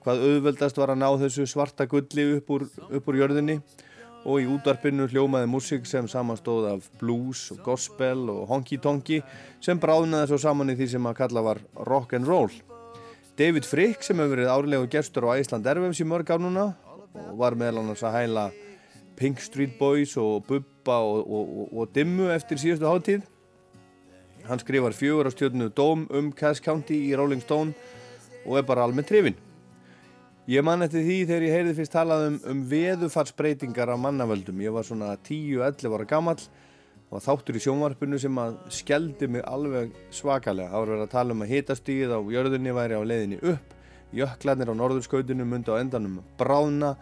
hvað 0.07 0.23
auðveldast 0.23 0.79
var 0.79 0.93
að 0.95 1.01
ná 1.03 1.09
þessu 1.19 1.47
svarta 1.51 1.87
gulli 1.91 2.25
upp 2.37 2.51
úr, 2.55 2.67
upp 2.95 3.09
úr 3.11 3.21
jörðinni 3.23 3.57
og 4.27 4.43
í 4.43 4.47
útvarpinu 4.51 5.07
hljómaði 5.11 5.49
músík 5.51 5.87
sem 5.87 6.07
samanstóð 6.11 6.69
af 6.73 6.87
blues 7.01 7.45
og 7.55 7.61
gospel 7.67 8.25
og 8.33 8.47
honky-tonky 8.51 9.21
sem 9.63 9.79
bráðnaði 9.83 10.33
svo 10.33 10.41
saman 10.43 10.71
í 10.71 10.77
því 10.79 10.89
sem 10.95 11.09
að 11.11 11.19
kalla 11.21 11.45
var 11.47 11.63
rock 11.87 12.17
and 12.19 12.27
roll. 12.27 12.51
David 13.39 13.67
Frick 13.69 14.03
sem 14.03 14.19
hefur 14.19 14.35
verið 14.35 14.51
árlegu 14.51 14.89
gestur 14.91 15.29
á 15.31 15.39
Æsland 15.39 15.67
Erfems 15.71 16.01
í 16.03 16.07
mörg 16.09 16.31
ár 16.31 16.43
núna 16.43 16.71
og 17.27 17.35
var 17.39 17.55
meðal 17.59 17.83
annars 17.83 18.03
að 18.07 18.17
hæla 18.19 18.47
Pink 19.17 19.41
Street 19.41 19.75
Boys 19.79 20.17
og 20.21 20.47
Bubba 20.49 20.99
og, 21.03 21.23
og, 21.27 21.51
og, 21.51 21.69
og 21.73 21.93
Dimmu 21.95 22.31
eftir 22.35 22.61
síðustu 22.61 22.89
hátíð. 22.89 23.27
Hann 24.47 24.63
skrifar 24.63 24.95
fjögur 24.95 25.27
á 25.27 25.33
stjórnu 25.35 25.71
dóm 25.75 26.07
um 26.15 26.33
Cass 26.33 26.63
County 26.63 26.99
í 27.09 27.15
Rolling 27.19 27.43
Stone 27.43 27.75
og 28.47 28.61
er 28.61 28.67
bara 28.67 28.87
almennt 28.87 29.11
trefin. 29.11 29.37
Ég 30.47 30.63
man 30.63 30.85
eftir 30.87 31.03
því 31.03 31.17
þegar 31.27 31.45
ég 31.45 31.55
heyrði 31.57 31.75
fyrst 31.75 31.95
talað 31.97 32.25
um, 32.29 32.37
um 32.53 32.63
veðufarsbreytingar 32.71 33.91
á 33.91 33.97
mannavöldum. 33.99 34.61
Ég 34.63 34.75
var 34.75 34.87
svona 34.87 35.17
10-11 35.27 35.91
ára 35.91 36.07
gamall 36.07 36.45
og 37.11 37.23
þáttur 37.23 37.59
í 37.59 37.63
sjónvarpinu 37.65 38.19
sem 38.23 38.39
að 38.39 38.61
skældi 38.77 39.27
mig 39.31 39.43
alveg 39.47 39.91
svakalega. 40.15 40.71
Það 40.71 40.83
var 40.83 40.93
verið 40.93 41.05
að 41.07 41.15
tala 41.17 41.35
um 41.35 41.43
að 41.43 41.51
hitastíð 41.51 42.15
á 42.15 42.21
jörðinni 42.37 42.75
væri 42.79 42.99
á 42.99 43.03
leiðinni 43.03 43.41
upp, 43.43 43.75
jöklarnir 44.15 44.71
á 44.71 44.75
norðurskautinu 44.79 45.47
myndi 45.51 45.75
á 45.75 45.83
endanum 45.83 46.21
bráðna 46.39 46.93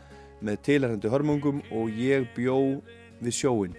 með 0.44 0.62
tilhærendi 0.64 1.12
hörmungum 1.12 1.61
og 1.72 1.92
ég 2.00 2.24
bjó 2.37 2.57
við 3.20 3.37
sjóin. 3.42 3.76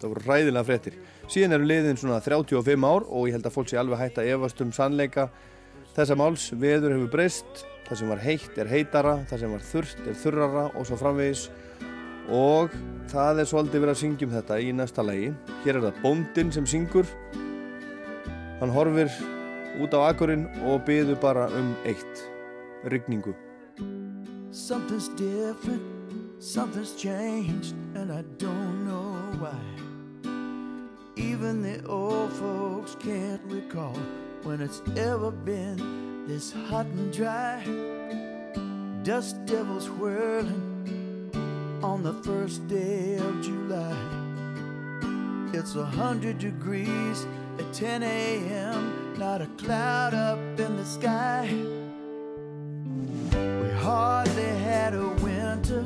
Það 0.00 0.12
voru 0.12 0.24
ræðilega 0.30 0.68
fréttir. 0.68 0.96
Síðan 1.28 1.58
eru 1.58 1.68
liðin 1.68 2.00
svona 2.00 2.22
35 2.24 2.88
ár 2.88 3.04
og 3.08 3.28
ég 3.28 3.36
held 3.36 3.48
að 3.48 3.56
fólk 3.56 3.68
sé 3.68 3.80
alveg 3.80 4.00
hægt 4.00 4.20
að 4.20 4.32
efast 4.32 4.60
um 4.64 4.72
sannleika 4.72 5.28
þessa 5.96 6.16
máls. 6.18 6.50
Veður 6.52 6.96
hefur 6.96 7.12
breyst, 7.12 7.64
það 7.86 8.00
sem 8.00 8.12
var 8.12 8.22
heitt 8.24 8.58
er 8.60 8.70
heitara, 8.70 9.14
það 9.30 9.42
sem 9.42 9.54
var 9.56 9.64
þurrt 9.70 10.02
er 10.04 10.20
þurrara 10.24 10.66
og 10.74 10.88
svo 10.88 10.98
framvegis 11.00 11.46
og 12.26 12.74
það 13.12 13.40
er 13.40 13.48
svolítið 13.48 13.84
verið 13.84 13.94
að 13.94 14.00
syngja 14.02 14.26
um 14.26 14.34
þetta 14.34 14.58
í 14.60 14.70
næsta 14.74 15.04
lagi. 15.06 15.32
Hér 15.64 15.78
er 15.78 15.86
það 15.86 16.00
bóndinn 16.02 16.52
sem 16.54 16.66
syngur. 16.68 17.08
Hann 18.60 18.72
horfir 18.74 19.12
út 19.82 19.94
á 19.94 20.00
akurinn 20.10 20.46
og 20.66 20.82
byður 20.88 21.20
bara 21.22 21.46
um 21.54 21.74
eitt, 21.86 22.24
rigningu. 22.90 23.36
Something's 24.50 25.08
different, 25.16 25.82
something's 26.40 26.96
changed, 26.96 27.76
and 27.94 28.10
I 28.10 28.24
don't 28.38 28.86
know 28.86 29.14
why. 29.38 29.60
Even 31.16 31.62
the 31.62 31.84
old 31.86 32.32
folks 32.32 32.96
can't 32.96 33.40
recall 33.48 33.94
when 34.42 34.60
it's 34.60 34.82
ever 34.96 35.30
been 35.30 36.26
this 36.26 36.52
hot 36.52 36.86
and 36.86 37.12
dry. 37.12 37.62
Dust 39.02 39.44
devils 39.46 39.88
whirling 39.88 41.30
on 41.82 42.02
the 42.02 42.14
first 42.24 42.66
day 42.66 43.16
of 43.16 43.42
July. 43.42 43.96
It's 45.52 45.76
a 45.76 45.84
hundred 45.84 46.38
degrees 46.38 47.26
at 47.58 47.72
10 47.72 48.02
a.m., 48.02 49.14
not 49.18 49.40
a 49.40 49.46
cloud 49.56 50.12
up 50.12 50.38
in 50.58 50.76
the 50.76 50.84
sky. 50.84 51.48
We 53.32 53.70
hardly 53.78 54.50
had 54.64 54.94
a 54.94 55.08
winter, 55.22 55.84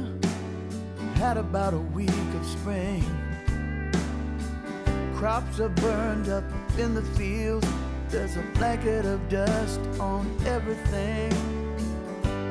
had 1.14 1.36
about 1.36 1.74
a 1.74 1.84
week 1.94 2.08
of 2.08 2.46
spring. 2.46 3.04
Crops 5.14 5.60
are 5.60 5.68
burned 5.68 6.30
up 6.30 6.44
in 6.78 6.94
the 6.94 7.02
fields, 7.02 7.68
there's 8.10 8.36
a 8.36 8.42
blanket 8.54 9.04
of 9.04 9.28
dust 9.28 9.80
on 10.00 10.26
everything. 10.44 11.30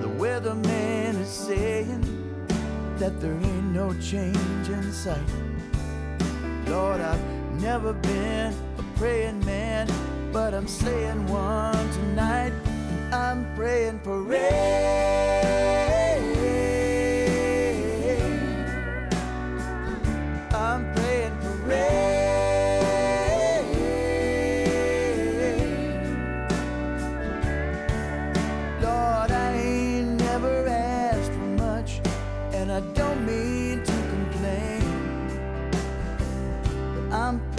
The 0.02 0.08
weatherman 0.08 1.20
is 1.20 1.28
saying 1.28 2.02
that 2.98 3.20
there 3.20 3.34
ain't 3.34 3.66
no 3.66 3.94
change 4.00 4.70
in 4.70 4.94
sight. 4.94 5.20
Lord, 6.66 7.02
I've 7.02 7.62
never 7.62 7.92
been 7.92 8.54
a 8.78 8.84
praying 8.96 9.46
man, 9.46 9.90
but 10.32 10.54
I'm 10.54 10.68
saying 10.68 11.28
one 11.28 11.92
tonight. 11.92 12.54
I'm 13.12 13.54
praying 13.56 14.00
for 14.00 14.22
rain. 14.22 15.49
And 32.60 32.74
I 32.74 32.82
don't 32.94 33.26
mean 33.26 33.82
to 33.84 33.92
complain. 34.12 34.84
But 36.94 37.16
I'm 37.16 37.59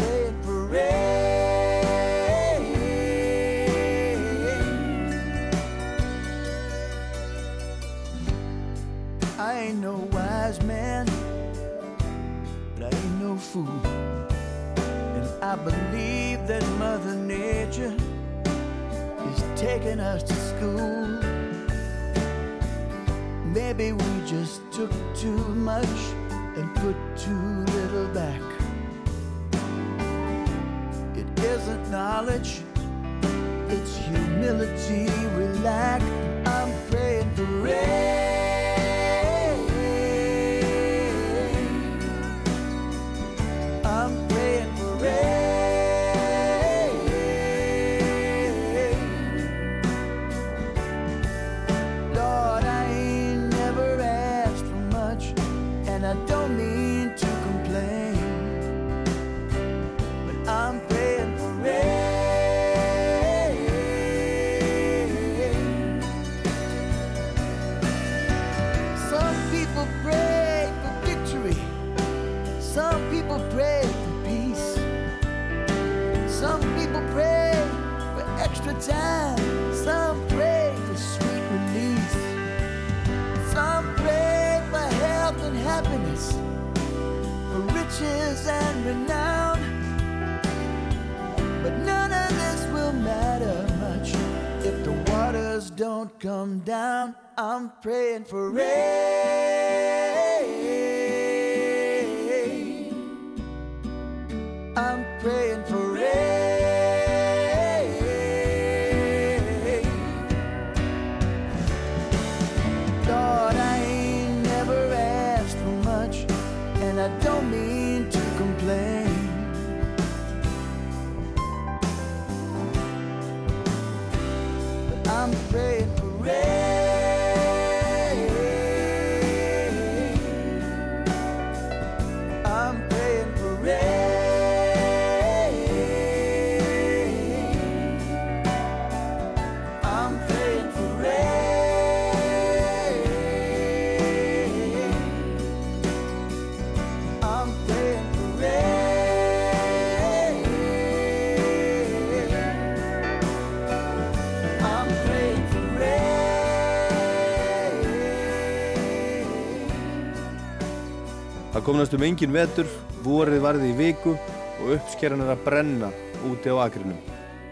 Það 161.61 161.67
kom 161.67 161.77
næstum 161.77 162.05
engin 162.07 162.31
vetur, 162.33 162.69
vorið 163.05 163.43
varði 163.45 163.67
í 163.69 163.75
viku 163.77 164.15
og 164.15 164.71
uppskeran 164.79 165.21
er 165.21 165.35
að 165.35 165.43
brenna 165.45 165.91
úti 166.25 166.49
á 166.49 166.57
akrinum. 166.57 166.97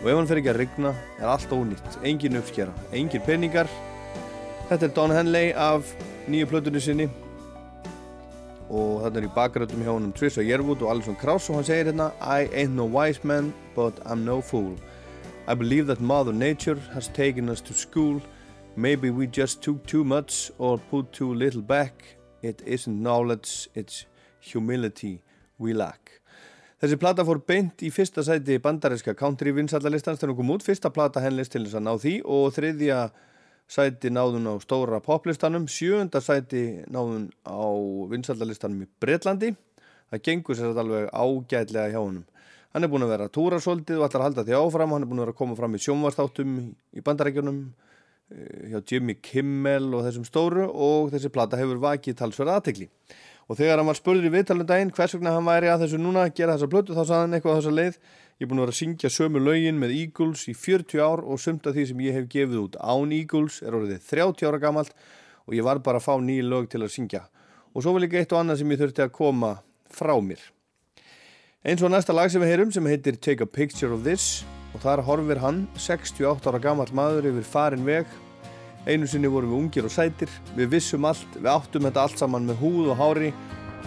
Og 0.01 0.07
ef 0.09 0.17
hann 0.17 0.29
fer 0.31 0.41
ekki 0.41 0.49
að 0.49 0.59
rigna 0.63 0.93
er 1.19 1.27
allt 1.29 1.53
ónýtt, 1.53 1.99
engin 2.09 2.39
uppskera, 2.41 2.73
engin 2.97 3.27
peningar. 3.27 3.69
Þetta 4.71 4.89
er 4.89 4.95
Don 4.97 5.13
Henley 5.13 5.53
af 5.53 5.93
nýju 6.25 6.49
plötunni 6.49 6.81
sinni 6.81 7.11
og 8.73 9.05
þetta 9.05 9.21
er 9.21 9.29
í 9.29 9.35
bakgröndum 9.37 9.85
hjá 9.85 9.93
honum 9.93 10.17
Trisha 10.17 10.41
Yearwood 10.41 10.87
og 10.87 10.95
Alison 10.95 11.21
Krauss 11.21 11.53
og 11.53 11.61
hann 11.61 11.69
segir 11.69 11.93
hérna 11.93 12.09
I 12.25 12.49
ain't 12.49 12.81
no 12.81 12.89
wise 12.89 13.21
man, 13.29 13.53
but 13.77 14.01
I'm 14.09 14.25
no 14.25 14.41
fool. 14.41 14.73
I 15.47 15.53
believe 15.53 15.85
that 15.93 16.01
Mother 16.01 16.33
Nature 16.33 16.81
has 16.95 17.13
taken 17.13 17.51
us 17.51 17.61
to 17.61 17.75
school. 17.75 18.23
Maybe 18.75 19.11
we 19.11 19.27
just 19.27 19.61
took 19.61 19.85
too 19.85 20.03
much 20.03 20.51
or 20.57 20.79
put 20.79 21.13
too 21.13 21.35
little 21.35 21.61
back. 21.61 22.18
It 22.43 22.63
isn't 22.67 23.03
knowledge, 23.03 23.69
it's 23.75 24.07
humility 24.41 25.21
we 25.59 25.75
lack. 25.75 26.19
Þessi 26.79 26.95
plata 26.95 27.25
fór 27.27 27.41
beint 27.43 27.83
í 27.83 27.89
fyrsta 27.91 28.23
sæti 28.23 28.61
bandarinska 28.63 29.17
country 29.19 29.51
vinsaldalistans 29.57 30.21
þegar 30.21 30.31
hún 30.31 30.39
kom 30.39 30.53
út. 30.55 30.63
Fyrsta 30.63 30.93
plata 30.95 31.23
henlist 31.25 31.51
til 31.51 31.65
þess 31.65 31.75
að 31.81 31.87
ná 31.89 31.95
því 31.99 32.13
og 32.23 32.53
þriðja 32.55 32.99
sæti 33.67 34.13
náðun 34.15 34.47
á 34.47 34.55
stóra 34.63 35.01
poplistanum. 35.03 35.67
Sjöunda 35.67 36.23
sæti 36.23 36.85
náðun 36.87 37.33
á 37.43 37.67
vinsaldalistanum 38.13 38.87
í 38.87 38.91
Breitlandi. 39.03 39.57
Það 40.13 40.23
gengur 40.29 40.55
sér 40.55 40.71
þetta 40.71 40.85
alveg 40.87 41.11
ágætlega 41.11 41.91
hjá 41.97 41.99
honum. 41.99 42.25
Hann 42.71 42.87
er 42.87 42.93
búinn 42.93 43.09
að 43.09 43.15
vera 43.17 43.27
að 43.27 43.35
túra 43.35 43.59
svolítið 43.65 43.99
og 43.99 44.07
ætlar 44.07 44.23
að 44.23 44.29
halda 44.29 44.47
því 44.47 44.57
áfram. 44.61 44.95
Hann 44.95 45.03
er 45.03 45.11
búinn 45.11 45.19
að 45.19 45.27
vera 45.27 45.35
að 45.35 45.41
koma 45.43 45.59
fram 45.59 45.75
í 45.75 45.83
sjónvarstáttum 45.83 46.57
í 46.95 47.03
bandarækjunum 47.03 47.59
eh, 47.67 47.98
hjá 48.29 48.83
Jimmy 48.85 49.17
Kimmel 49.25 49.89
og 49.97 50.05
þessum 50.07 50.27
stóru 50.29 50.69
og 50.69 51.11
þessi 51.15 51.33
plata 51.33 51.59
hefur 51.61 51.81
vakið 51.83 52.19
talsverða 52.21 52.59
aðtekli. 52.59 52.89
Og 53.49 53.57
þegar 53.57 53.81
hann 53.81 53.89
var 53.89 53.97
spurður 53.97 54.29
í 54.29 54.33
viðtalundaginn 54.35 54.93
hvers 54.93 55.15
vegna 55.17 55.33
hann 55.33 55.47
væri 55.49 55.71
að 55.73 55.87
þessu 55.87 56.01
núna 56.03 56.27
að 56.27 56.35
gera 56.37 56.57
þessa 56.57 56.73
plötu 56.73 56.97
þá 56.97 57.03
sagði 57.05 57.23
hann 57.23 57.39
eitthvað 57.39 57.55
á 57.55 57.59
þessa 57.59 57.77
leið 57.79 58.01
Ég 58.39 58.47
er 58.47 58.51
búinn 58.53 58.61
að 58.61 58.69
vera 58.69 58.75
að 58.77 58.79
syngja 58.79 59.09
sömu 59.11 59.41
lögin 59.43 59.81
með 59.83 59.93
Eagles 59.97 60.45
í 60.47 60.53
40 60.55 61.01
ár 61.03 61.25
og 61.27 61.41
sumt 61.43 61.65
af 61.67 61.75
því 61.75 61.87
sem 61.91 62.03
ég 62.05 62.15
hef 62.15 62.29
gefið 62.31 62.61
út 62.61 62.77
án 62.79 63.15
Eagles 63.17 63.57
er 63.67 63.75
orðið 63.75 64.05
30 64.13 64.47
ára 64.47 64.61
gamalt 64.63 64.93
og 65.49 65.57
ég 65.59 65.67
var 65.67 65.81
bara 65.83 65.99
að 65.99 66.07
fá 66.07 66.23
nýja 66.23 66.45
lög 66.47 66.69
til 66.71 66.85
að 66.85 66.93
syngja. 66.95 67.25
Og 67.75 67.83
svo 67.83 67.97
var 67.97 68.05
líka 68.05 68.21
eitt 68.21 68.37
og 68.37 68.39
annað 68.39 68.61
sem 68.61 68.71
ég 68.71 68.79
þurfti 68.85 69.05
að 69.09 69.11
koma 69.19 69.51
frá 69.91 70.15
mér. 70.23 70.39
Eins 71.67 71.83
og 71.83 71.91
næsta 71.91 72.15
lag 72.15 72.31
sem 72.31 72.45
við 72.45 72.53
heyrum 72.55 72.71
sem 72.71 72.87
heitir 72.87 73.19
Take 73.19 73.43
a 73.43 73.51
Picture 73.51 73.91
of 73.91 74.07
This 74.07 74.47
og 74.75 74.81
þar 74.85 75.05
horfir 75.07 75.43
hann 75.43 75.67
68 75.77 76.51
ára 76.51 76.63
gamalt 76.63 76.95
maður 76.97 77.31
yfir 77.33 77.47
farin 77.47 77.87
veg 77.87 78.07
Einu 78.89 79.05
sinni 79.05 79.29
vorum 79.29 79.51
við 79.53 79.59
ungir 79.59 79.85
og 79.85 79.93
sætir, 79.93 80.31
við 80.57 80.71
vissum 80.73 81.05
allt, 81.05 81.35
við 81.37 81.51
áttum 81.53 81.85
þetta 81.85 82.05
allt 82.07 82.21
saman 82.23 82.47
með 82.49 82.63
húð 82.63 82.87
og 82.95 82.97
hári, 82.97 83.33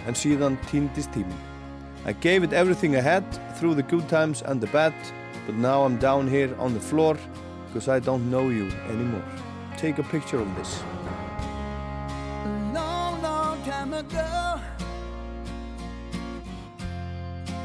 en 0.05 0.17
síðan 0.17 0.59
týndist 0.69 1.09
tíminn. 1.15 1.47
I 2.05 2.13
gave 2.13 2.43
it 2.43 2.53
everything 2.53 2.95
I 2.95 3.01
had, 3.01 3.25
through 3.57 3.73
the 3.73 3.81
good 3.81 4.07
times 4.09 4.43
and 4.43 4.61
the 4.61 4.67
bad, 4.67 4.93
but 5.47 5.55
now 5.55 5.83
I'm 5.83 5.97
down 5.97 6.27
here 6.27 6.53
on 6.59 6.75
the 6.75 6.79
floor, 6.79 7.17
because 7.67 7.87
I 7.87 7.99
don't 7.99 8.29
know 8.29 8.49
you 8.49 8.69
anymore. 8.89 9.23
Take 9.75 9.97
a 9.97 10.03
picture 10.03 10.39
of 10.39 10.55
this. 10.55 10.83
A 12.45 12.73
long, 12.73 13.21
long 13.23 13.63
time 13.63 13.93
ago, 13.93 14.59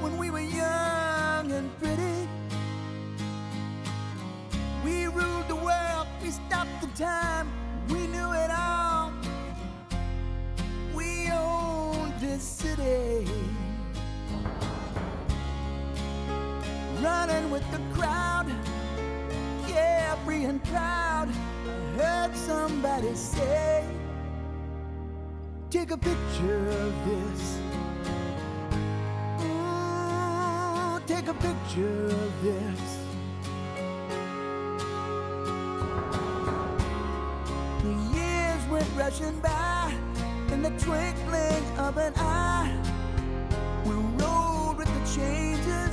when 0.00 0.16
we 0.16 0.30
were 0.30 0.40
young 0.40 1.52
and 1.52 1.68
pretty, 1.78 2.28
we 4.87 5.07
ruled 5.07 5.49
the 5.49 5.57
world, 5.57 6.07
we 6.22 6.30
stopped 6.30 6.80
the 6.80 6.87
time, 6.97 7.51
we 7.89 8.07
knew 8.07 8.32
it 8.34 8.51
all. 8.57 9.12
We 10.95 11.28
owned 11.28 12.14
this 12.20 12.45
city, 12.45 13.26
running 17.03 17.51
with 17.51 17.68
the 17.72 17.80
crowd, 17.95 18.47
carefree 19.66 20.45
and 20.45 20.62
proud. 20.64 21.28
I 21.30 22.01
heard 22.01 22.37
somebody 22.37 23.12
say. 23.16 23.84
Take 25.68 25.91
a 25.91 25.99
picture 25.99 26.68
of 26.68 26.93
this. 27.09 27.59
Ooh, 29.43 31.01
take 31.09 31.26
a 31.26 31.34
picture 31.34 32.07
of 32.07 32.43
this. 32.45 32.95
Went 38.76 38.94
rushing 38.94 39.40
by, 39.40 39.94
in 40.52 40.60
the 40.60 40.68
twinkling 40.70 41.64
of 41.78 41.96
an 41.96 42.12
eye. 42.16 42.70
We 43.86 43.92
rode 43.92 44.74
with 44.76 44.88
the 44.96 45.04
changes. 45.16 45.92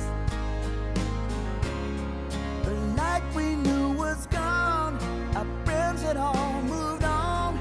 The 2.64 2.74
light 2.94 3.22
we 3.34 3.54
knew 3.56 3.92
was 3.94 4.26
gone. 4.26 4.98
Our 5.34 5.46
friends 5.64 6.02
had 6.02 6.18
all 6.18 6.60
moved 6.62 7.04
on. 7.04 7.58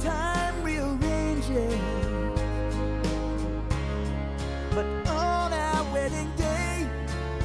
Time 0.00 0.62
rearranges. 0.62 1.78
But 4.74 4.86
on 5.08 5.52
our 5.52 5.84
wedding 5.92 6.32
day, 6.36 6.88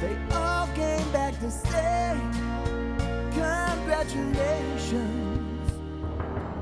they 0.00 0.16
all 0.34 0.66
came 0.68 1.12
back 1.12 1.38
to 1.40 1.50
say, 1.50 2.16
Congratulations. 3.34 5.31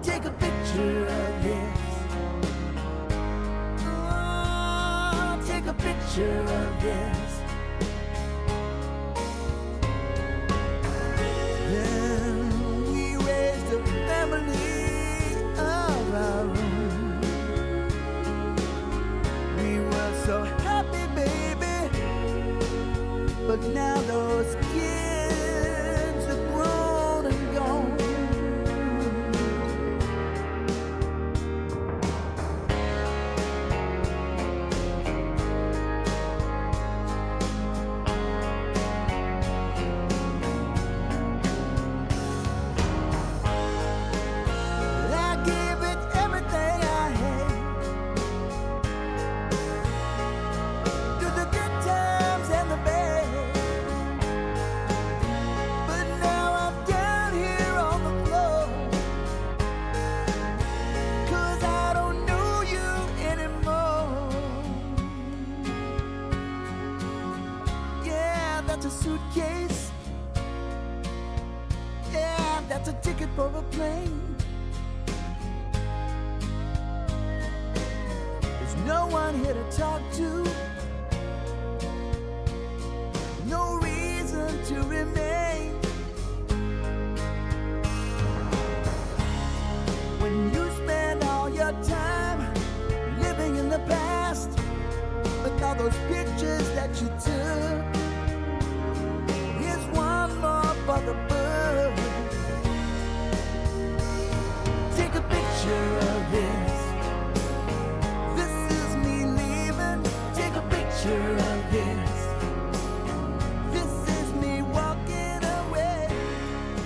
Take 0.02 0.24
a 0.24 0.30
picture 0.30 1.06
of 1.06 1.42
this. 1.42 1.78
Oh, 3.84 5.42
take 5.46 5.66
a 5.66 5.74
picture 5.74 6.40
of 6.40 6.82
this. 6.82 7.40
Then 11.68 12.92
we 12.92 13.16
raised 13.16 13.72
a 13.74 13.82
family 14.08 15.34
of 15.58 16.14
our 16.14 16.46
own. 16.48 17.20
We 19.58 19.80
were 19.80 20.14
so 20.24 20.44
happy, 20.64 21.06
baby. 21.14 21.90
But 23.46 23.60
now 23.74 24.00
those 24.02 24.56
kids 24.72 25.09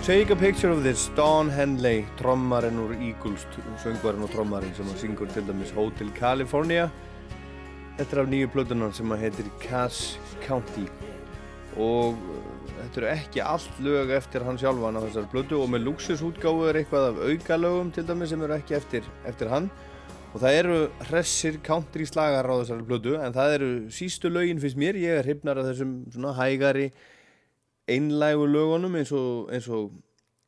Take 0.05 0.28
a 0.28 0.36
picture 0.36 0.68
of 0.68 0.82
this 0.82 1.09
Don 1.16 1.48
Henley, 1.48 2.05
trommarinn 2.18 2.76
úr 2.76 2.90
Eagles, 3.00 3.46
söngvarinn 3.80 4.26
og 4.26 4.28
trommarinn 4.34 4.74
sem 4.76 4.90
að 4.92 4.98
syngur 5.00 5.30
til 5.32 5.46
dæmis 5.48 5.70
Hotel 5.72 6.11
California. 6.12 6.90
Þetta 7.96 8.12
er 8.12 8.20
af 8.20 8.28
nýju 8.28 8.50
plötunar 8.52 8.92
sem 8.92 9.14
að 9.16 9.22
heitir 9.22 9.48
Cass 9.62 10.18
County. 10.42 10.84
Og 11.80 12.20
uh, 12.20 12.68
þetta 12.82 13.00
eru 13.00 13.09
ekki 13.14 13.42
allt 13.46 13.80
lög 13.86 14.12
eftir 14.18 14.44
hann 14.44 14.61
sjálfan 14.61 15.00
á 15.00 15.05
þessari 15.07 15.32
plötu 15.32 15.62
og 15.62 15.72
með 15.72 15.86
luxusútgáfu 15.88 16.68
er 16.68 16.82
eitthvað 16.82 17.09
af 17.09 17.24
aukalögum 17.24 17.96
til 17.96 18.05
dæmis 18.12 18.34
sem 18.34 18.44
eru 18.44 18.59
ekki 18.61 18.76
eftir, 18.82 19.09
eftir 19.24 19.55
hann. 19.57 19.72
Og 20.34 20.44
það 20.44 20.61
eru 20.61 20.78
hressir 21.09 21.57
country 21.64 22.05
slagar 22.12 22.44
á 22.44 22.61
þessari 22.61 22.90
plötu 22.92 23.16
en 23.24 23.40
það 23.40 23.57
eru 23.57 23.74
sístu 23.88 24.28
lögin 24.28 24.61
finnst 24.61 24.84
mér, 24.84 25.00
ég 25.00 25.22
er 25.22 25.24
hrifnar 25.30 25.64
af 25.64 25.72
þessum 25.72 26.02
svona 26.12 26.36
hægari 26.42 26.90
einlægu 27.91 28.47
lögunum 28.49 28.97
eins 28.99 29.12
og, 29.12 29.49
eins 29.53 29.68
og 29.68 29.93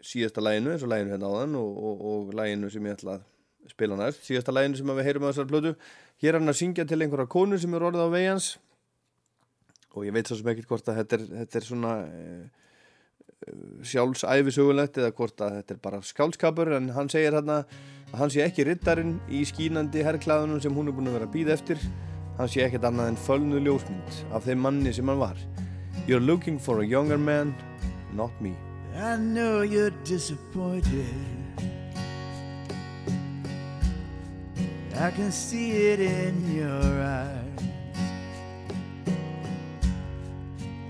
síðasta 0.04 0.42
læginu, 0.44 0.72
eins 0.72 0.84
og 0.84 0.92
læginu 0.92 1.12
hérna 1.14 1.30
áðan 1.30 1.56
og, 1.60 1.72
og, 1.88 2.04
og 2.10 2.36
læginu 2.36 2.70
sem 2.72 2.86
ég 2.86 2.96
ætla 2.96 3.18
að 3.18 3.72
spila 3.72 3.98
næst, 3.98 4.22
síðasta 4.24 4.54
læginu 4.54 4.78
sem 4.78 4.92
við 4.92 5.08
heyrum 5.08 5.26
á 5.26 5.30
þessari 5.30 5.50
plötu. 5.52 5.74
Hér 6.22 6.34
er 6.34 6.40
hann 6.40 6.52
að 6.52 6.60
syngja 6.60 6.86
til 6.88 7.00
einhverja 7.02 7.28
konu 7.28 7.58
sem 7.60 7.74
er 7.76 7.84
orðið 7.88 8.06
á 8.08 8.10
vegans 8.14 8.52
og 9.96 10.04
ég 10.04 10.14
veit 10.16 10.28
svo 10.28 10.38
sem 10.38 10.48
ekkert 10.52 10.70
hvort 10.70 10.88
að 10.92 11.00
þetta 11.00 11.16
er, 11.16 11.26
þetta 11.40 11.58
er 11.58 11.66
svona 11.66 11.92
uh, 12.04 12.46
sjálfsæfisögulegt 13.90 14.98
eða 15.00 15.12
hvort 15.16 15.44
að 15.44 15.60
þetta 15.60 15.76
er 15.76 15.82
bara 15.84 16.00
skálskapur 16.04 16.72
en 16.76 16.90
hann 16.96 17.12
segir 17.12 17.36
hérna 17.36 17.62
að 18.12 18.18
hann 18.20 18.32
sé 18.32 18.44
ekki 18.44 18.66
riddarinn 18.68 19.16
í 19.32 19.42
skínandi 19.48 20.04
herrklæðunum 20.06 20.60
sem 20.64 20.76
hún 20.76 20.88
er 20.88 20.96
búin 20.96 21.10
að 21.10 21.18
vera 21.18 21.28
að 21.28 21.36
býða 21.36 21.56
eftir. 21.56 21.80
Hann 22.36 22.52
sé 22.52 22.64
ekkert 22.64 22.84
annað 22.88 23.12
en 23.12 23.22
fölnu 23.26 23.62
ljósmynd 23.64 24.20
af 24.36 24.44
þeim 24.44 24.60
manni 24.64 24.92
sem 24.92 25.08
hann 25.08 25.20
var 25.20 25.40
You're 26.06 26.20
looking 26.20 26.58
for 26.58 26.80
a 26.80 26.86
younger 26.86 27.18
man, 27.18 27.54
not 28.12 28.30
me 28.40 28.56
I 28.98 29.16
know 29.16 29.60
you're 29.60 29.90
disappointed. 30.04 31.04
I 34.98 35.10
can 35.10 35.30
see 35.30 35.88
it 35.88 36.00
in 36.00 36.56
your 36.56 37.02
eyes. 37.02 37.36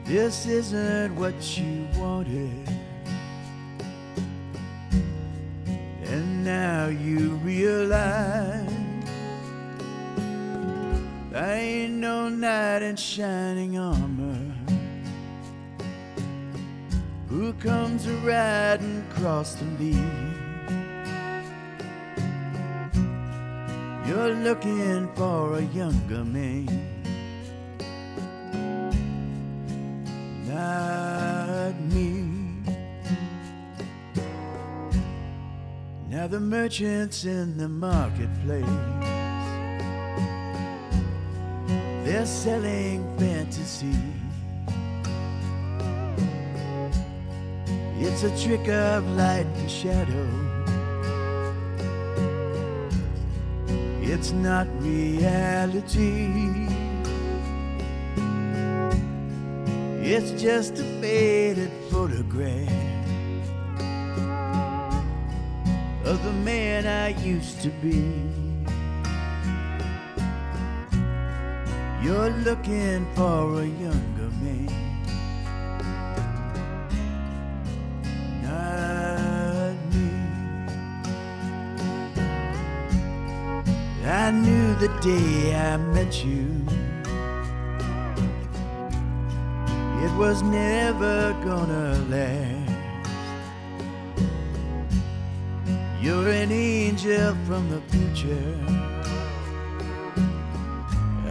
This 0.05 0.47
isn't 0.47 1.17
what 1.17 1.59
you 1.59 1.89
wanted. 1.99 2.69
And 6.05 6.45
now 6.45 6.87
you 6.87 7.31
realize 7.43 8.71
I 11.35 11.55
ain't 11.55 11.95
no 11.95 12.29
knight 12.29 12.83
in 12.83 12.95
shining 12.95 13.77
armor 13.81 14.46
who 17.29 17.53
comes 17.55 18.09
riding 18.09 19.05
across 19.11 19.55
the 19.57 19.65
lea. 19.81 20.37
You're 24.07 24.35
looking 24.35 25.09
for 25.15 25.59
a 25.59 25.63
younger 25.63 26.25
man, 26.25 26.67
not 30.47 31.81
me. 31.93 32.23
Now 36.09 36.29
the 36.29 36.41
merchants 36.41 37.25
in 37.25 37.57
the 37.57 37.69
marketplace, 37.69 38.65
they're 42.05 42.27
selling 42.27 43.05
fantasy. 43.19 44.16
It's 47.99 48.23
a 48.23 48.31
trick 48.45 48.69
of 48.69 49.09
light 49.17 49.47
and 49.57 49.71
shadow. 49.71 50.29
It's 54.03 54.33
not 54.33 54.67
reality. 54.83 56.69
It's 60.03 60.31
just 60.41 60.79
a 60.79 60.85
faded 61.01 61.73
photograph 61.91 62.69
of 66.05 66.23
the 66.23 66.33
man 66.45 66.87
I 66.87 67.09
used 67.25 67.61
to 67.63 67.71
be. 67.83 68.05
You're 72.05 72.31
looking 72.45 73.07
for 73.15 73.63
a 73.63 73.67
younger 73.67 74.31
man. 74.41 74.86
I 84.27 84.33
knew 84.33 84.75
the 84.75 84.89
day 85.01 85.55
I 85.55 85.77
met 85.77 86.25
you. 86.25 86.49
It 90.05 90.13
was 90.19 90.43
never 90.43 91.33
gonna 91.45 91.95
last. 92.11 92.73
You're 96.03 96.29
an 96.29 96.51
angel 96.51 97.37
from 97.47 97.71
the 97.71 97.81
future. 97.93 98.59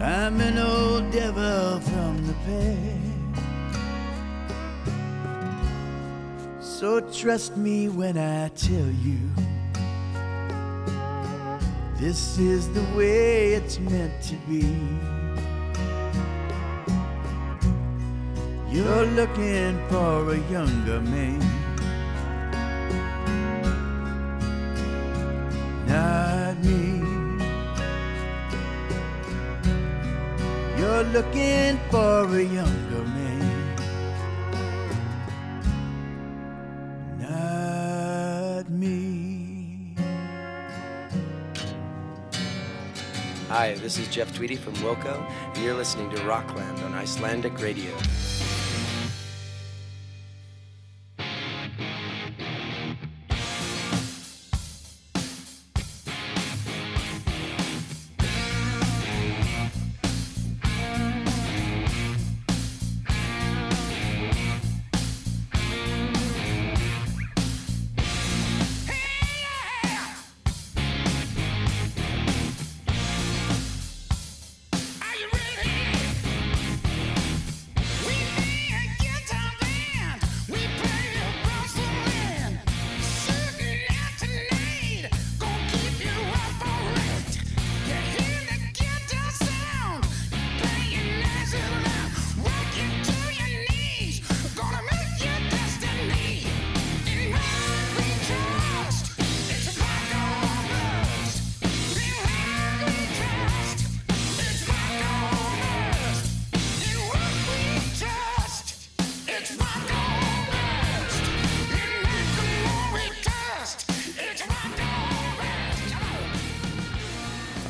I'm 0.00 0.40
an 0.40 0.56
old 0.56 1.10
devil 1.10 1.80
from 1.80 2.26
the 2.26 2.34
past. 2.46 2.96
So 6.60 7.00
trust 7.00 7.58
me 7.58 7.90
when 7.90 8.16
I 8.16 8.48
tell 8.48 8.90
you 9.04 9.20
this 11.98 12.38
is 12.38 12.68
the 12.72 12.82
way 12.94 13.54
it's 13.54 13.78
meant 13.78 14.12
to 14.22 14.34
be. 14.48 14.66
You're 18.70 19.06
looking 19.06 19.78
for 19.88 20.32
a 20.32 20.38
younger 20.50 21.00
man. 21.00 21.40
Not 25.88 26.62
me. 26.62 27.00
You're 30.78 31.04
looking 31.04 31.80
for 31.90 32.26
a 32.36 32.42
younger 32.42 32.85
Hi, 43.66 43.74
this 43.74 43.98
is 43.98 44.06
Jeff 44.06 44.32
Tweedy 44.32 44.54
from 44.54 44.74
Wilco, 44.74 45.28
and 45.28 45.64
you're 45.64 45.74
listening 45.74 46.08
to 46.10 46.22
Rockland 46.22 46.78
on 46.84 46.94
Icelandic 46.94 47.60
Radio. 47.60 47.90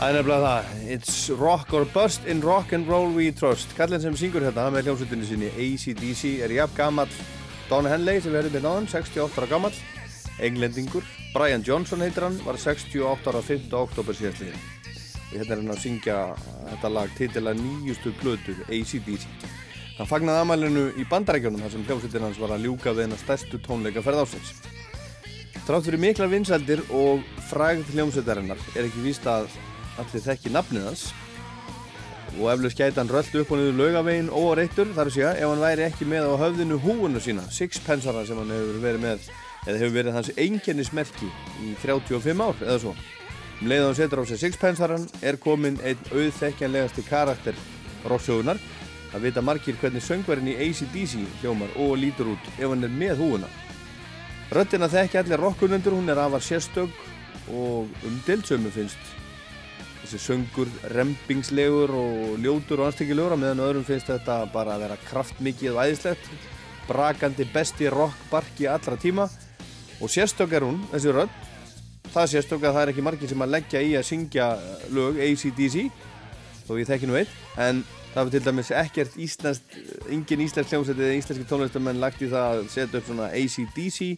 Það 0.07 0.13
er 0.13 0.21
nefnilega 0.21 0.51
það. 0.51 0.83
It's 0.95 1.15
rock 1.35 1.73
or 1.75 1.85
bust 1.91 2.27
in 2.31 2.39
rock 2.39 2.71
and 2.77 2.87
roll 2.87 3.09
we 3.11 3.33
trust. 3.35 3.73
Kallinn 3.75 3.99
sem 4.05 4.15
syngur 4.15 4.45
hérna 4.47 4.69
með 4.71 4.87
hljómsveitinni 4.87 5.27
sinni 5.27 5.49
ACDC 5.51 6.45
er 6.47 6.55
jafn 6.55 6.77
gamall 6.77 7.17
Don 7.67 7.89
Henley 7.91 8.23
sem 8.23 8.37
erum 8.39 8.55
með 8.55 8.63
náðan, 8.69 8.87
68 8.93 9.43
ára 9.43 9.51
gamall, 9.51 9.81
englendingur. 10.47 11.03
Brian 11.35 11.67
Johnson 11.67 12.07
heitir 12.07 12.29
hann, 12.29 12.39
var 12.47 12.55
68 12.55 13.33
ára 13.33 13.43
5. 13.51 13.67
oktober 13.81 14.15
síðastliðin. 14.15 14.63
Og 14.87 15.37
hérna 15.41 15.57
er 15.57 15.65
hann 15.65 15.75
að 15.75 15.85
syngja 15.89 16.23
þetta 16.71 16.95
lag 17.01 17.19
titila 17.19 17.59
nýjustu 17.59 18.15
blödu 18.23 18.59
ACDC. 18.71 19.27
Hann 19.99 20.15
fagnaði 20.15 20.47
amælinu 20.47 20.89
í 20.95 21.11
bandarækjunum 21.11 21.67
þar 21.67 21.79
sem 21.81 21.87
hljómsveitin 21.91 22.31
hans 22.31 22.45
var 22.47 22.55
að 22.55 22.69
ljúka 22.71 22.95
við 22.95 23.09
hennar 23.09 23.27
stærstu 23.27 23.59
tónleikaferð 23.67 24.23
ásins. 24.23 24.55
Trátt 25.67 25.83
fyrir 25.83 25.99
miklar 25.99 26.31
vinsældir 26.31 26.87
og 26.95 27.27
frægð 27.51 27.97
hljómsveitarinnar 27.97 28.69
er 28.77 28.87
ekki 28.87 29.11
víst 29.11 29.27
að 29.27 29.51
allir 30.01 30.25
þekki 30.25 30.53
nafnið 30.55 30.87
hans. 30.91 31.07
Og 32.37 32.51
eflaust 32.53 32.79
gæti 32.79 33.01
hann 33.01 33.11
röllt 33.11 33.35
upp 33.41 33.51
og 33.55 33.61
niður 33.61 33.79
laugavegin 33.81 34.31
óreittur 34.31 34.93
þar 34.97 35.11
að 35.11 35.15
segja 35.15 35.35
ef 35.39 35.51
hann 35.51 35.63
væri 35.65 35.87
ekki 35.87 36.09
með 36.09 36.29
á 36.29 36.35
höfðinu 36.43 36.79
húinu 36.85 37.23
sína 37.23 37.45
sixpensara 37.55 38.27
sem 38.29 38.41
hann 38.41 38.53
hefur 38.53 38.81
verið 38.83 39.05
með 39.07 39.29
eða 39.67 39.79
hefur 39.81 39.95
verið 39.97 40.19
hans 40.19 40.33
einkennismerki 40.37 41.31
í 41.65 41.75
35 41.83 42.45
ár 42.45 42.65
eða 42.67 42.79
svo. 42.85 42.97
Um 43.57 43.71
leið 43.71 43.85
og 43.85 43.89
hann 43.89 44.01
setur 44.03 44.21
á 44.21 44.25
sig 44.29 44.43
sixpensaran 44.43 45.07
er 45.25 45.41
komin 45.41 45.79
einn 45.81 46.11
auðþekkjanlegasti 46.13 47.07
karakter 47.09 47.57
rocksjóðunar 48.05 48.61
að 49.17 49.25
vita 49.25 49.45
margir 49.45 49.79
hvernig 49.81 50.05
söngverðin 50.05 50.53
í 50.53 50.59
ACDC 50.67 51.23
hljómar 51.41 51.73
og 51.81 51.97
lítur 52.03 52.35
út 52.35 52.51
ef 52.59 52.69
hann 52.69 52.85
er 52.85 52.93
með 52.93 53.23
húina 53.23 53.49
Röddina 54.47 54.87
þekki 54.87 55.19
allir 55.19 55.41
rockunundur, 55.43 55.97
hún 55.97 56.11
er 56.13 56.21
afar 56.23 56.43
sérstök 56.45 56.93
og 57.51 57.89
umdildsömu 58.07 58.71
finnst 58.71 59.16
þessi 60.07 60.23
söngur 60.23 60.71
rempingslegur 60.95 61.91
og 61.99 62.37
ljótur 62.39 62.81
og 62.81 62.91
anstekkilegur 62.91 63.35
á 63.35 63.43
meðan 63.43 63.65
öðrum 63.65 63.87
finnst 63.87 64.09
þetta 64.13 64.39
bara 64.53 64.77
að 64.77 64.87
vera 64.87 64.99
kraftmikið 65.09 65.75
og 65.75 65.83
æðislegt. 65.83 66.31
Brakandi 66.87 67.49
besti 67.51 67.91
rockbarki 67.91 68.69
allra 68.71 68.95
tíma. 69.03 69.27
Og 69.99 70.13
sérstök 70.13 70.55
er 70.55 70.67
hún, 70.69 70.79
þessi 70.93 71.15
rödd. 71.17 71.37
Það 72.13 72.23
er 72.23 72.33
sérstök 72.37 72.65
að 72.65 72.77
það 72.77 72.83
er 72.83 72.93
ekki 72.95 73.05
margir 73.05 73.33
sem 73.33 73.43
að 73.43 73.55
leggja 73.57 73.83
í 73.83 73.95
að 73.99 74.09
syngja 74.13 74.51
lög 74.95 75.19
ACDC 75.27 75.89
þó 76.67 76.75
ég 76.81 76.89
þekki 76.89 77.09
nú 77.11 77.17
eitt 77.19 77.35
en 77.63 77.83
það 78.15 78.21
var 78.23 78.33
til 78.33 78.43
dæmis 78.47 78.73
ekkert 78.75 79.17
íslenskt 79.23 79.77
engin 80.11 80.43
íslensk 80.47 80.73
hljómsveit 80.73 80.99
eða 80.99 81.19
íslenski 81.21 81.47
tónlistamenn 81.51 82.01
lagt 82.03 82.23
í 82.25 82.31
það 82.31 82.63
að 82.63 82.71
setja 82.73 83.01
upp 83.01 83.11
svona 83.11 83.29
ACDC 83.31 84.09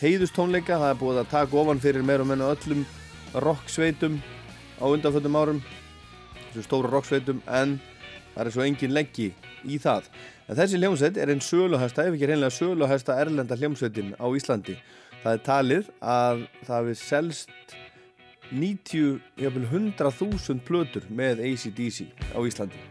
heiðustónleika, 0.00 0.76
það 0.76 0.90
er 0.90 0.98
búið 1.00 1.20
að 1.22 1.30
taka 1.32 1.60
ofan 1.62 1.80
fyrir 1.80 2.04
meir 2.04 2.24
og 2.24 2.28
menna 2.28 2.50
öllum 2.52 2.82
rocksveitum 3.46 4.18
á 4.80 4.84
undanföldum 4.84 5.38
árum 5.38 5.60
þessu 6.56 6.64
stóru 6.66 6.90
rocksveitum 6.90 7.42
en 7.46 7.78
það 8.34 8.42
er 8.44 8.52
svo 8.54 8.64
engin 8.64 8.94
leggi 8.96 9.30
í 9.64 9.78
það. 9.82 10.08
En 10.46 10.58
þessi 10.58 10.80
hljómsveit 10.80 11.18
er 11.20 11.32
einn 11.32 11.42
söluhæsta 11.42 12.06
ef 12.06 12.16
ekki 12.16 12.30
reynilega 12.30 12.54
söluhæsta 12.54 13.16
erlenda 13.20 13.58
hljómsveitin 13.58 14.14
á 14.16 14.26
Íslandi. 14.26 14.76
Það 15.22 15.32
er 15.32 15.44
talið 15.46 15.88
að 16.00 16.44
það 16.66 16.76
hefur 16.76 17.00
selst 17.02 17.76
90, 18.52 19.16
jafnvel 19.42 19.66
100.000 19.72 20.62
plötur 20.66 21.08
með 21.10 21.42
ACDC 21.48 22.06
á 22.36 22.38
Íslandi. 22.46 22.84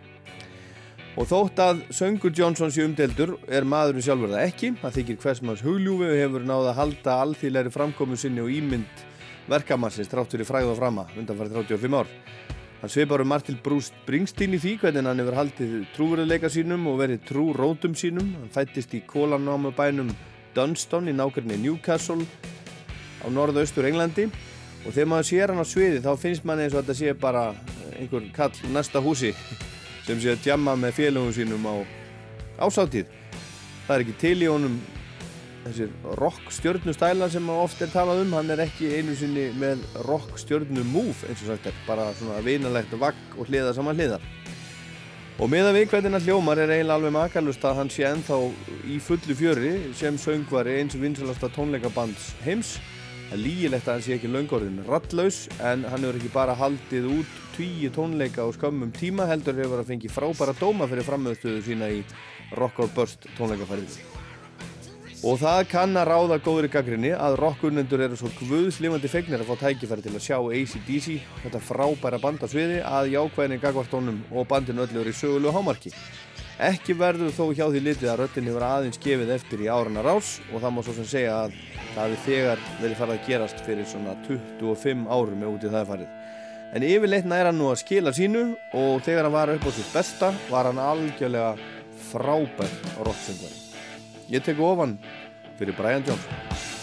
Og 1.15 1.29
þótt 1.29 1.59
að 1.63 1.77
Söngur 1.95 2.33
Johnson 2.35 2.73
sé 2.75 2.83
umdeldur 2.83 3.37
er 3.47 3.63
maðurinn 3.63 4.03
sjálfur 4.03 4.33
það 4.33 4.47
ekki. 4.49 4.71
Það 4.81 4.97
þykir 4.97 5.19
hversmanns 5.23 5.63
hugljúfi 5.63 6.09
og 6.09 6.17
hefur 6.19 6.43
náða 6.43 6.73
að 6.73 6.79
halda 6.81 7.19
alþýðleiri 7.23 7.71
framkomu 7.71 8.19
sinni 8.19 8.43
og 8.43 8.51
ímynd 8.51 9.05
verkamannsins 9.51 10.09
tráttur 10.11 10.43
í 10.43 10.47
fræð 10.47 10.71
og 10.73 10.79
frama 10.79 11.05
undanfarið 11.17 11.59
35 11.61 11.99
ár. 11.99 12.09
Hann 12.81 12.91
svipar 12.91 13.23
um 13.23 13.31
Martil 13.31 13.57
Bruce 13.63 13.91
Springsteen 13.91 14.57
í 14.57 14.61
því 14.61 14.73
hvernig 14.81 15.07
hann 15.09 15.21
hefur 15.23 15.39
haldið 15.39 15.75
trúveruleika 15.95 16.51
sínum 16.51 16.87
og 16.91 16.99
verið 17.01 17.23
trú 17.29 17.47
rótum 17.55 17.95
sínum. 17.97 18.33
Hann 18.39 18.51
fættist 18.53 18.93
í 18.93 19.03
kólanámu 19.07 19.71
bænum 19.77 20.11
Dunston 20.55 21.09
í 21.09 21.15
nákvæmni 21.15 21.57
Newcastle 21.63 22.25
á 23.23 23.27
norðaustur 23.31 23.87
Englandi. 23.89 24.27
Og 24.85 24.93
þegar 24.93 25.09
maður 25.09 25.29
sér 25.31 25.53
hann 25.53 25.63
á 25.63 25.65
sviði 25.65 26.03
þá 26.03 26.11
finnst 26.21 26.45
mann 26.45 26.61
eins 26.61 26.75
og 26.75 26.83
þetta 26.83 26.99
sé 26.99 27.15
bara 27.17 27.47
einhver 27.99 28.27
kall 28.35 28.53
næsta 28.73 29.01
húsi 29.01 29.33
sem 30.05 30.19
sé 30.21 30.35
að 30.35 30.43
djamma 30.45 30.75
með 30.77 30.99
félögum 30.99 31.33
sínum 31.33 31.65
á 31.65 31.75
ásáttíð 32.61 33.09
það 33.87 33.95
er 33.95 34.03
ekki 34.03 34.17
til 34.21 34.35
í 34.43 34.49
honum 34.51 34.75
þessir 35.65 35.91
rock 36.21 36.51
stjörnustælar 36.53 37.31
sem 37.33 37.49
oft 37.49 37.81
er 37.81 37.91
talað 37.93 38.23
um 38.23 38.33
hann 38.37 38.53
er 38.53 38.63
ekki 38.67 38.91
einu 38.99 39.15
sinni 39.17 39.47
með 39.59 39.83
rock 40.05 40.37
stjörnu 40.41 40.85
move 40.91 41.27
eins 41.27 41.43
og 41.43 41.51
sagt 41.51 41.69
er 41.71 41.77
bara 41.87 42.11
svona 42.19 42.41
vinalegt 42.45 42.93
vagg 43.01 43.37
og 43.39 43.49
hliða 43.49 43.73
saman 43.77 43.97
hliðar 43.97 44.25
og 45.35 45.49
með 45.51 45.69
að 45.69 45.79
við 45.79 45.87
hvernig 45.91 46.15
hann 46.15 46.27
hljómar 46.29 46.61
er 46.63 46.75
eiginlega 46.75 46.99
alveg 46.99 47.15
makalust 47.17 47.65
að 47.67 47.79
hann 47.81 47.91
sé 47.91 48.05
ennþá 48.07 48.37
í 48.87 48.99
fullu 49.03 49.35
fjöri 49.35 49.73
sem 49.97 50.19
söngvari 50.21 50.77
eins 50.79 50.95
og 50.95 51.03
vinsalasta 51.03 51.51
tónleikabands 51.57 52.33
heims 52.45 52.77
Það 53.25 53.33
er 53.33 53.41
lígilegt 53.41 53.87
að 53.89 53.95
hann 53.95 54.03
sé 54.05 54.15
ekki 54.15 54.29
löngorðin 54.29 54.83
rattlaus 54.85 55.39
en 55.57 55.85
hann 55.89 56.05
hefur 56.05 56.19
ekki 56.19 56.29
bara 56.35 56.53
haldið 56.59 57.07
út 57.09 57.39
tvíi 57.55 57.89
tónleika 57.95 58.45
á 58.45 58.53
skömmum 58.53 58.93
tíma 58.93 59.25
heldur 59.31 59.57
hefur 59.57 59.81
að 59.81 59.89
fengi 59.89 60.11
frábæra 60.13 60.53
dóma 60.59 60.85
fyrir 60.91 61.07
framöðstöðu 61.09 61.63
sína 61.65 61.89
í 61.89 62.03
Rock 62.53 62.85
or 62.85 62.93
Burst 62.93 63.25
tónleikafærið. 63.39 64.14
Og 65.25 65.39
það 65.41 65.63
kann 65.71 65.97
að 65.97 66.05
ráða 66.11 66.35
góðri 66.45 66.69
gaggrinni 66.69 67.09
að 67.17 67.39
rockunendur 67.39 68.03
eru 68.05 68.17
svo 68.19 68.29
guðslifandi 68.37 69.09
fegnir 69.09 69.41
að 69.41 69.47
fá 69.49 69.63
tækifæri 69.63 70.03
til 70.05 70.11
að 70.13 70.21
sjá 70.21 70.37
AC/DC, 70.37 71.15
þetta 71.41 71.61
frábæra 71.65 72.19
band 72.21 72.45
á 72.45 72.47
sviði, 72.51 72.77
að 72.85 73.09
jákvæðinni 73.15 73.57
gagvartónum 73.63 74.19
og 74.29 74.45
bandinu 74.51 74.85
öllu 74.85 75.01
eru 75.01 75.09
í 75.09 75.17
sögulegu 75.17 75.55
hámarki. 75.55 75.95
Ekki 76.61 76.93
verður 76.93 77.33
þó 77.33 77.49
hjá 77.57 77.65
því 77.65 77.81
litið 77.87 78.11
að 78.11 78.21
röttin 78.21 78.51
hefur 78.51 78.67
aðeins 78.69 79.01
gefið 79.01 79.33
eftir 79.39 79.65
í 79.65 79.71
árana 79.73 80.05
rás 80.05 80.37
og 80.53 80.61
það 80.61 80.75
má 80.77 80.83
svo 80.85 80.93
sem 80.99 81.09
segja 81.15 81.33
að 81.41 81.57
það 81.95 82.05
hefði 82.05 82.21
þegar 82.29 82.63
verið 82.83 82.97
farið 83.01 83.17
að 83.17 83.27
gerast 83.27 83.65
fyrir 83.65 83.89
svona 83.89 84.15
25 84.29 85.09
árum 85.09 85.43
ef 85.43 85.53
út 85.57 85.65
í 85.65 85.73
það 85.73 85.91
farið. 85.95 86.15
En 86.75 86.89
yfirleitt 86.93 87.25
næra 87.33 87.51
nú 87.51 87.73
að 87.73 87.81
skila 87.81 88.13
sínu 88.13 88.47
og 88.77 89.01
þegar 89.01 89.25
hann 89.25 89.39
var 89.41 89.57
upp 89.57 89.67
á 89.67 89.71
sitt 89.73 89.89
besta 89.89 90.33
var 90.53 90.69
hann 90.69 90.85
algjörlega 90.85 91.55
frábær 92.13 92.81
rocksöngari. 93.01 93.64
Ég 94.27 94.41
tek 94.41 94.59
ofan 94.59 94.99
fyrir 95.57 95.75
Brian 95.77 96.03
Johnson. 96.05 96.74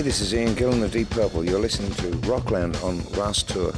Hi, 0.00 0.04
this 0.04 0.22
is 0.22 0.32
Ian 0.32 0.54
Gillan 0.54 0.82
of 0.82 0.92
Deep 0.92 1.10
Purple. 1.10 1.44
You're 1.44 1.60
listening 1.60 1.92
to 1.96 2.08
Rockland 2.26 2.74
on 2.76 3.02
Ras 3.18 3.42
Tour. 3.42 3.74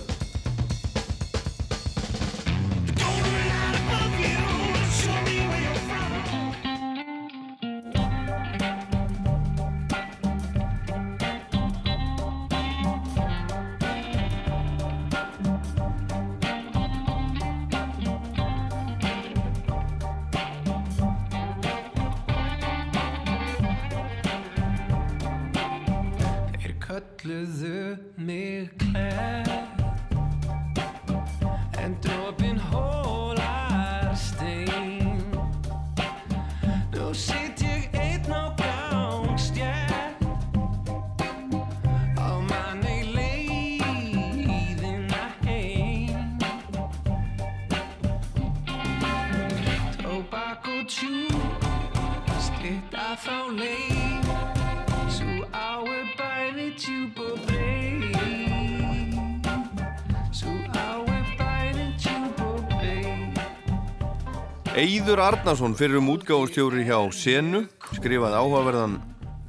Eyður 65.02 65.18
Arnarsson 65.18 65.72
fyrir 65.74 65.98
um 65.98 66.12
útgáfustjóri 66.12 66.84
hjá 66.86 66.94
Senu 67.10 67.64
skrifaði 67.96 68.36
áhugaverðan 68.38 68.92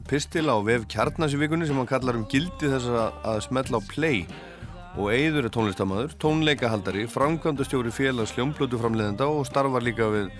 pistil 0.10 0.47
á 0.49 0.58
vef 0.66 0.88
kjarnasivíkunni 0.89 1.68
sem 1.70 1.78
hann 1.78 1.89
kallar 1.91 2.18
um 2.18 2.24
gildi 2.26 2.72
þess 2.72 2.88
að, 2.89 3.38
smetla 3.45 3.78
á 3.78 3.82
play. 3.86 4.24
Og 4.97 5.12
Eyður 5.14 5.45
er 5.45 5.54
tónlistamæður, 5.54 6.16
tónleikahaldari, 6.24 7.04
framkvæmdastjóri 7.14 7.93
félags 7.93 8.34
hljómblötu 8.34 8.80
framleiðenda 8.82 9.28
og 9.30 9.45
starfar 9.45 9.86
líka 9.86 10.08
við 10.16 10.32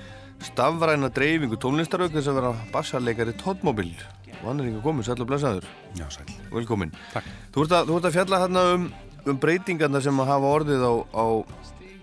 stafræna 0.48 1.12
dreifingu 1.14 1.62
tónlistarauk 1.62 2.16
þess 2.16 2.32
að 2.32 2.40
vera 2.40 2.56
bassarleikari 2.74 3.38
tóttmóbil 3.38 3.92
og 4.40 4.48
hann 4.48 4.64
er 4.64 4.72
ekki 4.72 4.82
komin, 4.88 5.06
sæll 5.06 5.22
og 5.22 5.30
blessaður. 5.30 5.70
Já, 5.94 6.08
sæll. 6.10 6.40
Velkomin 6.56 6.96
Takk. 7.14 7.30
Þú 7.54 7.68
ert 7.68 7.78
að, 7.78 7.92
þú 7.92 8.00
ert 8.00 8.10
að 8.10 8.18
fjalla 8.18 8.42
hérna 8.48 8.66
um, 8.80 8.90
um 9.30 9.46
breytingarna 9.46 10.02
sem 10.02 10.26
að 10.26 10.34
hafa 10.34 10.56
orðið 10.58 10.90
á, 10.90 10.94
á 11.06 11.26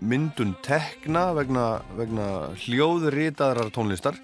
myndun 0.00 0.54
tekna 0.64 1.30
vegna, 1.36 1.64
vegna 1.98 2.28
hljóðritaðrar 2.64 3.72
tónlistar. 3.74 4.18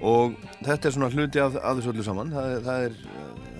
Og 0.00 0.36
þetta 0.64 0.88
er 0.88 0.94
svona 0.94 1.10
hluti 1.12 1.42
af, 1.42 1.58
þessu 1.58 1.92
öllu 1.92 2.04
saman. 2.06 2.30
Það 2.32 2.54
það, 2.66 2.84
er, 2.84 3.00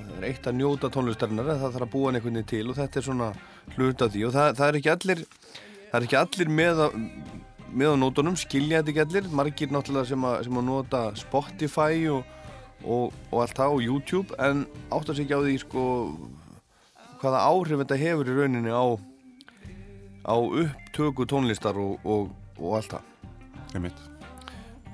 það 0.07 0.15
er 0.21 0.29
eitt 0.31 0.47
að 0.49 0.57
njóta 0.61 0.91
tónlistarinnar 0.93 1.51
það 1.51 1.67
þarf 1.67 1.87
að 1.87 1.93
búa 1.93 2.13
einhvern 2.13 2.39
veginn 2.39 2.49
til 2.49 2.65
og 2.69 2.79
þetta 2.79 3.01
er 3.01 3.07
svona 3.09 3.31
hluti 3.75 4.07
af 4.07 4.15
því. 4.15 4.25
Og 4.29 4.35
það, 4.37 4.51
það 4.61 4.67
er 4.69 4.81
ekki 4.81 4.93
allir 4.95 5.23
það 5.91 5.99
er 5.99 6.07
ekki 6.07 6.21
allir 6.21 6.53
með 6.61 6.85
að 6.87 6.99
með 7.71 7.95
á 7.95 7.97
nótunum, 8.03 8.37
skilja 8.39 8.81
þetta 8.81 8.93
ekki 8.93 9.03
allir. 9.05 9.31
Margir 9.39 9.71
náttúrulega 9.71 10.11
sem 10.11 10.25
að, 10.27 10.37
sem 10.47 10.59
að 10.59 10.67
nota 10.67 11.03
Spotify 11.19 12.07
og, 12.11 12.25
og, 12.83 13.17
og 13.31 13.45
allt 13.45 13.61
það 13.61 13.77
og 13.77 13.85
YouTube 13.85 14.41
en 14.43 14.65
áttar 14.91 15.17
sig 15.17 15.29
ekki 15.29 15.39
á 15.39 15.45
því 15.45 15.55
sko 15.63 15.85
hvaða 17.21 17.45
áhrif 17.47 17.83
þetta 17.85 18.01
hefur 18.01 18.31
í 18.33 18.37
rauninni 18.39 18.75
á 18.75 18.85
á 20.31 20.37
upptöku 20.39 21.27
tónlistar 21.27 21.79
og, 21.81 21.99
og, 22.07 22.31
og 22.59 22.79
allt 22.79 22.95
það. 22.95 23.07
Einmitt. 23.75 24.01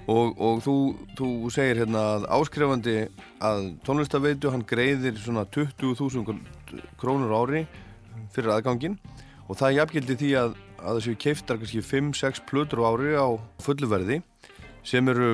og, 0.07 0.37
og 0.39 0.61
þú, 0.62 0.76
þú 1.18 1.28
segir 1.55 1.80
hérna 1.82 2.03
að 2.16 2.26
áskrifandi 2.37 2.97
að 3.45 3.64
tónlistaveitu 3.87 4.53
hann 4.55 4.64
greiðir 4.68 5.18
svona 5.18 5.47
20.000 5.51 6.37
krónur 7.01 7.34
ári 7.34 7.64
fyrir 8.34 8.55
aðgangin 8.55 8.99
og 9.47 9.59
það 9.59 9.76
jafngildi 9.80 10.18
því 10.20 10.30
að, 10.43 10.55
að 10.82 11.01
þessu 11.01 11.16
keiftar 11.24 11.61
kannski 11.61 11.82
5-6 11.82 12.45
plötur 12.49 12.84
ári 12.87 13.16
á 13.18 13.26
fullu 13.62 13.91
verði 13.91 14.20
sem 14.87 15.09
eru 15.11 15.32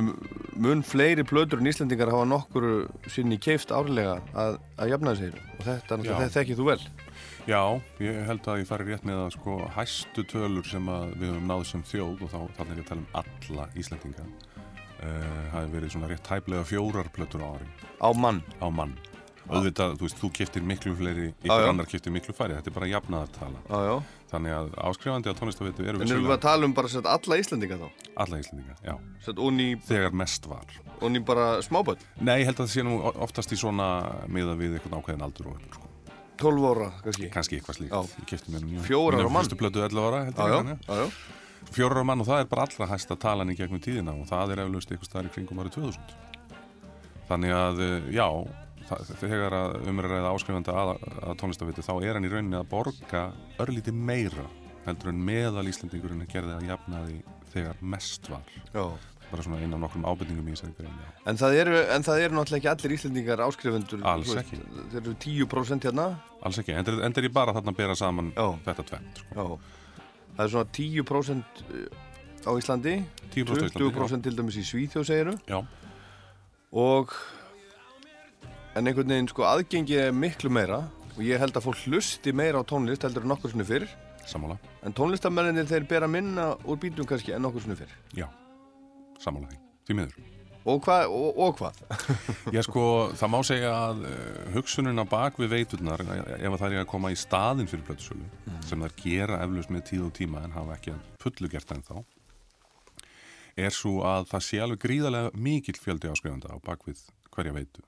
mun 0.57 0.81
fleiri 0.87 1.25
plötur 1.29 1.61
en 1.61 1.69
Íslandingar 1.69 2.13
hafa 2.13 2.25
nokkuru 2.29 2.87
sinni 3.13 3.37
keift 3.43 3.73
árlega 3.75 4.21
að, 4.33 4.57
að 4.81 4.95
jafna 4.95 5.13
þessi 5.13 5.49
og 5.59 5.67
þetta, 5.67 5.99
þetta 6.07 6.31
þekkið 6.39 6.63
þú 6.63 6.69
vel 6.71 6.81
Já, 7.43 7.59
ég 7.99 8.21
held 8.29 8.47
að 8.47 8.61
ég 8.61 8.69
fari 8.69 8.85
rétt 8.87 9.07
með 9.07 9.25
að 9.25 9.33
sko 9.35 9.55
hæstu 9.75 10.23
tölur 10.31 10.67
sem 10.69 10.87
að 10.87 11.09
við 11.19 11.33
höfum 11.33 11.49
náð 11.51 11.65
sem 11.73 11.81
þjóð 11.91 12.21
og 12.23 12.29
þá 12.31 12.39
þannig 12.59 12.71
er 12.71 12.79
ég 12.79 12.85
að 12.85 12.91
tala 12.93 13.03
um 13.03 13.09
alla 13.19 13.65
Íslandinga 13.83 14.27
uh, 14.29 15.41
hafi 15.51 15.73
verið 15.73 15.95
svona 15.97 16.11
rétt 16.13 16.31
hæflega 16.31 16.69
fjórar 16.71 17.11
plötur 17.17 17.43
á 17.43 17.49
ári 17.57 17.67
Á 17.99 18.09
mann? 18.15 18.39
Á 18.63 18.71
mann 18.71 18.95
Auðvitað, 19.51 19.97
þú 19.99 20.07
veist, 20.07 20.21
þú 20.23 20.31
keftir 20.39 20.63
miklu 20.71 20.95
fleiri 20.95 21.27
ykkur 21.43 21.67
annar 21.67 21.91
keftir 21.91 22.15
miklu 22.15 22.31
færri, 22.37 22.55
þetta 22.61 22.71
er 22.71 22.77
bara 22.79 22.91
jafnaðartala 22.93 23.63
Já, 23.67 23.79
já. 23.91 23.95
Þannig 24.31 24.55
að 24.61 24.69
áskrifandi 24.87 25.35
á 25.35 25.39
tónlistaveitu 25.41 25.83
eru 25.83 25.99
En 25.99 26.07
erum 26.15 26.29
við 26.31 26.37
að 26.39 26.45
tala 26.47 26.69
um 26.71 26.77
bara 26.79 26.95
sett 26.95 27.09
alla 27.11 27.43
Íslandinga 27.43 27.81
þá? 27.83 27.89
Alla 28.23 28.39
Íslandinga, 28.39 28.79
já 28.87 28.95
Sett 29.27 29.43
onni 29.43 29.73
Þegar 29.91 30.15
mest 30.23 30.47
var 30.47 30.77
Onni 31.03 31.27
bara 31.27 31.57
smáböld? 31.67 32.07
Nei, 32.23 32.37
ég 32.45 32.53
held 32.53 32.61
að 32.61 32.69
það 32.69 32.75
sé 32.77 32.87
nú 32.87 33.01
oftast 33.11 33.51
í 33.51 33.59
svona 33.59 33.89
miða 34.31 34.55
við 34.63 34.79
einhvern 34.79 35.03
ákveðin 35.03 35.27
aldur 35.27 35.51
og 35.51 35.59
upp, 35.59 35.75
sko 35.75 35.92
12 36.43 36.67
ára, 36.73 36.89
kannski? 37.05 37.29
Kannski 37.33 37.59
eitthvað 37.61 37.79
slíkt. 37.79 37.95
Fjórar 38.87 39.23
á 39.23 39.31
mann? 39.31 39.45
Fyrstu 39.47 39.59
plötu 39.61 39.85
11 39.87 40.03
ára. 40.09 40.21
Fjórar 41.73 42.03
á 42.03 42.05
mann 42.05 42.25
og 42.25 42.29
það 42.29 42.43
er 42.43 42.51
bara 42.51 42.67
allra 42.67 42.91
hæsta 42.91 43.17
talan 43.23 43.53
í 43.53 43.57
gegnum 43.59 43.81
tíðina 43.83 44.15
og 44.19 44.27
það 44.31 44.57
er 44.57 44.65
eflaust 44.67 44.91
eitthvað 44.93 45.11
staðar 45.11 45.31
í 45.31 45.35
kringum 45.37 45.63
árið 45.63 45.77
2000. 45.79 46.17
Þannig 47.29 47.55
að, 47.57 47.83
eh, 47.87 48.09
já, 48.19 48.27
þegar 49.23 49.55
að 49.57 49.77
umræða 49.89 50.33
áskrifanda 50.35 50.75
að, 50.83 50.91
að 51.23 51.39
tónlistavitu 51.41 51.85
þá 51.87 51.95
er 52.03 52.19
hann 52.19 52.27
í 52.27 52.33
rauninni 52.33 52.59
að 52.59 52.69
borga 52.73 53.23
örlítið 53.63 53.95
meira 53.95 54.49
heldur 54.87 55.13
en 55.13 55.23
meðal 55.25 55.69
Íslandingurinn 55.71 56.27
gerði 56.31 56.57
að 56.59 56.69
jafna 56.73 57.05
því 57.07 57.19
þegar 57.53 57.83
mest 57.95 58.29
var. 58.33 58.55
Já. 58.75 58.85
Bara 59.33 59.43
svona 59.47 59.59
einn 59.65 59.73
af 59.73 59.81
nokkrum 59.81 60.05
ábyrningum 60.05 60.49
í 60.51 60.55
þessari 60.55 60.75
grein. 60.77 60.97
En 61.27 61.39
það 61.41 61.55
eru, 61.63 61.77
en 61.95 62.05
það 62.05 62.25
eru 62.27 62.37
náttúrulega 62.37 62.61
ekki 62.61 62.71
allir 62.73 62.95
Íslandingar 62.99 63.43
áskrifendur 63.47 64.03
Alls 64.13 64.33
ekki. 64.37 64.59
Þeir 64.93 65.01
eru 65.01 65.15
10% 65.25 65.87
hérna 65.89 66.09
Alls 66.45 66.59
ekki, 66.61 66.75
en 66.77 66.91
en 66.93 67.17
er 67.17 67.29
ég 67.29 67.33
bara 67.33 67.55
þarna 67.57 67.73
að 67.73 67.79
bera 67.81 67.97
saman 67.97 68.33
Já. 68.37 68.47
þetta 68.67 68.85
tvent, 68.91 69.23
sko. 69.25 69.59
Það 70.37 70.45
er 70.45 70.53
svona 70.53 70.71
10% 70.77 71.63
á 72.43 72.51
Íslandi 72.59 72.95
10% 73.33 73.49
á 73.49 73.55
Íslandi, 73.71 73.79
20% 73.79 74.27
til 74.27 74.37
dæmis 74.37 74.59
í 74.61 74.65
Svíþjóð 74.69 75.09
segiru 75.09 75.35
Já. 75.49 75.63
Og 76.73 77.13
En 78.77 78.87
einhvern 78.89 79.09
veginn 79.13 79.29
sko 79.29 79.45
aðgengi 79.45 79.99
er 80.01 80.13
miklu 80.17 80.49
meira 80.53 80.79
Og 81.13 81.21
ég 81.27 81.41
held 81.41 81.57
að 81.57 81.67
fólk 81.67 81.83
hlusti 81.87 82.33
meira 82.33 82.61
á 82.61 82.65
tónlist 82.65 83.05
heldur 83.05 83.27
en 83.27 83.33
nokkur 83.35 83.53
sinni 83.53 83.67
fyrr 83.69 83.89
Sammála. 84.25 84.55
En 84.87 84.95
tónlistamennir 84.95 85.67
þeir 85.67 85.85
bera 85.91 86.07
minna 86.09 86.53
úr 86.65 86.79
bítum 86.79 87.05
kannski 87.09 87.35
en 87.35 87.43
nokkur 87.43 87.65
sinni 87.65 87.77
fyrr 87.77 87.93
Já, 88.17 88.29
sammála 89.25 89.51
því, 89.51 89.59
því 89.89 89.99
miður. 89.99 90.31
Og 90.63 90.79
hvað, 90.85 91.09
og, 91.11 91.39
og 91.43 91.57
hvað? 91.59 91.79
Já 92.55 92.63
sko, 92.63 92.83
það 93.19 93.31
má 93.33 93.39
segja 93.47 93.71
að 93.75 94.03
hugsunin 94.55 95.03
á 95.03 95.07
bak 95.11 95.41
við 95.43 95.57
veiturnar, 95.57 96.05
ef 96.07 96.53
að 96.53 96.59
það 96.61 96.77
er 96.77 96.85
að 96.85 96.91
koma 96.93 97.11
í 97.11 97.19
staðin 97.19 97.71
fyrir 97.71 97.87
plötusölu, 97.89 98.29
sem 98.69 98.85
þær 98.85 98.95
gera 99.01 99.41
eflaust 99.43 99.73
með 99.75 99.87
tíð 99.91 100.05
og 100.07 100.13
tíma 100.21 100.45
en 100.47 100.55
hafa 100.55 100.77
ekki 100.77 100.95
að 100.95 101.09
fullu 101.25 101.51
gert 101.51 101.73
það 101.73 101.81
en 101.81 101.89
þá, 101.89 101.97
er 103.67 103.75
svo 103.75 103.99
að 104.07 104.29
það 104.31 104.45
sé 104.47 104.61
alveg 104.63 104.85
gríðarlega 104.87 105.33
mikill 105.35 105.79
fjöldi 105.81 106.13
áskrifanda 106.13 106.55
á 106.55 106.57
bak 106.65 106.87
við 106.87 107.03
hverja 107.33 107.57
veitu 107.57 107.83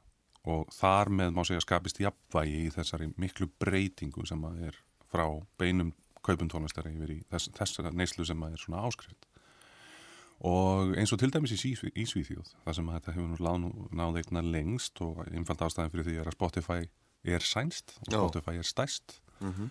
og 0.50 0.68
þar 0.76 1.10
með 1.14 1.36
má 1.36 1.44
segja 1.46 1.62
skapist 1.64 2.00
jafnvægi 2.02 2.64
í 2.66 2.72
þessari 2.74 3.08
miklu 3.20 3.48
breytingu 3.60 4.26
sem 4.28 4.42
að 4.44 4.66
er 4.68 4.80
frá 5.12 5.24
beinum 5.60 5.94
kaupum 6.24 6.50
tónlistari 6.52 6.92
yfir 6.96 7.14
í 7.14 7.18
þess, 7.30 7.50
þessara 7.56 7.92
neyslu 7.96 8.26
sem 8.28 8.42
að 8.44 8.56
er 8.56 8.64
svona 8.64 8.84
áskrift 8.84 9.28
og 10.44 10.92
eins 11.00 11.12
og 11.14 11.18
til 11.22 11.30
dæmis 11.32 11.54
í, 11.56 11.72
í 11.96 12.04
Svíþjóð 12.04 12.50
þar 12.66 12.76
sem 12.76 12.88
þetta 12.92 13.14
hefur 13.16 13.58
nú 13.62 13.70
náð 13.96 14.18
eigna 14.20 14.42
lengst 14.44 15.00
og 15.00 15.22
einfald 15.32 15.62
ástæðan 15.64 15.92
fyrir 15.94 16.04
því 16.10 16.16
er 16.20 16.28
að 16.28 16.36
Spotify 16.36 16.80
er 17.24 17.40
sænst 17.40 17.94
og. 18.10 18.18
Spotify 18.18 18.58
er 18.60 18.68
stæst 18.68 19.20
Mhm. 19.40 19.70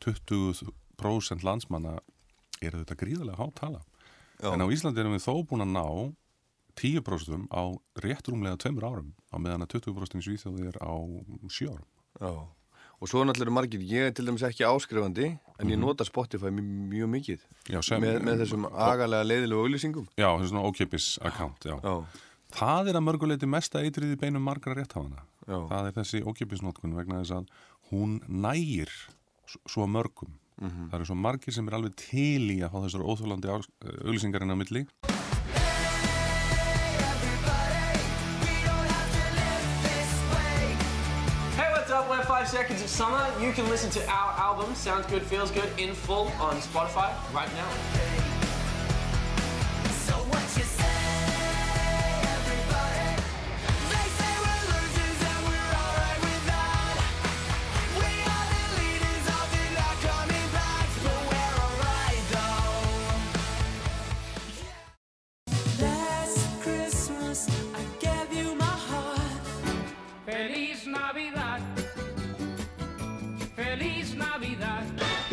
20% 0.00 1.44
landsmanna 1.44 1.98
er 2.62 2.70
þetta 2.78 2.96
gríðarlega 2.98 3.38
há 3.38 3.48
tala 3.54 3.80
Já. 4.42 4.52
en 4.54 4.60
á 4.62 4.66
Íslandi 4.72 5.00
erum 5.02 5.14
við 5.16 5.24
þó 5.26 5.34
búin 5.46 5.62
að 5.64 5.74
ná 5.74 6.14
10% 6.74 7.48
á 7.54 7.62
rétt 8.02 8.26
rúmlega 8.30 8.58
tveimur 8.58 8.86
árum 8.88 9.12
á 9.30 9.36
meðan 9.38 9.62
að 9.66 9.76
20% 9.78 10.18
í 10.18 10.24
Svíþjóð 10.26 10.68
er 10.68 10.78
á 10.82 10.94
7 11.48 11.70
árum 11.70 11.88
Já. 12.20 12.32
Og 13.00 13.08
svo 13.10 13.24
náttúrulega 13.24 13.42
eru 13.48 13.50
margir, 13.56 13.80
ég 13.84 14.06
er 14.08 14.12
til 14.12 14.24
dæmis 14.26 14.42
ekki 14.46 14.64
áskrifandi 14.64 15.26
en 15.58 15.66
ég 15.68 15.76
Mhm. 15.76 15.80
nota 15.80 16.04
Spotify 16.04 16.50
mjög, 16.50 17.08
mikið 17.10 17.40
Já, 17.68 17.80
sem- 17.82 18.00
með, 18.02 18.22
með 18.22 18.40
þessum 18.44 18.64
agalega 18.72 19.24
leiðilegu 19.24 19.60
auðlýsingum 19.66 20.06
Já, 20.16 20.28
svona 20.46 20.62
ókipis 20.64 21.18
account, 21.22 21.58
já. 21.64 21.80
Já. 21.82 22.04
Það 22.54 22.88
er 22.88 22.94
að 22.94 23.04
mörguleiti 23.08 23.46
mesta 23.48 23.78
eitrið 23.82 24.12
í 24.14 24.16
beinum 24.20 24.42
margra 24.42 24.74
rétthafana. 24.74 25.22
Já. 25.46 25.68
það 25.68 25.86
er 25.88 25.92
þessi 25.92 26.22
ókjöpisnótkun 26.24 26.94
vegna 26.96 27.20
þess 27.20 27.32
að 27.32 27.46
hún 27.92 28.20
nægir 28.28 28.88
svo 29.68 29.86
mörgum 29.86 30.30
Mhm. 30.62 30.88
það 30.90 30.94
eru 30.94 31.04
svo 31.04 31.16
margir 31.16 31.52
sem 31.52 31.68
er 31.68 31.72
alveg 31.74 31.96
til 31.96 32.48
í 32.48 32.60
að 32.62 32.70
fá 32.70 32.80
þessar 32.86 33.04
óþólandi 33.04 33.48
auglýsingarinn 34.06 34.52
á 34.54 34.56
milli 34.56 34.86
Five 42.44 42.52
Seconds 42.52 42.82
of 42.82 42.90
Summer. 42.90 43.26
You 43.40 43.52
can 43.52 43.66
listen 43.70 43.88
to 43.92 44.06
our 44.06 44.32
album, 44.32 44.74
Sounds 44.74 45.06
Good, 45.06 45.22
Feels 45.22 45.50
Good, 45.50 45.70
in 45.78 45.94
full 45.94 46.26
on 46.38 46.56
Spotify 46.56 47.14
right 47.32 47.48
now. 47.54 48.33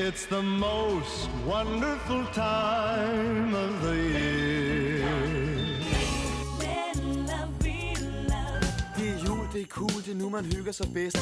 It's 0.01 0.25
the 0.25 0.41
most 0.41 1.29
wonderful 1.45 2.25
time 2.33 3.53
of 3.53 3.81
the 3.83 3.95
year. 3.95 5.09
Det 8.97 9.09
er 9.09 9.17
jul, 9.25 9.47
det 9.53 9.61
er 9.61 9.65
cool, 9.65 10.01
det 10.05 10.11
er 10.11 10.15
nu 10.15 10.29
man 10.29 10.45
hygger 10.45 10.71
sig 10.71 10.87
bedst. 10.93 11.17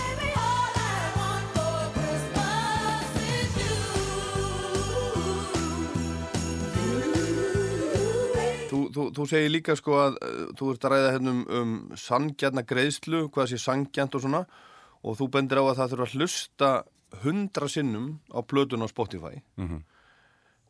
Þú, 8.69 8.79
þú, 8.93 9.03
þú 9.15 9.25
segir 9.27 9.51
líka 9.51 9.75
sko 9.75 9.97
að 10.05 10.15
uh, 10.23 10.45
þú 10.55 10.69
ert 10.71 10.87
að 10.87 10.95
ræða 10.95 11.11
hérna 11.17 11.33
um, 11.35 11.43
um 11.59 11.75
sangjarna 11.99 12.63
greiðslu, 12.63 13.25
hvað 13.27 13.51
sé 13.51 13.59
sangjant 13.59 14.15
og 14.15 14.23
svona 14.23 14.45
og 15.03 15.19
þú 15.19 15.29
bendir 15.35 15.59
á 15.59 15.67
að 15.67 15.77
það 15.81 15.91
þurfa 15.91 16.07
að 16.07 16.15
hlusta 16.15 16.71
hundra 17.23 17.67
sinnum 17.69 18.19
á 18.29 18.39
plötun 18.45 18.85
á 18.85 18.87
Spotify. 18.89 19.41
Mhm. 19.57 19.83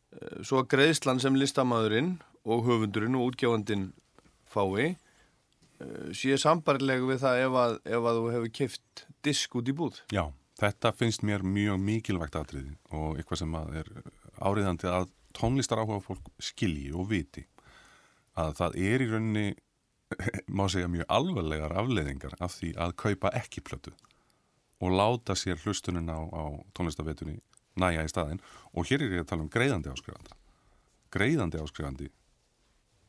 Eh, 0.09 0.41
svo 0.41 0.63
að 0.63 0.71
greiðslan 0.73 1.21
sem 1.21 1.35
listamæðurinn 1.37 2.17
og 2.45 2.65
höfundurinn 2.65 3.17
og 3.19 3.29
útgjáfandinn 3.29 3.91
fái 4.49 4.95
uh, 4.95 6.09
sé 6.15 6.37
sambarileg 6.41 7.03
við 7.05 7.21
það 7.21 7.41
ef 7.43 7.57
að, 7.61 7.75
ef 7.85 8.07
að 8.09 8.17
þú 8.17 8.31
hefur 8.33 8.53
kift 8.57 9.05
disk 9.21 9.55
út 9.59 9.69
í 9.69 9.75
búð. 9.75 9.99
Já, 10.09 10.23
þetta 10.57 10.93
finnst 10.97 11.21
mér 11.27 11.45
mjög 11.45 11.77
mikilvægt 11.83 12.39
atriði 12.39 12.73
og 12.89 13.19
eitthvað 13.19 13.43
sem 13.43 13.55
að 13.59 13.79
er 13.83 13.91
áriðandi 14.39 14.89
að 14.89 15.09
tónlistar 15.37 15.83
áhuga 15.83 16.01
fólk 16.01 16.31
skilji 16.41 16.89
og 16.95 17.11
viti. 17.11 17.45
Að 18.39 18.55
það 18.57 18.79
er 18.89 19.03
í 19.03 19.09
rauninni 19.11 19.47
má 20.57 20.65
segja 20.71 20.89
mjög 20.89 21.05
alvarlegar 21.19 21.75
afleiðingar 21.77 22.39
af 22.41 22.55
því 22.57 22.73
að 22.81 22.95
kaupa 23.05 23.35
ekki 23.37 23.61
plötu 23.61 23.93
og 24.79 24.95
láta 24.95 25.35
sér 25.35 25.59
hlustunin 25.63 26.11
á, 26.11 26.19
á 26.19 26.43
tónlistavetunni 26.75 27.39
næja 27.79 28.05
í 28.05 28.11
staðinn. 28.11 28.43
Og 28.73 28.87
hér 28.87 29.05
er 29.05 29.19
ég 29.19 29.25
að 29.25 29.31
tala 29.33 29.45
um 29.45 29.51
greiðandi 29.51 29.91
áskrifandi 29.91 30.39
greiðandi 31.13 31.61
áskrifandi 31.61 32.09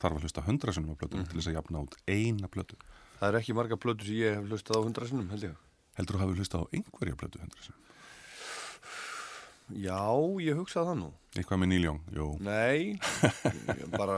þarf 0.00 0.16
að 0.16 0.24
hlusta 0.24 0.44
hundra 0.46 0.72
sinnum 0.72 0.96
á 0.96 1.00
plötu 1.00 1.20
til 1.20 1.36
þess 1.36 1.50
að 1.50 1.56
jafna 1.58 1.82
út 1.84 1.96
eina 2.08 2.48
plötu. 2.48 2.78
Það 3.20 3.28
er 3.28 3.38
ekki 3.42 3.56
marga 3.56 3.76
plötu 3.80 4.08
sem 4.08 4.16
ég 4.16 4.38
hef 4.38 4.46
hlustað 4.48 4.80
á 4.80 4.86
hundra 4.86 5.08
sinnum 5.08 5.28
held 5.32 5.44
ég. 5.50 5.58
Heldur 5.98 6.16
þú 6.16 6.22
hafi 6.22 6.38
hlustað 6.38 6.64
á 6.64 6.66
einhverja 6.78 7.18
plötu 7.20 7.42
hundra 7.42 7.66
sinnum? 7.66 7.89
Já, 9.78 10.02
ég 10.42 10.58
hugsaði 10.58 10.90
það 10.90 11.00
nú. 11.00 11.10
Eitthvað 11.38 11.60
með 11.62 11.74
Young, 11.78 11.98
jú. 12.10 12.24
Nei, 12.42 12.98
bara 14.00 14.16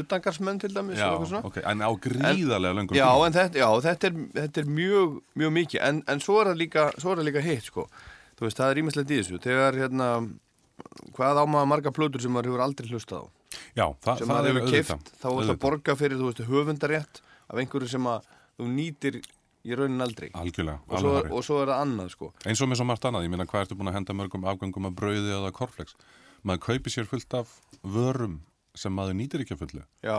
utangarsmenn 0.00 0.58
til 0.58 0.72
dæmis 0.74 0.98
Já, 0.98 1.12
ok, 1.46 1.60
en 1.62 1.84
á 1.86 1.90
gríðarlega 1.94 2.74
löngum 2.74 2.98
Já, 2.98 3.06
en 3.22 3.36
þetta, 3.36 3.60
já, 3.62 3.68
þetta, 3.86 4.10
er, 4.10 4.16
þetta 4.40 4.64
er 4.64 4.72
mjög, 4.80 5.14
mjög 5.38 5.52
mikið. 5.60 5.82
En, 5.86 6.00
en 6.10 6.22
svo 6.24 6.40
er 6.42 6.50
það 6.50 6.58
líka, 6.64 6.88
líka 7.22 7.44
hitt 7.44 7.68
sko. 7.70 7.86
þú 8.34 8.48
veist, 8.48 8.58
það 8.58 8.74
er 8.74 8.82
ímislegt 8.82 9.14
í 9.14 9.20
þessu. 9.20 9.38
Þegar 9.46 9.78
hérna, 9.78 10.08
hvað 11.14 11.38
á 11.38 11.44
maður 11.46 11.70
marga 11.70 11.94
plötur 11.94 12.24
sem 12.24 12.34
maður 12.34 12.50
hefur 12.50 12.66
aldrei 12.66 12.90
hlustað 12.90 13.22
á? 13.22 13.26
Já, 13.78 13.86
það, 14.02 14.24
það 14.26 14.50
er 14.50 14.60
auðvitað, 14.60 15.10
þá 15.20 15.28
er 15.30 15.48
það 15.52 15.60
borga 15.62 15.96
fyrir 15.98 16.18
þú 16.18 16.30
veist, 16.32 16.42
höfundarétt 16.50 17.22
af 17.46 17.62
einhverju 17.62 17.90
sem 17.94 18.10
að 18.10 18.26
þú 18.58 18.70
nýtir 18.74 19.20
í 19.64 19.74
raunin 19.76 20.00
aldrei 20.00 20.30
Algjörlega, 20.32 20.80
og 20.88 20.98
svo, 21.02 21.10
hárrétt. 21.16 21.32
og 21.36 21.44
svo 21.44 21.56
er 21.62 21.66
það 21.72 21.82
annað 21.84 22.08
sko. 22.14 22.32
Eins 22.46 22.60
og 22.62 22.68
með 22.70 22.76
svo 22.80 22.86
margt 22.88 23.04
annað, 23.04 23.24
ég 23.26 23.30
meina 23.34 23.46
hvað 23.46 23.64
ertu 23.66 23.76
búin 23.76 23.90
að 23.92 23.96
henda 23.98 24.14
mörgum 24.16 24.46
afgöngum 24.48 24.86
af 24.88 24.94
brauði 24.96 25.34
eða 25.36 25.52
korflex 25.52 25.94
maður 26.44 26.62
kaupir 26.64 26.90
sér 26.94 27.04
fullt 27.10 27.34
af 27.34 27.52
vörum 27.84 28.38
sem 28.74 28.92
maður 28.94 29.16
nýtir 29.18 29.42
ekki 29.44 29.52
að 29.56 29.62
fullu 29.66 29.82
Já, 30.06 30.18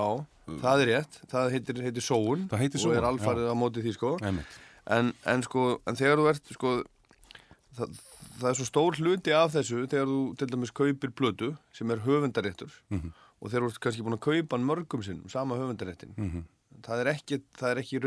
það 0.61 0.81
er 0.83 0.89
rétt, 0.91 1.19
það 1.31 1.51
heitir, 1.55 1.81
heitir 1.87 2.03
sóun 2.05 2.47
Það 2.51 2.59
heitir 2.65 2.79
og 2.79 2.83
sóun, 2.85 2.97
er 2.99 3.07
alfarið 3.09 3.45
já. 3.47 3.51
á 3.51 3.55
móti 3.57 3.81
því 3.85 3.93
sko 3.95 4.11
en, 4.91 5.13
en 5.25 5.43
sko, 5.45 5.65
en 5.87 5.95
þegar 5.95 6.19
þú 6.21 6.29
ert 6.33 6.51
sko, 6.53 6.71
það, 7.77 7.97
það 8.41 8.47
er 8.51 8.57
svo 8.59 8.67
stór 8.69 8.97
hluti 9.01 9.33
af 9.37 9.53
þessu 9.55 9.83
þegar 9.87 10.09
þú 10.11 10.19
til 10.41 10.47
dæmis 10.51 10.73
kaupir 10.75 11.13
plötu 11.15 11.51
sem 11.73 11.89
er 11.95 12.01
höfundaréttur 12.05 12.71
Mhm. 12.91 13.11
og 13.41 13.49
þegar 13.49 13.63
þú 13.65 13.71
ert 13.73 13.79
kannski 13.87 14.03
búin 14.05 14.17
að 14.19 14.25
kaupa 14.27 14.57
mörgum 14.61 15.03
sinnum, 15.05 15.29
sama 15.29 15.55
höfundaréttin 15.57 16.13
Mhm. 16.17 16.43
það 16.83 16.99
er 17.05 17.13
ekki, 17.15 17.41
það 17.57 17.71
er 17.71 17.77
ekki 17.81 17.99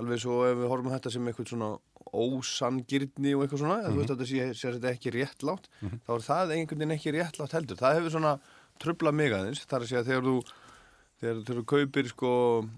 alveg 0.00 0.18
svo 0.22 0.44
ef 0.48 0.56
við 0.56 0.68
horfum 0.72 0.92
þetta 0.94 1.10
sem 1.12 1.26
eitthvað 1.28 1.48
svona 1.52 1.78
ósangirni 2.12 3.34
og 3.36 3.44
eitthvað 3.44 3.62
svona, 3.62 3.76
mm 3.82 3.86
Mhm. 3.86 3.92
þú 3.92 3.98
veist 4.00 4.12
þetta 4.12 4.26
sé, 4.26 4.54
sé 4.54 4.72
þetta 4.72 4.92
ekki 4.94 5.10
réttlátt, 5.12 5.64
Mhm. 5.82 6.00
þá 6.06 6.10
er 6.14 6.22
það 6.28 6.52
einhvern 6.56 6.78
veginn 6.78 6.96
ekki 6.98 7.12
réttlátt 7.12 7.52
heldur, 7.52 7.76
það 7.76 7.94
hefur 7.96 8.10
svona 8.10 8.40
trubla 8.78 9.12
mig 9.12 9.32
aðeins, 9.32 9.66
þar 9.66 9.80
að 9.82 9.88
segja 9.88 10.04
þegar 10.04 10.22
þú 10.22 10.42
þegar, 11.22 11.44
þú 11.44 11.64
kaupir 11.64 12.08
sko 12.08 12.68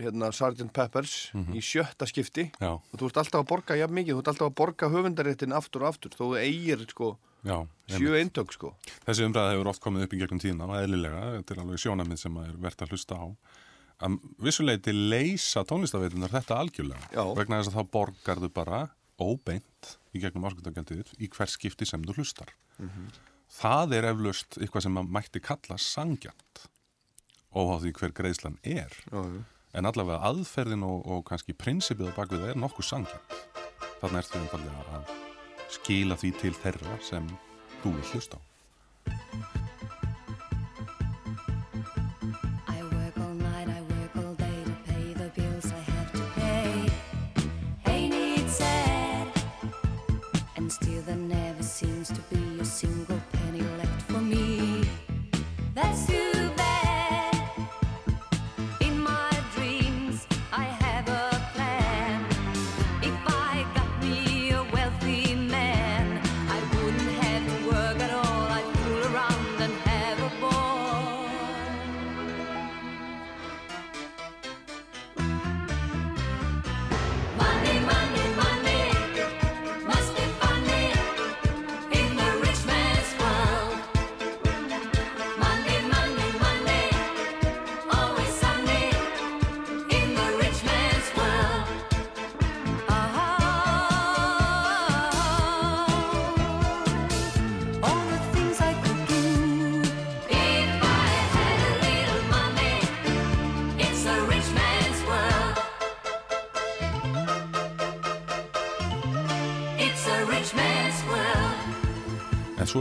hérna 0.00 0.32
Sgt. 0.32 0.72
Peppers 0.72 1.30
Mhm. 1.34 1.52
í 1.54 1.60
sjötta 1.60 2.06
skipti 2.06 2.50
Já. 2.60 2.72
og 2.72 2.96
þú 2.98 3.06
ert 3.06 3.16
alltaf 3.16 3.40
að 3.44 3.46
borga 3.48 3.76
jafn 3.76 3.92
mikið, 3.94 4.14
þú 4.14 4.18
ert 4.18 4.28
alltaf 4.28 4.48
að 4.50 4.54
borga 4.54 4.88
höfundaréttin 4.90 5.52
aftur 5.54 5.82
og 5.82 5.88
aftur, 5.94 6.10
þó 6.10 6.24
þú 6.32 6.38
eigir 6.40 6.86
sko 6.90 7.18
Já, 7.44 7.66
sjö 7.88 8.12
eintök 8.20 8.52
sko 8.52 8.74
Þessi 9.06 9.24
umræða 9.24 9.52
hefur 9.54 9.68
oft 9.68 9.80
komið 9.80 10.02
upp 10.04 10.12
í 10.12 10.18
gegnum 10.20 10.40
tíðina 10.40 10.68
og 10.68 10.76
eðlilega, 10.76 11.40
þetta 11.42 11.50
er 11.56 11.60
alveg 11.62 11.78
sjónamið 11.80 12.18
sem 12.18 12.34
að 12.36 12.48
er 12.48 12.56
verðt 12.60 12.82
að 12.84 12.88
hlusta 12.90 13.14
á 13.16 13.36
að 14.00 14.16
vissuleiti 14.40 14.94
leysa 14.94 15.64
tónlistaveitunar 15.68 16.32
þetta 16.32 16.58
algjörlega. 16.60 17.10
Já. 17.12 17.24
vegna 17.36 17.60
þess 17.60 17.72
að 17.72 17.78
þá 17.78 17.94
borgarðu 17.96 18.50
bara 18.56 18.80
óbeint 19.20 19.94
í 20.16 20.22
gegnum 20.22 20.48
ásköndagjöndið 20.48 21.14
í 21.20 21.28
hver 21.28 21.52
skipti 21.52 21.86
sem 21.88 22.02
þú 22.04 22.16
hlustar. 22.20 22.54
Mhm. 22.78 23.10
það 23.50 23.94
er 23.98 24.04
eflaust 24.12 24.58
eitthvað 24.60 24.82
sem 24.82 24.92
maður 24.94 25.14
mætti 25.16 25.40
kalla 25.42 25.76
sangjant 25.76 26.68
óháð 27.50 27.82
því 27.82 27.92
hver 27.98 28.12
greiðslan 28.14 28.58
er. 28.62 28.94
Já, 29.10 29.42
en 29.74 29.86
allavega 29.86 30.22
aðferðin 30.30 30.84
og, 30.86 31.02
og 31.06 31.24
kannski 31.28 31.54
prinsipið 31.58 32.10
á 32.10 32.18
bakvið 32.18 32.44
það 32.44 32.52
er 32.54 32.60
nokkuð 32.62 32.86
sangjant 32.86 33.34
þannig 34.00 34.20
er 34.20 34.28
því 34.30 34.40
einfallega 34.44 34.84
að 34.98 35.12
skila 35.70 36.18
því 36.18 36.30
til 36.40 36.54
þeirra 36.62 36.96
sem 37.04 37.26
þú 37.82 37.94
vil 37.98 38.06
hlusta 38.12 38.38
á 38.38 38.49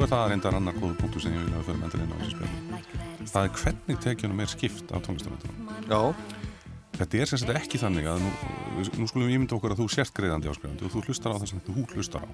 Svo 0.10 0.18
er 0.18 0.24
það 0.24 0.32
reyndar 0.32 0.56
annar 0.58 0.74
góðu 0.74 0.96
punktu 0.98 1.20
sem 1.22 1.34
ég 1.36 1.44
vil 1.44 1.52
að 1.54 1.60
við 1.60 1.68
förum 1.68 1.82
endur 1.86 2.02
inn 2.02 2.10
á 2.10 2.18
þessu 2.18 2.32
spjalli. 2.34 2.78
Það 3.30 3.44
er 3.44 3.52
hvernig 3.60 3.98
tekjunum 4.02 4.40
er 4.42 4.50
skipt 4.50 4.94
af 4.98 5.04
tónlistarveitunum. 5.06 5.68
Já. 5.86 6.00
Þetta 6.96 7.20
er 7.20 7.30
sem 7.30 7.40
sagt 7.44 7.52
ekki 7.60 7.78
þannig 7.78 8.08
að 8.10 8.24
nú, 8.24 8.32
nú 8.90 9.06
skulum 9.06 9.28
við 9.28 9.36
ímynda 9.36 9.54
okkur 9.60 9.76
að 9.76 9.84
þú 9.84 9.86
sért 9.94 10.16
greiðandi 10.18 10.50
áskrifandi 10.50 10.88
og 10.88 10.96
þú 10.96 11.04
hlustar 11.06 11.36
á 11.38 11.40
það 11.44 11.52
sem 11.52 11.62
þú 11.68 11.84
hlustar 11.94 12.26
á. 12.26 12.30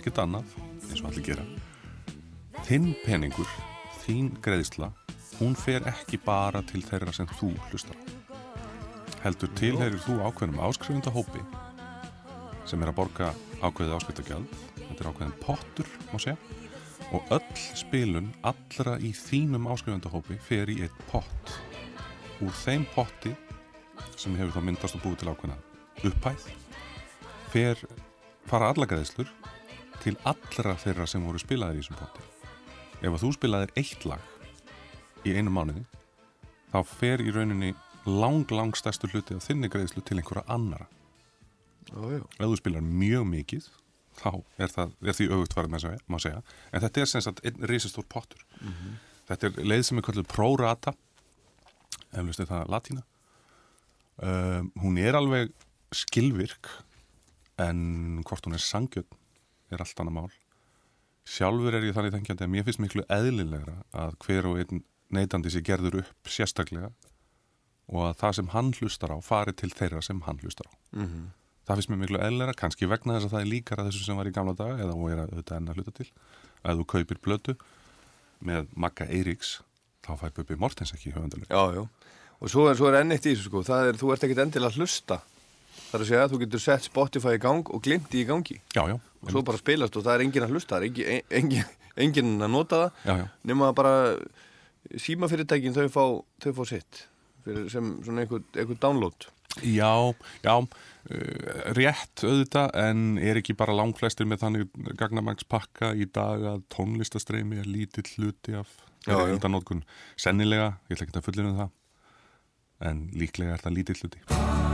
Ekkert 0.00 0.18
annað, 0.18 0.56
eins 0.88 1.04
og 1.04 1.12
allir 1.12 1.26
gera. 1.28 1.44
Þinn 2.66 2.88
peningur, 3.04 3.52
þín 4.02 4.32
greiðsla, 4.42 4.88
hún 5.38 5.54
fer 5.54 5.86
ekki 5.92 6.18
bara 6.24 6.64
til 6.72 6.82
þeirra 6.88 7.14
sem 7.14 7.30
þú 7.36 7.52
hlustar. 7.68 8.00
Heldur 9.22 9.52
tilheyrir 9.62 10.02
þú 10.08 10.18
ákveðnum 10.26 10.64
áskrifunda 10.66 11.14
hópi 11.14 11.46
sem 12.66 12.82
er 12.82 12.90
að 12.90 12.98
borga 12.98 13.30
ákveðið 13.62 13.94
áskriftagjald. 14.00 14.58
Þetta 14.82 14.98
er 14.98 15.12
ákveðin 15.12 15.38
pottur, 15.46 15.94
má 16.10 16.18
segja 16.18 16.61
og 17.10 17.34
öll 17.34 17.62
spilun 17.78 18.30
allra 18.46 18.98
í 19.02 19.10
þínum 19.16 19.68
áskrifandahópi 19.72 20.38
fer 20.40 20.70
í 20.72 20.78
eitt 20.86 20.98
pott. 21.10 21.54
Úr 22.42 22.54
þeim 22.62 22.86
potti 22.94 23.34
sem 24.16 24.36
hefur 24.38 24.54
þá 24.56 24.66
myndast 24.68 24.98
og 24.98 25.04
búið 25.04 25.22
til 25.22 25.32
ákveðna 25.32 25.58
upphæð 26.08 26.46
fer 27.52 27.82
fara 28.48 28.70
alla 28.72 28.88
gæðislur 28.88 29.30
til 30.02 30.16
allra 30.26 30.76
þeirra 30.80 31.06
sem 31.10 31.24
voru 31.26 31.42
spilaðir 31.42 31.80
í 31.80 31.82
þessum 31.82 32.00
potti. 32.00 32.24
Ef 33.02 33.10
að 33.10 33.22
þú 33.24 33.32
spilaðir 33.36 33.74
eitt 33.82 34.06
lag 34.08 35.26
í 35.26 35.34
einu 35.36 35.52
mánuði 35.54 35.84
þá 36.72 36.80
fer 36.88 37.22
í 37.22 37.34
rauninni 37.34 37.74
lang 38.06 38.50
lang 38.50 38.74
stærstu 38.74 39.10
hluti 39.12 39.36
af 39.36 39.44
þinni 39.46 39.70
gæðislu 39.70 40.02
til 40.02 40.18
einhverja 40.18 40.46
annara 40.50 40.88
ef 41.92 42.40
þú 42.40 42.56
spilar 42.58 42.82
mjög 42.82 43.26
mikið 43.28 43.68
þá 44.20 44.28
er, 44.58 44.68
það, 44.72 44.92
er 45.02 45.16
því 45.18 45.28
auðvitað 45.30 45.56
farið 45.58 45.72
með 45.74 45.84
segja, 45.86 46.02
má 46.08 46.18
segja. 46.22 46.42
En 46.72 46.84
þetta 46.84 47.00
er 47.02 47.10
sem 47.12 47.24
sagt 47.24 47.42
einn 47.46 47.66
risastór 47.70 48.06
pottur. 48.08 48.44
Mhm. 48.60 48.92
þetta 49.30 49.48
er 49.48 49.64
leið 49.64 49.82
sem 49.88 49.98
er 49.98 50.02
kallið 50.02 50.28
prorata. 50.28 50.92
Eflust 52.12 52.40
er 52.40 52.48
það 52.50 52.68
latína. 52.68 53.02
Um, 54.22 54.72
hún 54.82 54.98
er 55.00 55.16
alveg 55.16 55.52
skilvirk 55.94 56.68
en 57.62 58.22
hvort 58.28 58.44
hún 58.46 58.54
er 58.58 58.62
sangjöld 58.62 59.08
er 59.72 59.80
allt 59.80 60.02
annað 60.02 60.16
mál. 60.18 60.32
Sjálfur 61.24 61.74
er 61.78 61.86
ég 61.86 61.94
þannig 61.96 62.12
þengjandi 62.16 62.44
að 62.44 62.52
mér 62.52 62.66
finnst 62.66 62.82
miklu 62.82 63.04
eðlilegra 63.08 63.76
að 63.94 64.16
hver 64.26 64.48
og 64.50 64.58
einn 64.60 64.82
neytandi 65.12 65.52
sé 65.52 65.62
gerður 65.64 66.00
upp 66.02 66.28
sérstaklega 66.28 66.90
og 67.92 68.08
að 68.08 68.16
það 68.22 68.36
sem 68.38 68.50
hann 68.54 68.72
hlustar 68.78 69.14
á 69.14 69.18
fari 69.24 69.52
til 69.56 69.70
þeirra 69.70 70.02
sem 70.04 70.20
hann 70.26 70.40
hlustar 70.42 70.68
á. 70.68 70.72
Mhm. 70.92 71.30
Það 71.66 71.78
finnst 71.78 71.92
mér 71.92 72.00
miklu 72.02 72.22
eðlera, 72.22 72.54
kannski 72.58 72.88
vegna 72.90 73.18
þess 73.18 73.28
að 73.28 73.34
það 73.36 73.44
er 73.44 73.50
líkara 73.52 73.86
þessu 73.88 74.06
sem 74.06 74.18
var 74.18 74.30
í 74.30 74.34
gamla 74.34 74.54
daga 74.58 74.78
eða 74.82 74.96
og 74.96 75.10
er 75.12 75.24
að 75.24 75.36
þetta 75.38 75.58
enn 75.58 75.68
að 75.70 75.78
hluta 75.80 75.96
til 75.98 76.08
að 76.62 76.80
þú 76.80 76.88
kaupir 76.94 77.20
blötu 77.22 77.56
með 78.42 78.72
Magga 78.74 79.06
Eiríks 79.06 79.60
þá 80.02 80.16
fær 80.18 80.34
Bubi 80.38 80.58
Mortens 80.58 80.94
ekki 80.96 81.14
höfundalega 81.14 81.50
Já, 81.50 81.78
já. 81.78 81.84
Og 82.42 82.50
svo 82.50 82.66
er, 82.66 82.74
svo 82.78 82.88
er 82.90 82.98
enn 82.98 83.14
eitt 83.14 83.26
í 83.28 83.36
þessu 83.36 83.46
sko, 83.46 83.62
það 83.66 83.88
er, 83.88 83.98
þú 84.00 84.08
ert 84.10 84.24
ekkert 84.26 84.40
endilega 84.42 84.72
að 84.72 84.78
hlusta. 84.82 85.20
Það 85.78 85.92
er 85.94 86.02
að 86.02 86.08
segja 86.08 86.22
að 86.24 86.32
þú 86.32 86.38
getur 86.40 86.62
sett 86.64 86.86
Spotify 86.88 87.34
í 87.36 87.42
gang 87.42 87.68
og 87.70 87.82
glimt 87.84 88.16
í 88.18 88.24
gangi. 88.26 88.56
Já, 88.74 88.82
já. 88.90 88.96
Og 89.22 89.30
svo 89.30 89.42
bara 89.46 89.60
spilast 89.60 89.98
og 89.98 90.02
það 90.02 90.16
er 90.16 90.24
enginn 90.24 90.46
að 90.48 90.54
hlusta, 90.56 90.74
það 90.74 90.82
er 90.82 90.88
enginn, 90.88 91.28
enginn, 91.38 91.70
enginn 92.06 92.32
að 92.42 92.50
nota 92.50 92.80
það. 92.80 92.98
Já, 93.06 93.14
já. 93.20 93.28
Nefna 93.46 93.68
að 93.68 93.76
bara 93.78 93.94
símafyrirtækin 95.06 95.76
þau 95.76 95.86
fá, 95.94 96.04
þau 96.42 96.50
fá 96.58 96.62
sitt 96.72 97.04
sem 97.70 97.94
svona 98.02 98.24
einhver, 98.24 98.42
einhver 98.58 98.78
download. 98.82 99.28
Já, 99.60 99.92
já, 100.42 100.54
uh, 100.56 100.68
rétt 101.76 102.24
auðvitað 102.24 102.72
en 102.80 103.04
er 103.20 103.40
ekki 103.42 103.56
bara 103.58 103.76
langflestir 103.76 104.28
með 104.28 104.46
þannig 104.46 104.96
gagnamagspakka 105.00 105.92
í 105.98 106.08
dag 106.08 106.46
að 106.54 106.64
tónlistastreimi 106.72 107.60
er 107.60 107.68
lítill 107.68 108.06
hluti 108.16 108.56
af. 108.58 108.72
Sennilega, 110.16 110.76
ég 110.88 110.96
ætla 110.96 111.08
ekki 111.08 111.20
að 111.20 111.30
fullinu 111.30 111.56
það, 111.58 111.72
en 112.90 113.08
líklega 113.18 113.58
er 113.58 113.66
það 113.66 113.80
lítill 113.80 114.00
hluti. 114.04 114.71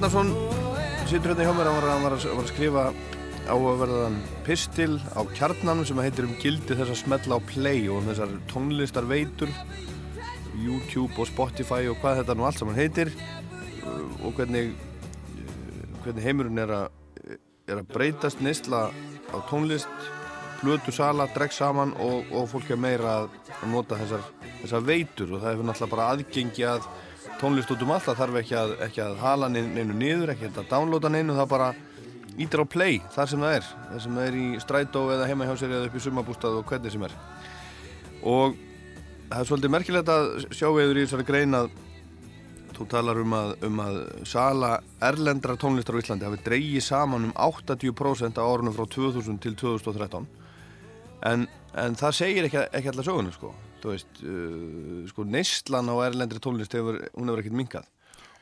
Arnarsson 0.00 0.30
situr 1.10 1.34
hérna 1.34 1.44
hjá 1.44 1.52
mér, 1.52 1.68
hann 1.68 2.04
var, 2.06 2.14
að, 2.16 2.22
að 2.32 2.46
skrifa 2.48 2.82
áhugaverðan 3.52 4.14
pistil 4.46 4.94
á 5.12 5.20
kjarnanum 5.36 5.84
sem 5.84 5.98
heitir 6.00 6.24
um 6.24 6.32
gildi 6.40 6.72
þess 6.72 6.94
að 6.94 6.98
smetla 7.02 7.36
á 7.36 7.40
play 7.44 7.82
og 7.90 7.98
um 7.98 8.08
þessar 8.08 8.32
tónlistarveitur 8.48 9.52
YouTube 10.56 11.20
og 11.20 11.28
Spotify 11.28 11.90
og 11.92 12.00
hvað 12.00 12.22
þetta 12.22 12.38
nú 12.38 12.46
allt 12.48 12.62
saman 12.62 12.80
heitir 12.80 13.12
uh, 13.12 14.24
og 14.24 14.40
hvernig 14.40 14.72
uh, 14.72 15.84
hvernig 16.06 16.24
heimurinn 16.24 16.62
er 16.64 16.72
að 16.78 16.88
er 17.68 17.82
að 17.82 17.92
breytast 17.92 18.40
neysla 18.40 18.86
á 18.88 19.36
tónlist 19.52 20.08
blötu 20.64 20.96
sala, 20.96 21.28
dregg 21.36 21.52
saman 21.52 21.92
og, 22.00 22.24
og 22.32 22.48
fólk 22.54 22.72
er 22.72 22.80
meira 22.80 23.18
að 23.18 23.36
nota 23.68 24.00
þessar, 24.00 24.24
þessar 24.62 24.82
veitur. 24.84 25.36
Og 25.36 25.44
það 25.44 25.54
hefur 25.54 25.68
náttúrulega 25.68 25.94
bara 25.94 26.08
aðgengi 26.14 26.66
að 26.72 26.88
tónlist 27.40 27.70
út 27.72 27.84
um 27.84 27.92
allt, 27.94 28.06
það 28.06 28.20
þarf 28.20 28.40
ekki 28.42 28.56
að, 28.60 28.72
ekki 28.86 29.02
að 29.04 29.20
hala 29.22 29.48
neinu, 29.52 29.84
niður, 29.90 30.34
ekki 30.34 30.50
að 30.50 30.66
downloada 30.70 31.10
neinu, 31.12 31.36
það 31.38 31.52
bara 31.54 31.68
ítir 32.40 32.62
á 32.62 32.66
play 32.68 32.98
þar 33.14 33.30
sem 33.30 33.44
það 33.44 33.58
er, 33.58 33.68
þar 33.90 34.02
sem 34.04 34.18
það 34.18 34.28
er 34.30 34.40
í 34.40 34.48
strætó 34.62 35.04
eða 35.14 35.28
heima 35.28 35.48
hjá 35.48 35.54
sér 35.60 35.76
eða 35.76 35.90
upp 35.90 35.96
í 35.96 36.02
sumabústað 36.04 36.58
og 36.60 36.66
hvernig 36.70 36.94
sem 36.94 37.06
er. 37.06 37.14
Og 38.20 38.58
það 39.30 39.38
er 39.40 39.48
svolítið 39.50 39.74
merkilegt 39.76 40.12
að 40.12 40.28
sjá 40.48 40.66
eður 40.68 41.00
í 41.00 41.06
þessari 41.06 41.28
grein 41.28 41.56
að 41.56 41.70
þú 42.80 42.86
talar 42.90 43.20
um 43.20 43.34
að, 43.36 43.54
um 43.68 43.80
að 43.84 43.98
sala 44.28 44.70
erlendra 45.04 45.56
tónlistar 45.60 45.98
á 45.98 46.00
Íslandi 46.00 46.28
hafi 46.28 46.40
dreigið 46.46 46.84
saman 46.86 47.28
um 47.28 47.34
80% 47.36 48.40
á 48.40 48.44
árunum 48.44 48.76
frá 48.76 48.86
2000 48.88 49.40
til 49.44 49.56
2013 49.60 50.28
en, 51.28 51.44
en 51.76 51.98
það 52.00 52.16
segir 52.16 52.48
ekki, 52.48 52.62
ekki 52.72 52.92
allar 52.92 53.06
sögunu 53.06 53.34
sko 53.34 53.52
þú 53.82 53.92
veist, 53.94 54.22
uh, 54.24 55.04
sko 55.10 55.24
neyslan 55.28 55.88
á 55.92 55.94
erlendri 56.06 56.40
tónlist 56.42 56.74
hefur, 56.76 56.98
hún 57.16 57.30
hefur 57.30 57.42
ekkert 57.44 57.58
minkað 57.60 57.86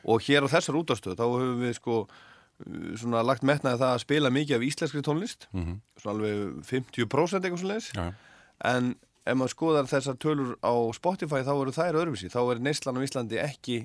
og 0.07 0.23
hér 0.27 0.47
á 0.47 0.53
þessar 0.53 0.77
útastöð 0.79 1.17
þá 1.19 1.25
höfum 1.27 1.61
við 1.65 1.73
sko 1.79 1.95
uh, 2.05 2.95
svona 2.99 3.21
lagt 3.25 3.43
metnaði 3.47 3.81
það 3.81 3.93
að 3.97 4.03
spila 4.05 4.31
mikið 4.35 4.57
af 4.59 4.65
íslenskri 4.69 5.03
tónlist 5.05 5.47
Mhm. 5.53 5.77
svona 5.99 6.15
alveg 6.15 6.65
50% 6.69 7.43
eitthvað 7.45 7.61
svo 7.63 7.69
leiðis 7.73 7.91
Já. 7.95 8.09
en 8.73 8.95
ef 9.29 9.35
maður 9.37 9.53
skoðar 9.53 9.87
þessar 9.91 10.15
tölur 10.17 10.55
á 10.65 10.73
Spotify 10.95 11.43
þá 11.45 11.51
eru 11.61 11.71
þær 11.75 11.97
öðruvísi. 12.01 12.29
Þá 12.33 12.39
er 12.55 12.59
neyslan 12.65 12.97
á 12.97 13.05
Íslandi 13.05 13.37
ekki 13.43 13.75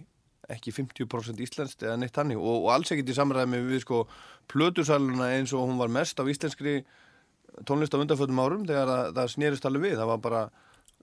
ekki 0.48 0.72
50% 0.76 1.40
íslenskt 1.40 1.82
eða 1.84 1.96
neitt 2.00 2.16
hannig 2.16 2.36
og, 2.36 2.64
og 2.64 2.70
alls 2.72 2.90
ekkert 2.92 3.08
í 3.08 3.16
samræmi 3.16 3.60
við 3.64 3.80
sko 3.80 4.02
plötusaluna 4.52 5.30
eins 5.38 5.52
og 5.56 5.64
hún 5.68 5.78
var 5.80 5.88
mest 5.92 6.20
á 6.20 6.24
íslenskri 6.28 6.82
tónlist 7.64 7.94
á 7.96 8.00
undanfötum 8.00 8.40
árum 8.42 8.64
þegar 8.68 8.88
það, 8.90 9.06
það 9.16 9.30
snerist 9.34 9.64
alveg 9.68 9.84
við, 9.86 9.94
það 10.00 10.10
var 10.12 10.20
bara 10.24 10.42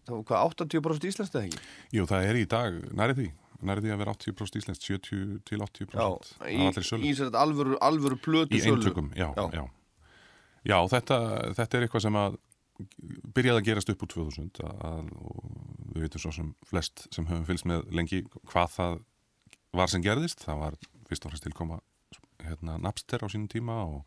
var 0.09 0.23
hvað, 0.31 0.55
80% 0.57 1.07
íslenskt 1.11 1.37
eða 1.37 1.49
ekki? 1.49 1.61
Jú, 1.97 2.05
það 2.09 2.27
er 2.29 2.39
í 2.39 2.45
dag, 2.49 2.77
næri 2.97 3.17
því. 3.19 3.27
Næri 3.61 3.83
því 3.85 3.91
að 3.93 3.99
vera 4.01 4.13
80% 4.15 4.57
íslenskt 4.57 4.87
70 4.87 5.41
til 5.45 5.59
80% 5.61 5.93
Já, 5.93 6.07
í, 6.49 6.69
sölu. 6.81 7.03
í 7.05 7.11
alvöru, 7.37 7.75
alvöru 7.77 8.17
plötu 8.17 8.57
í 8.57 8.61
eintökum, 8.65 9.11
já, 9.13 9.29
já. 9.37 9.67
Já, 10.65 10.77
þetta, 10.89 11.17
þetta 11.57 11.77
er 11.77 11.85
eitthvað 11.85 12.05
sem 12.07 12.17
að 12.17 12.39
byrjaði 13.35 13.61
að 13.61 13.67
gerast 13.67 13.91
upp 13.93 14.03
úr 14.05 14.11
2000 14.15 14.61
að, 14.65 15.11
og 15.21 15.45
við 15.93 16.05
veitum 16.07 16.23
svo 16.23 16.33
sem 16.33 16.51
flest 16.69 17.05
sem 17.13 17.27
höfum 17.29 17.45
fylgst 17.45 17.67
með 17.69 17.85
lengi 17.93 18.23
hvað 18.49 18.75
það 18.75 18.99
var 19.77 19.91
sem 19.93 20.05
gerðist. 20.05 20.45
Það 20.45 20.61
var 20.65 20.77
fyrst 21.09 21.25
og 21.25 21.33
fremst 21.33 21.45
tilkoma 21.45 21.81
hérna, 22.41 22.77
Napster 22.81 23.21
á 23.21 23.27
sínum 23.29 23.49
tíma 23.51 23.77
og, 23.85 24.01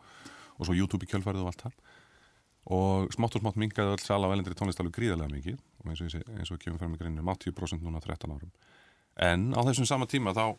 og 0.59 0.67
svo 0.67 0.75
YouTube 0.75 1.07
í 1.07 1.11
kjölfærið 1.11 1.45
og 1.45 1.53
allt 1.53 1.67
það. 1.69 1.79
Og 2.75 3.15
smátt 3.15 3.37
og 3.37 3.45
smátt 3.45 3.61
mingaði 3.61 3.95
öll 3.95 4.03
sala 4.03 4.31
á 4.31 4.33
elendri 4.35 4.57
tónlist 4.59 4.81
alveg 4.81 4.97
gríðarlega 4.99 5.35
mikið 5.35 5.63
og 5.91 5.95
eins 5.95 6.17
og, 6.17 6.25
eins 6.39 6.53
og 6.55 6.61
kemur 6.63 6.81
fram 6.81 6.95
í 6.97 7.01
greinum 7.01 7.29
80% 7.29 7.85
núna 7.85 8.01
á 8.01 8.07
13 8.07 8.33
árum. 8.35 8.53
En 9.21 9.53
á 9.55 9.61
þessum 9.67 9.89
sama 9.89 10.09
tíma 10.11 10.35
þá 10.35 10.57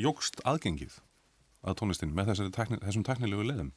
jógst 0.00 0.40
aðgengið 0.48 0.98
að 1.62 1.78
tónlistin 1.78 2.14
með 2.16 2.32
tækni, 2.54 2.80
þessum 2.82 3.04
tæknilegu 3.06 3.46
leðum 3.46 3.72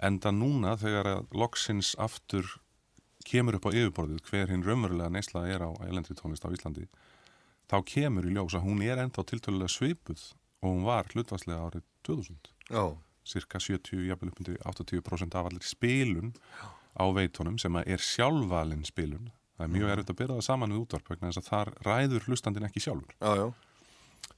enda 0.00 0.32
núna 0.32 0.76
þegar 0.80 1.08
að 1.10 1.36
loksins 1.36 1.94
aftur 2.00 2.46
kemur 3.26 3.58
upp 3.58 3.68
á 3.68 3.76
yfirborðið 3.76 4.22
hver 4.30 4.52
hinn 4.52 4.64
raunverulega 4.64 5.12
neysla 5.12 5.44
er 5.50 5.64
á 5.64 5.70
elendri 5.84 6.16
tónlist 6.16 6.46
á 6.46 6.52
Íslandi 6.52 6.86
þá 7.70 7.76
kemur 7.86 8.28
í 8.28 8.34
ljós 8.34 8.56
að 8.56 8.64
hún 8.66 8.82
er 8.86 9.00
ennþá 9.02 9.26
tiltölulega 9.28 9.74
svipuð 9.74 10.22
og 10.60 10.68
hún 10.70 10.86
var 10.88 11.10
hlutvarslega 11.12 11.66
árið 11.68 11.84
2000 12.08 12.52
Já. 12.70 12.84
cirka 13.24 13.60
70, 13.60 14.06
jafnvel 14.08 14.32
upp 14.32 14.40
undir 14.40 14.62
80% 14.64 15.36
af 15.36 15.50
allir 15.50 15.66
spilun 15.66 16.32
á 16.96 17.04
veitunum 17.12 17.58
sem 17.60 17.76
er 17.82 18.00
sjálfvalin 18.00 18.86
spilun 18.88 19.28
það 19.60 19.66
er 19.66 19.72
mjög 19.74 19.84
Mhm. 19.84 19.92
erfitt 19.92 20.10
að 20.14 20.18
byrja 20.20 20.36
það 20.40 20.46
saman 20.48 20.72
við 20.72 20.80
útvarp 20.86 21.08
vegna 21.12 21.28
þess 21.28 21.42
að 21.42 21.50
þar 21.52 21.68
ræður 21.84 22.24
hlustandin 22.30 22.64
ekki 22.70 22.80
sjálfur 22.80 23.12
Já, 23.20 23.30
já. 23.36 23.46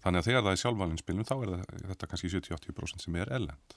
þannig 0.03 0.19
að 0.19 0.27
þegar 0.27 0.43
það 0.43 0.53
er 0.57 0.63
sjálfvalin 0.63 0.99
spilun 0.99 1.25
þá 1.31 1.35
er 1.43 1.49
það, 1.53 1.65
þetta 1.93 2.09
kannski 2.11 2.31
70-80% 2.35 3.01
sem 3.07 3.17
er 3.23 3.29
ellend 3.39 3.77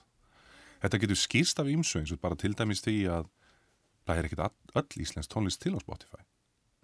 þetta 0.82 1.00
getur 1.06 1.16
skýrst 1.22 1.60
af 1.62 1.68
ímsu 1.70 2.00
eins 2.02 2.12
og 2.12 2.20
bara 2.22 2.36
til 2.36 2.54
dæmis 2.58 2.82
því 2.82 2.98
að 3.14 3.30
það 4.08 4.18
er 4.18 4.24
ekkit 4.26 4.42
öll 4.76 5.04
íslensk 5.06 5.30
tónlist 5.30 5.60
til 5.62 5.76
á 5.78 5.80
Spotify 5.80 6.24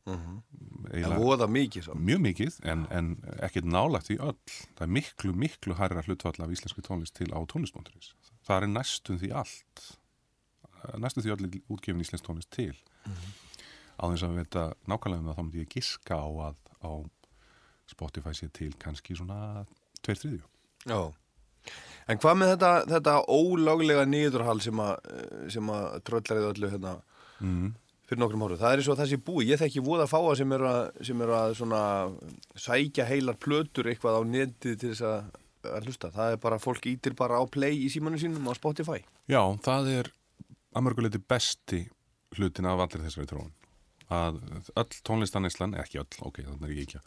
Mhm. 0.07 0.41
Eiginlega- 0.89 1.13
En 1.13 1.21
voða 1.21 1.45
mikið 1.47 1.83
samt. 1.85 2.01
Mjög 2.01 2.21
mikið, 2.25 2.55
en, 2.65 2.87
en 2.89 3.15
ekkert 3.37 3.65
nálagt 3.69 4.09
í 4.09 4.17
öll. 4.17 4.33
Það 4.75 4.81
er 4.81 4.87
miklu, 4.87 5.31
miklu 5.37 5.75
hærra 5.77 6.01
hlutfall 6.01 6.41
af 6.41 6.49
íslenski 6.49 6.81
tónlist 6.81 7.13
til 7.13 7.27
á 7.29 7.37
tónlist.is. 7.45 8.13
Það 8.49 8.63
er 8.63 8.67
næstum 8.67 9.19
því 9.21 9.29
allt. 9.31 9.97
Næstum 10.97 11.21
því 11.21 11.31
allir 11.35 11.61
útgefin 11.69 12.01
íslensk 12.01 12.25
tónlist 12.25 12.49
til. 12.49 12.73
Á 14.01 14.03
þess 14.09 14.23
að 14.25 14.31
við 14.33 14.39
veit 14.41 14.55
nákvæmlega 14.89 15.21
um 15.21 15.27
það, 15.29 15.35
þá 15.37 15.43
myndi 15.45 15.61
ég 15.61 15.73
giska 15.75 16.17
á 16.17 16.27
að 16.49 16.55
á 16.81 16.91
Spotify 17.91 18.33
sé 18.33 18.47
til 18.55 18.71
kannski 18.81 19.15
svona 19.19 19.65
tveir 20.01 20.17
þriðju. 20.21 20.41
Já. 20.89 21.01
En 22.09 22.17
hvað 22.17 22.37
með 22.41 22.51
þetta, 22.55 22.71
þetta 22.89 23.13
ólöglega 23.29 24.05
niðurhal 24.09 24.57
sem 24.63 24.79
að, 24.81 24.95
sem 25.53 25.69
að 25.69 25.99
tröllarið 26.07 26.47
öllu 26.55 26.71
hérna 26.71 26.95
Mhm. 27.41 27.69
fyrir 28.09 28.19
nokkrum 28.21 28.43
árum? 28.43 28.57
Það 28.59 28.73
er 28.73 28.81
eins 28.81 28.89
og 28.89 28.97
sé 29.07 29.17
búi. 29.17 29.45
Ég 29.49 29.59
þekki 29.61 29.83
voða 29.85 30.07
fáa 30.09 30.35
sem 30.37 30.51
eru 30.51 30.65
að, 30.67 31.05
sem 31.05 31.21
eru 31.21 31.33
að 31.37 31.53
svona 31.55 31.83
sækja 32.55 33.05
heilar 33.05 33.37
plötur 33.37 33.85
eitthvað 33.85 34.17
á 34.17 34.21
netið 34.25 34.79
til 34.79 34.89
þess 34.91 35.01
að, 35.01 35.31
að 35.63 35.85
hlusta. 35.85 36.11
Það 36.11 36.31
er 36.31 36.37
bara, 36.37 36.57
fólk 36.59 36.85
ítir 36.89 37.15
bara 37.15 37.37
á 37.37 37.43
play 37.45 37.77
í 37.85 37.89
símanu 37.89 38.17
sínum 38.17 38.49
á 38.49 38.53
Spotify. 38.57 38.99
Já, 39.29 39.41
það 39.61 39.87
er 39.99 40.11
að 40.75 40.83
mörguleiti 40.87 41.21
besti 41.21 41.89
hlutin 42.37 42.65
af 42.65 42.79
allir 42.79 43.05
þessari 43.05 43.27
tróun. 43.29 43.51
Að 44.11 44.41
öll 44.75 45.01
tónlistaneslan, 45.07 45.75
ekki 45.79 46.01
öll, 46.01 46.09
ok, 46.27 46.41
þannig 46.43 46.69
er 46.69 46.75
ég 46.75 46.87
ekki 46.89 47.01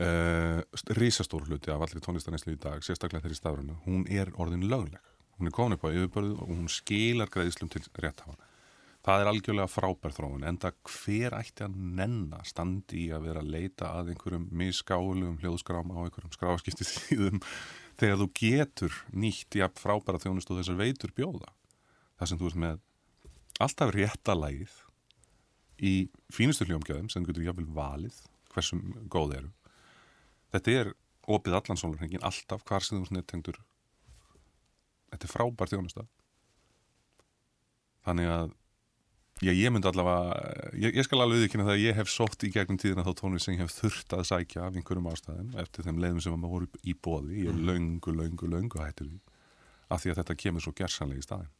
uh, 0.00 0.60
rísastór 0.98 1.46
hluti 1.48 1.72
af 1.72 1.84
allir 1.84 2.02
tónlistaneslu 2.04 2.54
í 2.54 2.60
dag, 2.60 2.82
sérstaklega 2.84 3.24
þeirri 3.24 3.38
stafrunu, 3.38 3.76
hún 3.86 4.08
er 4.10 4.32
orðin 4.40 4.66
lögleg. 4.70 5.12
Hún 5.38 5.50
er 5.50 5.54
komin 5.54 5.76
upp 5.78 5.86
á 5.86 5.90
yfirbörðu 5.90 6.36
og 6.38 6.50
hún 6.50 6.68
skilar 6.70 7.30
greiðslum 7.32 7.70
til 7.72 7.82
rétthafa. 7.98 8.36
Það 9.04 9.20
er 9.20 9.28
algjörlega 9.28 9.68
frábær 9.68 10.14
þróun, 10.16 10.46
enda 10.48 10.70
hver 10.88 11.34
ætti 11.36 11.66
að 11.66 11.74
nenna 11.98 12.38
standi 12.48 13.02
í 13.02 13.08
að 13.12 13.26
vera 13.26 13.42
að 13.42 13.50
leita 13.52 13.90
að 13.98 14.14
einhverjum 14.14 14.46
misgáðulegum 14.56 15.40
hljóðskráma 15.42 15.98
á 16.00 16.04
einhverjum 16.06 16.32
skráskipti 16.32 16.86
síðum 16.88 17.42
þegar 18.00 18.22
þú 18.22 18.28
getur 18.40 18.96
nýtt 19.12 19.58
jafn 19.60 19.82
frábæra 19.82 20.22
þjónust 20.22 20.54
og 20.54 20.62
þessar 20.62 20.80
veitur 20.80 21.12
bjóða. 21.18 21.52
Það 22.16 22.30
sem 22.30 22.40
þú 22.40 22.48
ert 22.48 22.60
með 22.64 22.80
alltaf 23.66 23.92
rétta 23.98 24.38
lagið 24.38 24.80
í 25.84 25.92
fínustu 26.32 26.66
hljómgjöðum 26.68 27.10
sem 27.12 27.26
getur 27.26 27.44
jafnvel 27.46 27.68
valið 27.76 28.16
hversum 28.54 28.82
góð 29.12 29.36
eru. 29.40 29.52
Þetta 30.54 30.76
er 30.80 30.92
opið 31.34 31.56
allan 31.58 31.80
sólarhengin 31.80 32.24
alltaf 32.24 32.64
hvar 32.68 32.84
sem 32.84 33.00
þú 33.00 33.08
snettengdur. 33.10 33.58
Þetta 35.12 35.28
er 35.28 35.32
frábær 35.34 35.72
þjónusta. 35.72 36.06
Þannig 38.04 38.30
að 38.34 38.52
Já, 39.42 39.50
ég 39.50 39.72
myndi 39.74 39.88
allavega, 39.90 40.34
ég, 40.78 40.94
ég 40.94 41.04
skal 41.04 41.18
alveg 41.24 41.40
viðkynna 41.42 41.64
það 41.66 41.72
að 41.74 41.80
ég 41.82 41.96
hef 41.98 42.10
sótt 42.12 42.44
í 42.46 42.52
gegnum 42.54 42.76
tíðina 42.78 43.02
þá 43.02 43.16
tónlist 43.18 43.48
sem 43.48 43.56
ég 43.56 43.64
hef 43.64 43.72
þurft 43.74 44.14
að 44.14 44.22
sækja 44.28 44.62
af 44.68 44.76
einhverjum 44.78 45.08
ástæðum 45.10 45.56
eftir 45.58 45.88
þeim 45.88 45.98
leiðum 46.04 46.20
sem 46.22 46.36
maður 46.38 46.52
voru 46.52 46.68
í 46.86 46.94
bóði, 46.94 47.40
ég 47.42 47.50
er 47.50 47.56
Mhm. 47.58 47.64
löngu, 47.66 48.14
löngu, 48.14 48.46
löngu 48.52 48.78
hættur 48.78 49.08
því, 49.10 49.18
af 49.90 50.04
því 50.04 50.12
að 50.12 50.18
þetta 50.20 50.36
kemur 50.38 50.62
svo 50.62 50.72
gersanlega 50.78 51.18
í 51.18 51.26
staðin. 51.26 51.50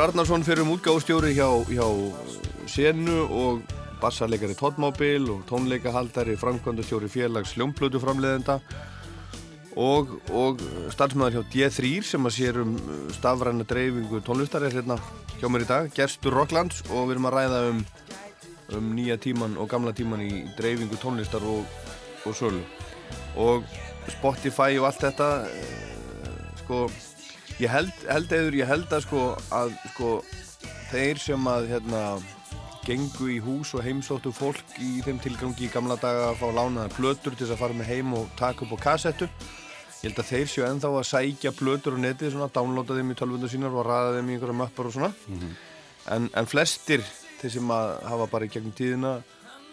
Eiður 0.00 0.14
Arnarsson 0.14 0.44
fyrir 0.46 0.62
um 0.64 0.70
útgáfustjóri 0.72 1.34
hjá, 1.36 1.44
hjá 1.68 1.84
Senu 2.72 3.18
og 3.36 3.72
bassarleikari 4.00 4.54
Tóttmábil 4.56 5.26
og 5.28 5.42
tónleikahaldari 5.44 6.38
framkvæmdastjóri 6.40 7.10
félags 7.12 7.52
hljómblötu 7.52 8.00
framleiðenda 8.00 8.56
og, 9.76 10.14
og 10.32 10.64
starfsmæður 10.94 11.36
hjá 11.36 11.52
D3 11.52 11.92
sem 12.14 12.30
að 12.30 12.36
sér 12.38 12.62
um 12.62 12.72
stafræna 13.12 13.68
dreifingu 13.68 14.22
tónlistar 14.24 14.64
er 14.64 14.78
hérna 14.78 14.96
hjá 15.36 15.52
mér 15.52 15.66
í 15.66 15.68
dag, 15.68 15.92
Gerstur 15.92 16.32
Rocklands. 16.32 16.80
Og 16.88 17.10
við 17.10 17.18
erum 17.18 17.28
að 17.28 17.36
ræða 17.36 17.60
um, 17.74 17.84
um 18.80 18.90
nýja 18.96 19.20
tíman 19.20 19.60
og 19.60 19.68
gamla 19.68 19.92
tíman 19.92 20.24
í 20.24 20.46
dreifingu 20.56 20.96
tónlistar 21.04 21.44
og 21.44 21.68
og 22.24 22.40
sölu. 22.40 22.64
Og 23.36 23.68
Spotify 24.16 24.80
og 24.80 24.88
allt 24.88 25.10
þetta 25.10 25.32
uh, 25.44 26.52
sko 26.64 26.86
ég 27.60 27.68
held, 27.68 28.04
held 28.08 28.32
eður, 28.32 28.56
ég 28.62 28.68
held 28.70 28.92
að 28.94 29.04
sko 29.04 29.22
að 29.52 29.72
sko 29.92 30.10
þeir 30.90 31.20
sem 31.20 31.48
að 31.50 31.68
hérna 31.74 32.02
gengu 32.86 33.28
í 33.34 33.38
hús 33.44 33.74
og 33.76 33.84
heimsóttu 33.84 34.32
fólk 34.34 34.78
í 34.80 35.02
þeim 35.04 35.20
tilgangi 35.22 35.66
í 35.66 35.72
gamla 35.72 35.98
daga 36.00 36.30
að 36.30 36.40
fá 36.40 36.46
lánaða 36.56 36.94
plötur 36.96 37.36
til 37.36 37.44
þess 37.44 37.56
að 37.56 37.62
fara 37.62 37.76
með 37.76 37.90
heim 37.92 38.14
og 38.16 38.30
taka 38.38 38.64
upp 38.64 38.72
á 38.80 38.84
kassettu. 38.88 39.28
Ég 40.00 40.08
held 40.08 40.22
að 40.22 40.30
þeir 40.30 40.48
séu 40.48 40.64
ennþá 40.64 40.92
að 40.96 41.08
sækja 41.10 41.52
plötur 41.52 41.98
á 42.00 42.02
netið 42.06 42.32
svona, 42.32 42.48
downloada 42.54 42.96
þeim 42.96 43.12
í 43.12 43.18
tölvundu 43.20 43.50
sínar 43.52 43.76
og 43.76 43.84
ræða 43.84 44.14
þeim 44.16 44.30
í 44.30 44.36
einhverja 44.38 44.60
möppar 44.62 44.88
og 44.88 44.96
svona. 44.96 45.10
En, 46.08 46.30
en 46.32 46.48
flestir 46.48 47.04
þeir 47.42 47.52
sem 47.58 47.74
að 47.76 47.92
hafa 48.08 48.30
bara 48.32 48.48
í 48.48 48.52
gegnum 48.54 48.72
tíðina 48.76 49.18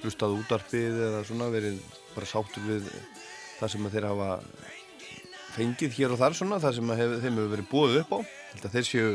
hlustað 0.02 0.36
útarpið 0.42 1.00
eða 1.08 1.24
svona 1.26 1.48
verið 1.54 1.80
bara 2.14 2.28
sáttur 2.28 2.68
við 2.68 2.92
það 3.58 3.72
sem 3.74 3.90
þeir 3.96 4.10
hafa 4.12 4.30
fengið 5.58 5.98
hér 5.98 6.14
og 6.14 6.22
þar 6.22 6.38
svona 6.38 6.62
það 6.64 6.78
sem 6.78 6.94
hef, 7.02 7.18
þeim 7.24 7.42
hefur 7.42 7.52
verið 7.56 7.70
búið 7.72 8.00
upp 8.04 8.16
á. 8.16 8.20
Þeir 8.68 8.88
séu 8.88 9.12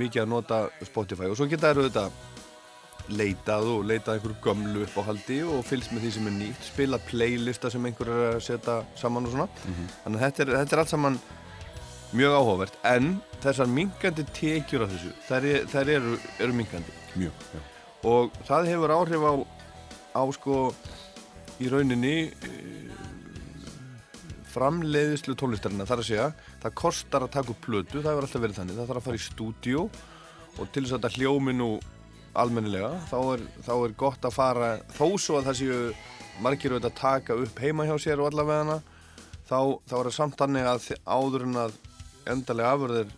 mikið 0.00 0.24
að 0.24 0.30
nota 0.34 0.60
Spotify 0.86 1.30
og 1.30 1.38
svo 1.38 1.48
geta 1.50 1.70
þeir 1.70 1.82
auðvitað 1.84 2.18
leitað 3.10 3.68
og 3.72 3.86
leitað 3.88 4.14
einhverju 4.16 4.36
gömlu 4.44 4.84
upp 4.84 4.98
á 5.00 5.02
haldi 5.08 5.40
og 5.42 5.64
fylgst 5.66 5.90
með 5.94 6.04
því 6.04 6.10
sem 6.14 6.28
er 6.30 6.34
nýtt 6.36 6.66
spilað 6.68 7.06
playlista 7.08 7.70
sem 7.72 7.86
einhver 7.88 8.10
er 8.12 8.36
að 8.36 8.44
setja 8.46 8.76
saman 9.00 9.26
og 9.26 9.34
svona. 9.34 9.48
Þannig 10.04 10.20
að 10.20 10.24
þetta 10.26 10.44
er, 10.44 10.52
þetta 10.60 10.76
er 10.76 10.82
allt 10.84 10.92
saman 10.92 11.18
mjög 12.14 12.36
áhugavert. 12.38 12.78
En 12.90 13.10
þessar 13.42 13.70
minkandi 13.70 14.26
tekjur 14.36 14.86
af 14.86 14.94
þessu 14.94 15.12
þær, 15.26 15.48
er, 15.50 15.66
þær 15.72 15.92
eru, 15.96 16.16
eru 16.38 16.56
minkandi 16.56 16.96
Mjög, 17.18 17.44
já. 17.50 17.60
og 18.06 18.36
það 18.46 18.68
hefur 18.70 18.92
áhrif 18.94 19.24
á, 19.26 19.34
á 20.14 20.22
sko 20.36 20.58
í 21.60 21.70
rauninni 21.72 22.14
framleiðislu 24.50 25.36
tónlistarina 25.38 25.86
þar 25.88 26.02
að 26.02 26.08
segja, 26.08 26.28
það 26.62 26.76
kostar 26.80 27.26
að 27.26 27.32
taka 27.36 27.54
upp 27.54 27.62
plötu, 27.64 28.00
það 28.00 28.10
hefur 28.12 28.26
alltaf 28.26 28.44
verið 28.44 28.60
þannig, 28.60 28.78
það 28.78 28.90
þarf 28.90 29.00
að 29.00 29.08
fara 29.08 29.20
í 29.20 29.24
stúdíó 29.24 29.84
og 30.60 30.70
til 30.74 30.84
þess 30.84 30.94
að 30.94 30.96
þetta 30.98 31.12
hljómi 31.16 31.54
nú 31.56 31.70
almennilega, 32.40 32.90
þá 33.10 33.18
er, 33.34 33.44
þá 33.66 33.72
er 33.74 33.94
gott 33.98 34.26
að 34.26 34.36
fara, 34.36 34.70
þó 34.94 35.06
svo 35.18 35.38
að 35.38 35.50
það 35.50 35.60
séu 35.60 35.78
margir 36.40 36.74
auðvitað 36.74 36.90
að 36.90 37.00
taka 37.00 37.38
upp 37.44 37.62
heima 37.62 37.86
hjá 37.88 37.96
sér 38.02 38.22
og 38.22 38.30
allavega 38.30 38.64
hana, 38.64 38.76
þá, 39.48 39.58
þá 39.90 39.96
er 39.98 40.10
það 40.10 40.16
samt 40.18 40.38
þannig 40.40 40.68
að 40.70 40.90
áður 41.06 41.46
en 41.48 41.62
að 41.64 41.78
endalega 42.30 42.74
afurðir 42.76 43.16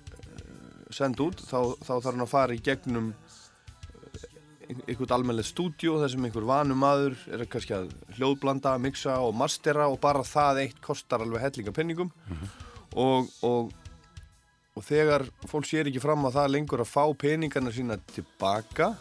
send 0.93 1.21
út, 1.25 1.41
þá, 1.41 1.59
þá 1.81 1.93
þarf 1.93 2.11
hann 2.11 2.25
að 2.25 2.33
fara 2.33 2.57
í 2.57 2.63
gegnum 2.65 3.13
einhvern 4.87 5.15
almennilegt 5.17 5.51
stúdíó 5.51 5.99
þar 6.01 6.13
sem 6.13 6.27
einhver 6.27 6.47
vanum 6.49 6.81
maður 6.83 7.17
er 7.33 7.45
kannski 7.51 7.77
að 7.77 7.93
hljóðblanda, 8.17 8.75
mixa 8.83 9.19
og 9.25 9.37
mastera 9.39 9.89
og 9.91 10.01
bara 10.03 10.25
það 10.27 10.65
eitt 10.65 10.83
kostar 10.85 11.25
alveg 11.25 11.45
hellinga 11.45 11.75
penningum 11.77 12.11
og, 12.99 13.31
og, 13.47 13.73
og 14.77 14.87
þegar 14.87 15.27
fólk 15.51 15.69
sér 15.69 15.91
ekki 15.91 16.03
fram 16.03 16.29
að 16.29 16.39
það 16.41 16.53
lengur 16.57 16.85
að 16.85 16.93
fá 16.93 17.05
peningarna 17.25 17.73
sína 17.75 17.99
tilbaka 18.13 18.93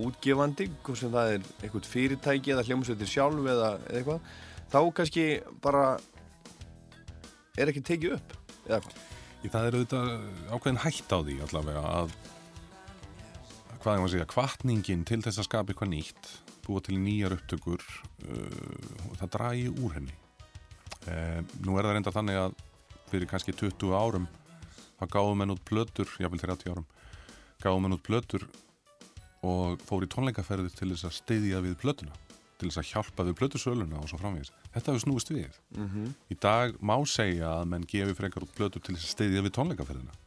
útgefandi, 0.00 0.68
hvort 0.84 1.00
sem 1.00 1.12
það 1.12 1.34
er 1.34 1.46
einhvert 1.64 1.88
fyrirtæki 1.90 2.54
eða 2.54 2.66
hljómsveitir 2.68 3.10
sjálf 3.10 3.48
eða, 3.52 3.70
eitthvað, 3.90 4.34
þá 4.70 4.80
kannski 4.96 5.24
bara 5.62 5.86
er 7.58 7.72
ekki 7.72 7.82
tekið 7.86 8.18
upp 8.18 8.36
eða 8.68 8.82
hvað? 8.84 9.00
Það 9.40 9.66
er 9.66 9.76
auðvitað 9.78 10.10
ákveðin 10.52 10.82
hætt 10.84 11.12
á 11.16 11.18
því 11.24 11.36
allavega 11.46 11.82
að 11.96 12.14
hvað 13.80 13.96
ég 13.96 14.02
var 14.02 14.08
að 14.08 14.14
segja, 14.14 14.28
kvartningin 14.28 15.04
til 15.08 15.20
þess 15.24 15.40
að 15.40 15.46
skapa 15.48 15.72
eitthvað 15.72 15.92
nýtt, 15.94 16.30
búa 16.66 16.82
til 16.84 16.98
nýjar 17.00 17.34
upptökur 17.36 17.80
uh, 17.80 19.14
það 19.20 19.32
dragi 19.36 19.70
úr 19.72 19.96
henni. 19.96 20.16
Uh, 21.06 21.40
nú 21.64 21.78
er 21.78 21.88
það 21.88 21.96
reynda 21.96 22.12
þannig 22.12 22.40
að 22.42 22.56
fyrir 23.10 23.30
kannski 23.30 23.56
20 23.56 23.94
árum 23.96 24.28
þá 25.00 25.04
gáðum 25.16 25.40
menn 25.40 25.54
út 25.54 25.62
plötur, 25.64 26.12
jáfnvel 26.20 26.42
30 26.44 26.74
árum, 26.74 26.88
gáðum 27.62 27.86
menn 27.86 27.96
út 27.96 28.04
plötur 28.04 28.44
og 29.48 29.80
fór 29.88 30.04
í 30.04 30.10
tónleikaferðir 30.12 30.74
til 30.76 30.92
þess 30.92 31.08
að 31.08 31.16
styðja 31.16 31.62
við 31.64 31.78
plötuna, 31.80 32.16
til 32.60 32.68
þess 32.68 32.82
að 32.82 32.90
hjálpa 32.90 33.24
við 33.30 33.38
plötusöluna 33.40 34.02
og 34.02 34.10
svo 34.10 34.20
framvegis. 34.20 34.52
Þetta 34.74 34.92
hefur 34.92 35.06
snúist 35.06 35.32
við. 35.32 35.56
Mhm. 35.72 36.10
Í 36.28 36.36
dag 36.36 36.76
má 36.84 36.98
segja 37.08 37.54
að 37.62 37.70
menn 37.72 37.88
gefi 37.88 38.18
frekar 38.18 38.44
út 38.44 38.52
plötur 38.52 38.84
til 38.84 38.94
þess 38.94 39.08
að 39.08 39.16
styðja 39.16 39.46
við 39.48 39.56
tónleikaferðina 39.56 40.20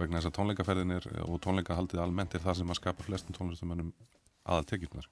vegna 0.00 0.20
þess 0.20 0.30
að 0.30 0.36
tónleikaferðin 0.38 0.94
er 0.96 1.08
og 1.26 1.40
tónleikahaldið 1.44 2.02
almennt 2.02 2.34
er 2.34 2.44
það 2.44 2.60
sem 2.60 2.72
að 2.72 2.80
skapa 2.80 3.06
flestum 3.06 3.36
tónlistumönnum 3.36 3.92
aðal 4.44 4.68
tekjurnar 4.70 5.08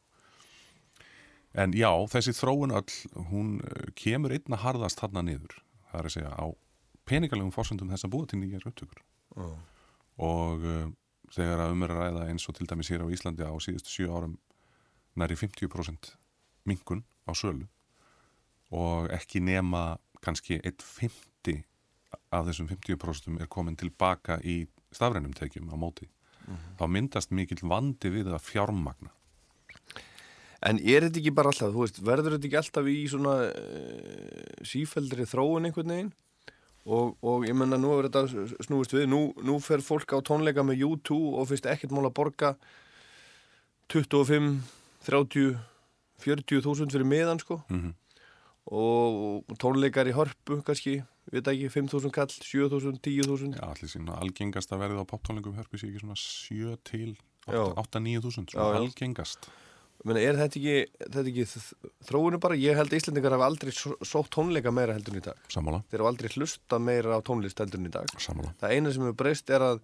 en 1.59 1.74
já, 1.77 1.90
þessi 2.12 2.35
þróun 2.36 2.74
öll 2.77 3.24
hún 3.31 3.59
eh, 3.65 3.90
kemur 3.98 4.35
einna 4.36 4.60
harðast 4.60 5.01
þarna 5.01 5.24
niður 5.27 5.59
það 5.90 6.01
er 6.01 6.09
að 6.10 6.16
segja 6.16 6.32
á 6.36 6.47
peningalegum 7.09 7.52
fórsöndum 7.55 7.90
þess 7.93 8.06
að 8.06 8.15
búa 8.15 8.28
til 8.28 8.40
nýjar 8.43 8.66
upptökur 8.69 9.01
Já. 9.39 9.48
og 10.28 10.66
uh, 10.66 10.90
þegar 11.32 11.65
að 11.65 11.74
um 11.74 11.85
er 11.86 11.94
að 11.94 12.02
ræða 12.02 12.27
eins 12.32 12.48
og 12.51 12.56
til 12.59 12.69
dæmis 12.69 12.90
hér 12.93 13.05
á 13.05 13.12
Íslandi 13.12 13.48
á 13.48 13.55
síðustu 13.65 13.94
7 13.94 14.12
árum 14.12 14.36
næri 15.19 15.39
50% 15.40 16.12
minkun 16.69 17.05
á 17.24 17.32
sölu 17.32 17.69
og 18.74 19.09
ekki 19.15 19.40
nema 19.40 19.97
kannski 20.24 20.60
1,50 20.60 21.62
af 22.32 22.48
þessum 22.48 22.69
50% 22.69 23.40
er 23.40 23.48
komin 23.48 23.77
tilbaka 23.78 24.39
í 24.44 24.66
stafrænum 24.98 25.36
tekjum 25.38 25.70
á 25.70 25.76
móti 25.78 26.10
þá 26.78 26.84
myndast 26.90 27.32
mikill 27.34 27.62
vandi 27.68 28.10
við 28.12 28.32
að 28.32 28.44
fjármagna 28.50 29.14
En 30.66 30.80
er 30.82 31.04
þetta 31.06 31.20
ekki 31.20 31.34
bara 31.34 31.52
alltaf, 31.52 31.70
þú 31.70 31.84
veist, 31.84 32.00
verður 32.02 32.34
þetta 32.34 32.48
ekki 32.48 32.58
alltaf 32.58 32.88
í 32.90 32.96
svona 33.10 33.34
uh, 33.46 34.64
sífældri 34.66 35.26
þróun 35.30 35.68
einhvern 35.68 35.92
veginn? 35.94 36.10
Og, 36.88 37.12
og 37.22 37.44
ég 37.46 37.54
menna, 37.54 37.78
nú 37.78 37.92
er 37.94 38.08
þetta 38.08 38.48
snúist 38.64 38.94
við, 38.96 39.04
nú, 39.12 39.20
nú 39.44 39.58
fer 39.62 39.84
fólk 39.84 40.16
á 40.16 40.18
tónleika 40.24 40.64
með 40.66 40.82
U2 40.88 41.18
og 41.38 41.46
finnst 41.50 41.68
ekkert 41.70 41.94
mál 41.94 42.08
að 42.08 42.16
borga 42.16 42.52
25, 43.92 44.50
30, 45.06 45.54
40 46.24 46.64
þúsund 46.64 46.94
fyrir 46.96 47.06
miðan, 47.06 47.42
sko. 47.44 47.60
Mhm. 47.70 47.94
Og 48.69 49.45
tónleikar 49.61 50.09
í 50.11 50.12
hörpu, 50.16 50.59
kannski, 50.66 50.99
við 51.32 51.45
það 51.47 51.55
ekki, 51.55 51.70
5.000 51.73 52.12
kall, 52.12 52.28
7.000, 52.28 52.99
10.000. 53.01 53.55
Já, 53.57 53.65
allir 53.65 53.89
sína 53.93 54.19
algengast 54.20 54.73
að 54.74 54.82
verða 54.85 55.05
á 55.05 55.11
poptónlingum 55.12 55.57
hörpu 55.57 55.78
sé 55.81 55.89
ekki 55.89 56.03
svona 56.03 56.19
7 56.19 56.77
til 56.85 57.16
Já. 57.49 57.62
8-9 57.81 58.20
þúsund, 58.27 58.53
Já, 58.53 58.59
svona 58.61 58.77
já. 58.77 58.82
algengast 58.85 59.49
Meni, 60.07 60.20
er 60.23 60.36
þetta 60.39 60.61
ekki, 60.61 60.74
þetta 61.11 61.23
ekki 61.27 61.45
þ- 61.51 61.89
þróunu 62.07 62.39
bara? 62.39 62.55
Ég 62.55 62.77
held 62.78 62.93
að 62.93 62.99
Íslandingar 63.01 63.32
hafa 63.35 63.47
aldrei 63.51 63.73
só- 63.74 63.97
sótt 64.07 64.28
tónleika 64.31 64.70
meira 64.70 64.95
heldur 64.95 65.11
en 65.16 65.19
í 65.19 65.24
dag. 65.24 65.35
Sammála. 65.51 65.81
Þeir 65.90 65.99
hafa 66.05 66.12
aldrei 66.12 66.28
hlusta 66.36 66.78
meira 66.78 67.16
á 67.19 67.20
tónlist 67.27 67.59
heldur 67.59 67.81
en 67.81 67.89
í 67.89 67.90
dag. 67.90 68.07
Sammála. 68.15 68.53
Það 68.61 68.70
eina 68.77 68.93
sem 68.95 69.03
hefur 69.03 69.16
breyst 69.19 69.51
er 69.51 69.59
að, 69.66 69.81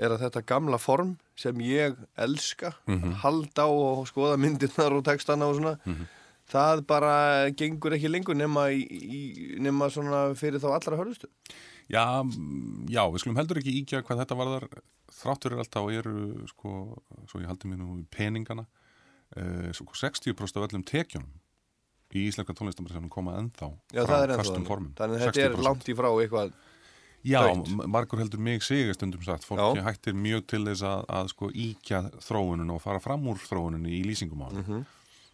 er 0.00 0.08
að 0.16 0.22
þetta 0.24 0.42
gamla 0.46 0.78
form 0.80 1.18
sem 1.36 1.54
ég 1.60 1.94
elska, 2.16 2.72
Mhm. 2.88 3.12
halda 3.20 3.60
á 3.60 3.68
og 3.68 4.06
skoða 4.08 4.38
myndirnar 4.40 4.96
og 4.96 5.04
textana 5.04 5.44
og 5.44 5.56
svona, 5.60 5.76
Mhm. 5.84 6.08
Það 6.50 6.82
bara 6.90 7.14
gengur 7.56 7.94
ekki 7.96 8.10
lengur 8.10 8.34
nema, 8.38 8.68
í, 8.74 9.56
nema 9.62 9.88
svona 9.92 10.22
fyrir 10.38 10.60
þá 10.62 10.70
allra 10.76 10.98
hörðustu. 11.00 11.28
Já, 11.90 12.04
mm, 12.22 12.86
já, 12.90 13.02
við 13.10 13.22
skulum 13.24 13.38
heldur 13.40 13.58
ekki 13.62 13.72
íkja 13.82 14.02
hvað 14.06 14.20
þetta 14.22 14.36
varðar 14.38 14.66
þráttur 15.20 15.56
er 15.56 15.62
alltaf 15.64 15.86
og 15.88 15.94
eru 15.98 16.46
sko, 16.50 16.74
svo 17.30 17.40
ég 17.42 17.48
haldi 17.50 17.70
mér 17.72 17.80
nú 17.82 17.96
peningana 18.14 18.66
uh, 19.36 19.70
sko 19.74 19.90
60% 19.98 20.60
af 20.60 20.68
öllum 20.68 20.84
tekjunum 20.86 21.32
í 22.14 22.24
íslenska 22.30 22.54
tónlistamæri 22.58 22.94
sem 22.96 23.08
koma 23.10 23.36
ennþá 23.38 23.68
Já, 23.94 24.02
frá 24.06 24.22
þannig. 24.26 24.66
formum 24.66 24.92
Þannig 24.98 25.18
að 25.20 25.26
þetta 25.26 25.42
er 25.44 25.52
60%. 25.56 25.66
langt 25.66 25.90
í 25.90 25.94
frá 25.98 26.08
eitthvað 26.14 26.54
Já, 27.26 27.42
m- 27.52 27.84
margur 27.92 28.18
heldur 28.22 28.40
mig 28.40 28.62
sig 28.64 28.94
stundum 28.96 29.20
sagt, 29.26 29.44
fólki 29.44 29.82
Já. 29.82 29.84
hættir 29.90 30.14
mjög 30.16 30.46
til 30.48 30.62
þess 30.70 30.82
að, 30.88 31.02
að 31.18 31.28
sko 31.34 31.50
íkja 31.52 32.00
þróuninu 32.24 32.78
og 32.78 32.82
fara 32.86 33.02
fram 33.04 33.26
úr 33.28 33.38
þróuninu 33.44 33.90
í 33.92 34.00
lýsingum 34.08 34.46
á 34.46 34.48
Mhm. 34.54 34.80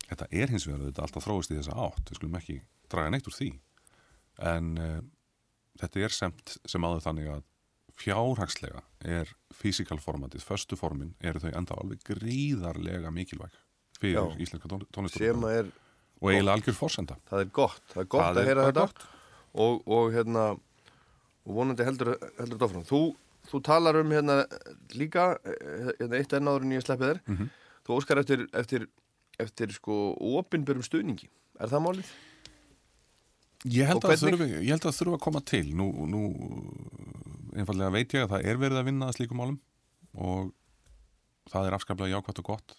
Þetta 0.06 0.26
er 0.30 0.52
hins 0.54 0.66
vegar 0.68 0.84
þetta 0.86 1.02
alltaf 1.06 1.24
þróist 1.26 1.50
í 1.50 1.58
þessa 1.58 1.74
átt, 1.86 2.10
við 2.10 2.18
skulum 2.20 2.38
ekki 2.38 2.56
draga 2.92 3.10
neitt 3.10 3.26
úr 3.26 3.34
því. 3.34 3.48
En 4.46 4.72
uh, 4.78 5.00
þetta 5.80 6.04
er 6.06 6.14
semt 6.14 6.56
sem 6.68 6.84
áður 6.86 7.02
þannig 7.08 7.30
að 7.32 7.44
fjárhagslega 7.96 8.82
er 9.08 9.30
physical 9.56 9.98
formatið, 10.02 10.44
föstu 10.44 10.76
formin 10.76 11.14
eru 11.24 11.40
þau 11.40 11.50
enda 11.56 11.76
alveg 11.80 12.02
gríðarlega 12.04 13.10
mikilvæg 13.14 13.54
fyrir 13.96 14.18
Já. 14.18 14.24
íslenska 14.44 14.68
tón- 14.68 14.84
tónlistar 14.92 15.22
sem 15.24 15.44
er 15.48 15.70
og 16.20 16.30
eiginlega 16.30 16.56
algjör 16.58 16.76
forsenda. 16.76 17.16
Það 17.30 17.40
er 17.46 17.50
gott, 17.56 17.80
það 17.92 18.02
er 18.02 18.08
gott 18.12 18.26
Það 18.26 18.40
að 18.42 18.50
heyra 18.50 18.66
þetta. 18.68 19.06
og, 19.64 19.82
og 19.96 20.10
hérna 20.12 20.44
og 21.46 21.54
vonandi 21.56 21.86
heldur, 21.86 22.12
heldur 22.38 22.56
þetta 22.58 22.68
áfram. 22.68 22.84
Þú, 22.88 23.00
þú 23.50 23.60
talar 23.64 23.98
um 24.02 24.12
hérna 24.12 24.36
líka 24.96 25.26
eh, 25.46 25.90
hérna 26.00 26.20
eitt 26.20 26.36
enn 26.36 26.48
áður 26.52 26.66
en 26.68 26.76
ég 26.76 26.84
sleppi 26.84 27.08
þér. 27.10 27.20
Mhm. 27.32 27.50
þú 27.86 27.96
óskar 28.00 28.18
eftir, 28.20 28.46
eftir, 28.52 28.86
eftir 29.42 29.74
sko 29.76 30.14
opinbörum 30.40 30.84
stuðningi 30.86 31.28
er 31.60 31.72
það 31.72 31.84
málið? 31.88 32.14
Ég 33.66 33.88
held, 33.88 34.04
þurfi, 34.04 34.46
ég 34.60 34.70
held 34.70 34.84
að 34.84 34.90
það 34.90 34.98
þurfi 35.00 35.16
að 35.16 35.24
koma 35.24 35.42
til 35.48 35.64
nú, 35.74 35.86
nú 36.06 36.22
einfallega 37.56 37.94
veit 37.94 38.14
ég 38.14 38.26
að 38.26 38.34
það 38.36 38.50
er 38.50 38.60
verið 38.62 38.80
að 38.80 38.88
vinna 38.90 39.08
að 39.08 39.16
slíkum 39.16 39.40
málum 39.42 39.56
og 40.16 40.52
það 41.50 41.68
er 41.68 41.76
afskaplega 41.78 42.12
jákvæmt 42.14 42.42
og 42.42 42.50
gott 42.52 42.76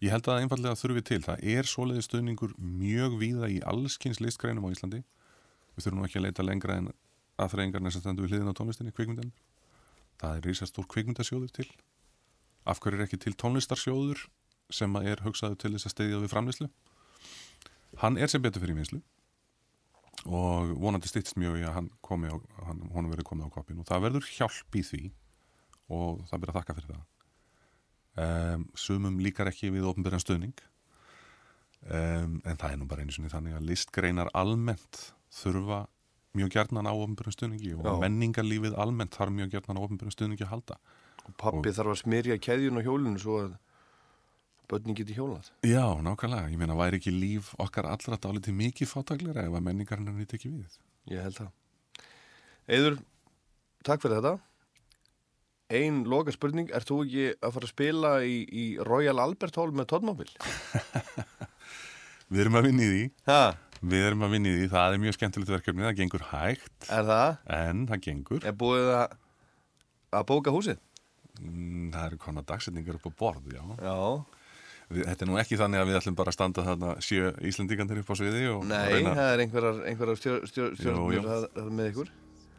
Ég 0.00 0.14
held 0.14 0.24
að 0.24 0.32
það 0.32 0.42
einfallega 0.46 0.78
þurfi 0.80 1.02
til. 1.04 1.20
Það 1.26 1.42
er 1.52 1.66
svoleiði 1.68 2.02
stöðningur 2.06 2.52
mjög 2.56 3.18
víða 3.20 3.50
í 3.52 3.58
allskins 3.68 4.20
listgreinum 4.24 4.64
á 4.64 4.72
Íslandi. 4.72 5.02
Við 5.76 5.86
þurfum 5.86 6.06
ekki 6.06 6.20
að 6.20 6.24
leita 6.24 6.46
lengra 6.46 6.76
en 6.80 6.88
aðþreyingarna 7.40 7.92
sem 7.92 8.00
stendur 8.00 8.24
við 8.24 8.32
hliðin 8.32 8.48
á 8.48 8.56
tónlistinni, 8.56 8.94
kvikmyndan. 8.96 9.34
Það 10.20 10.38
er 10.38 10.48
rísastór 10.48 10.88
kvikmyndasjóður 10.88 11.52
til. 11.52 11.68
Af 12.64 12.80
hverju 12.80 12.96
er 12.96 13.04
ekki 13.04 13.20
til 13.20 13.34
tónlistarsjóður 13.36 14.24
sem 14.74 14.96
er 15.02 15.22
hugsaður 15.24 15.58
til 15.60 15.72
þess 15.74 15.88
að 15.88 15.94
steyðja 15.94 16.20
við 16.24 16.32
framlýslu? 16.34 16.68
Hann 18.00 18.18
er 18.18 18.30
sem 18.30 18.42
betur 18.42 18.62
fyrir 18.62 18.78
vinslu 18.78 19.00
og 20.28 20.74
vonandi 20.80 21.08
stýttst 21.08 21.38
mjög 21.40 21.62
í 21.62 21.64
að 21.64 21.76
hann 21.78 21.88
komi 22.04 22.28
á, 22.28 22.36
hann, 22.66 22.82
honum 22.92 23.12
verið 23.12 23.28
komið 23.30 23.48
á 23.48 23.54
koppin 23.54 23.80
og 23.80 23.88
það 23.88 24.04
verður 24.04 24.26
hjálp 24.34 24.76
í 24.76 24.82
því 24.84 25.04
og 25.90 26.26
það 26.28 26.42
byrja 26.42 26.52
að 26.52 26.58
þakka 26.58 26.76
fyrir 26.76 26.90
það. 26.90 27.06
Um, 28.20 28.66
sumum 28.76 29.20
líkar 29.22 29.48
ekki 29.48 29.70
við 29.72 29.86
ofnbyrjan 29.88 30.22
stöðning 30.22 30.60
um, 31.86 32.36
en 32.44 32.58
það 32.58 32.74
er 32.74 32.80
nú 32.80 32.88
bara 32.90 33.04
einu 33.06 33.14
sinni 33.14 33.30
þannig 33.32 33.56
að 33.56 33.68
listgreinar 33.70 34.32
almennt 34.36 35.04
þurfa 35.40 35.84
mjög 36.36 36.52
gjarnan 36.54 36.90
á 36.90 36.94
ofnbyrjan 36.94 37.36
stöðningi 37.36 37.72
og 37.78 37.86
Já. 37.86 37.92
menningarlífið 38.04 38.76
almennt 38.82 39.16
þarf 39.16 39.34
mjög 39.34 39.54
gjarnan 39.54 39.80
á 39.80 39.84
ofnbyrjan 39.86 40.16
stöðningi 40.16 40.46
að 40.46 40.52
halda 40.56 40.80
Og 41.26 41.34
pappi 41.38 41.72
þarf 41.74 41.94
að 41.94 42.02
smyrja 42.02 42.38
keðjun 42.42 42.82
á 42.82 42.86
hjólinu 42.86 43.22
svo 43.22 43.38
að 43.44 43.56
börnin 44.70 44.96
geti 44.98 45.16
hjólað. 45.16 45.50
Já, 45.66 45.84
nákvæmlega, 46.04 46.50
ég 46.52 46.60
meina 46.60 46.76
væri 46.78 47.00
ekki 47.00 47.12
líf 47.14 47.50
okkar 47.60 47.88
allra 47.90 48.18
dálítið 48.22 48.56
mikið 48.60 48.90
fátaglega 48.92 49.46
ef 49.48 49.56
að 49.58 49.66
menningarinn 49.66 50.12
er 50.12 50.18
nýtt 50.20 50.36
ekki 50.38 50.52
við 50.52 50.78
Ég 51.10 51.24
held 51.24 51.38
það. 51.40 51.50
Eður, 52.70 52.98
takk 53.86 54.02
fyrir 54.04 54.20
þetta. 54.20 54.34
Ein 55.70 56.00
loka 56.10 56.32
spurning, 56.34 56.70
ert 56.74 56.88
þú 56.90 56.96
ekki 57.04 57.26
að 57.38 57.52
fara 57.54 57.66
að 57.68 57.72
spila 57.72 58.12
í, 58.26 58.38
í 58.50 58.64
Royal 58.86 59.20
Albert 59.22 59.58
Hall 59.58 59.70
með 59.70 59.86
Tóttmóbil? 59.92 60.26
Við 62.30 62.42
erum 62.44 62.58
að 62.58 62.66
vinna 62.68 62.82
í 62.86 62.90
því 62.90 63.04
ha? 63.30 63.42
Við 63.80 64.04
erum 64.08 64.24
að 64.26 64.34
vinna 64.34 64.50
í 64.50 64.56
því, 64.58 64.66
það 64.74 64.94
er 64.96 65.02
mjög 65.04 65.16
skemmtilegt 65.16 65.52
verkefni 65.54 65.86
það 65.86 65.96
gengur 66.02 66.24
hægt 66.30 66.88
Er 66.90 67.06
það? 67.08 67.38
En 67.56 67.86
það 67.88 68.02
gengur 68.06 68.46
Er 68.50 68.56
búið 68.60 68.90
að, 68.98 69.14
að 70.18 70.26
bóka 70.28 70.54
húsið? 70.54 70.82
Mm, 71.40 71.86
Það 71.94 72.04
eru 72.08 72.20
konar 72.26 72.46
dagsetningar 72.50 72.98
upp 72.98 73.08
á 73.08 73.12
borð, 73.22 73.48
já 73.54 73.62
Já 73.78 73.96
við, 74.90 75.04
Þetta 75.06 75.24
er 75.24 75.30
nú 75.30 75.36
ekki 75.40 75.58
þannig 75.60 75.80
að 75.82 75.88
við 75.90 75.98
ætlum 76.00 76.16
bara 76.18 76.32
að 76.32 76.36
standa 76.38 76.64
þarna 76.66 76.94
sjö 77.04 77.30
Íslandingandir 77.50 78.00
upp 78.02 78.10
á 78.10 78.14
sviði 78.18 78.42
og 78.54 78.64
Nei, 78.66 78.78
reyna 78.94 79.14
það 79.18 79.30
er 79.34 79.42
einhverjar, 79.44 79.80
einhverjar 79.90 80.20
stjórnir 80.50 81.28
að- 81.30 81.48
að- 81.54 81.70
með 81.80 81.90
ykkur. 81.92 82.10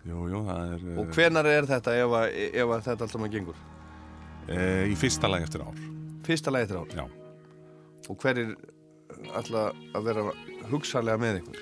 Jú, 0.02 0.22
jú, 0.32 0.40
það 0.48 0.72
er 0.74 0.86
Og 0.98 1.12
hvenar 1.14 1.45
er 1.45 1.68
þetta 1.70 1.94
ef, 2.02 2.14
að, 2.18 2.38
ef 2.58 2.72
að 2.76 2.86
þetta 2.88 3.06
alltaf 3.06 3.22
maður 3.22 3.34
gengur? 3.36 3.60
e, 4.49 4.62
Í 4.90 4.95
fyrsta 4.98 5.30
lag 5.30 5.44
eftir 5.45 5.62
ár 5.62 5.76
Fyrsta 6.26 6.49
lagi 6.56 6.66
eftir 6.66 6.80
ár? 6.82 6.95
Já 6.95 7.03
Og 8.10 8.18
hverir 8.24 8.56
alltaf 9.38 9.76
að 9.94 10.08
vera 10.08 10.24
hugsalega 10.72 11.22
með 11.22 11.41
ykkur? 11.44 11.60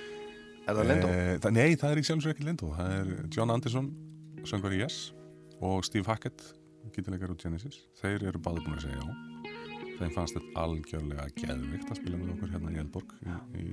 Er 0.70 0.78
það 0.78 0.88
Lendó? 0.88 1.10
Eh, 1.12 1.34
það, 1.44 1.52
nei, 1.58 1.76
það 1.76 1.92
er 1.92 2.00
í 2.00 2.06
sjálfsög 2.08 2.32
ekki 2.38 2.48
Lindó 2.48 2.72
Það 2.78 2.94
er 3.02 3.12
John 3.36 3.52
Anderson, 3.52 3.90
söngur 4.48 4.72
í 4.78 4.80
Yes 4.86 5.02
og 5.60 5.84
Steve 5.84 6.08
Hackett, 6.08 6.40
gítilegar 6.96 7.34
úr 7.36 7.42
Genesis 7.44 7.82
Þeir 8.00 8.30
eru 8.32 8.40
báður 8.40 8.64
búin 8.70 8.80
að 8.80 8.86
segja 8.88 9.02
já 9.04 9.29
Þeim 10.00 10.14
fannst 10.16 10.38
þetta 10.38 10.64
algjörlega 10.64 11.28
geðvikt 11.36 11.92
að 11.92 12.00
spila 12.00 12.20
með 12.20 12.36
okkur 12.36 12.54
hérna 12.54 12.72
í 12.72 12.80
Eldborg 12.80 13.18
í, 13.20 13.34
í, 13.60 13.66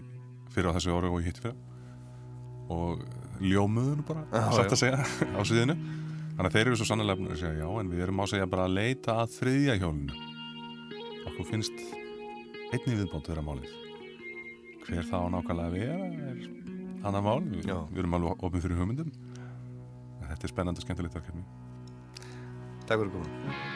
fyrir 0.54 0.72
á 0.72 0.76
þessu 0.76 0.96
ári 0.96 1.12
og 1.12 1.20
í 1.22 1.28
hitti 1.28 1.44
fyrir 1.44 1.60
og 2.74 3.04
ljómuðun 3.46 4.02
bara, 4.08 4.24
Já, 4.32 4.42
satt 4.56 4.74
að 4.74 4.80
segja 4.80 5.04
á 5.06 5.40
sviðinu 5.46 5.76
Þannig 6.36 6.50
að 6.50 6.56
þeir 6.58 6.68
eru 6.68 6.76
svo 6.76 6.86
sannlega 6.90 7.14
að 7.16 7.38
segja 7.40 7.62
já 7.62 7.68
en 7.80 7.88
við 7.88 8.02
erum 8.04 8.18
á 8.20 8.22
að 8.26 8.32
segja 8.34 8.48
bara 8.52 8.64
að 8.68 8.74
leita 8.76 9.14
að 9.22 9.30
þriðja 9.38 9.76
hjólinu. 9.80 10.18
Okkur 11.30 11.48
finnst 11.48 11.78
einni 12.76 12.98
viðbót 12.98 13.30
þeirra 13.30 13.44
málið. 13.46 13.72
Hver 14.84 15.08
það 15.08 15.24
á 15.24 15.28
nákvæmlega 15.32 15.72
vera 15.72 16.10
er 16.28 16.44
annar 17.08 17.24
mál, 17.24 17.40
við, 17.40 17.70
við 17.72 18.02
erum 18.02 18.18
alveg 18.20 18.44
opið 18.50 18.66
fyrir 18.66 18.82
hugmyndum. 18.82 19.16
En 20.20 20.28
þetta 20.28 20.50
er 20.50 20.52
spennandi 20.52 20.84
og 20.84 20.88
skemmtilegt 20.90 21.18
verkefni. 21.22 21.48
Takk 22.84 23.00
fyrir 23.00 23.16
komin 23.16 23.75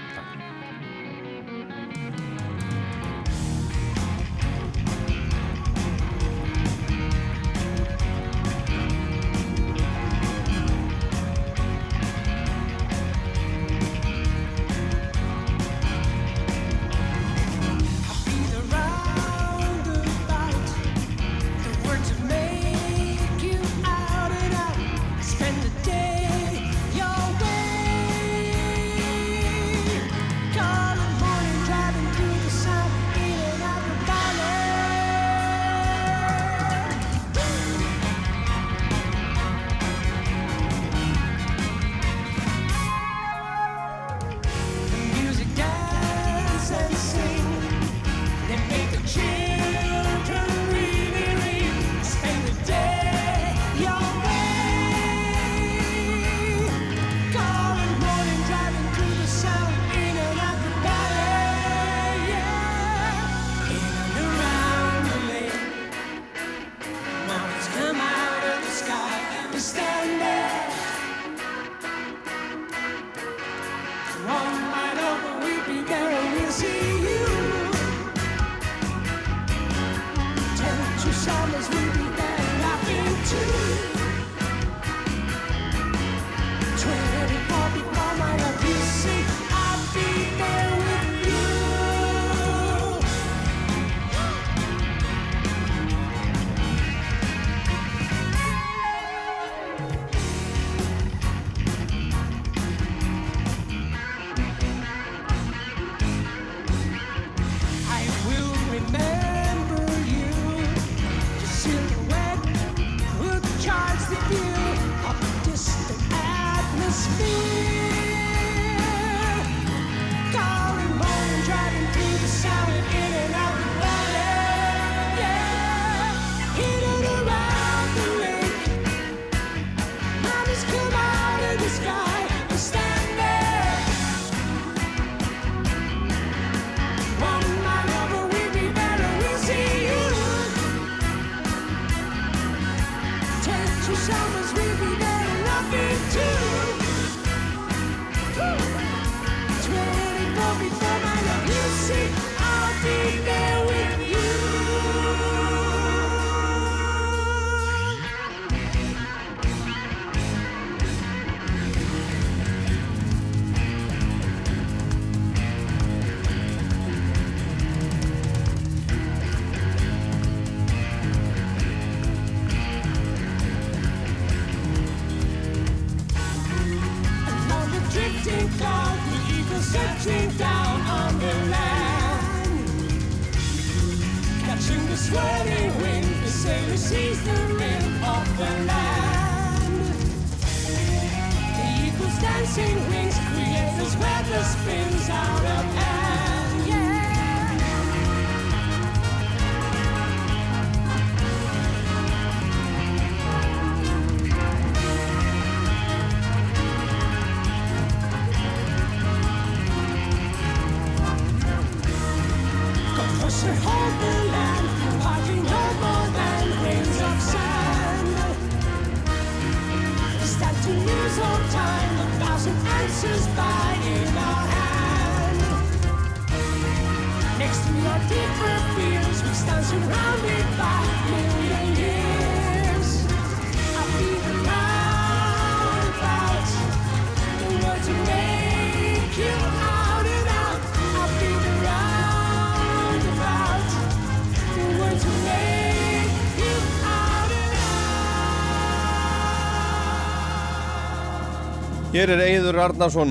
Hér 252.01 252.14
er 252.14 252.20
Eiður 252.24 252.56
Arnarsson 252.62 253.10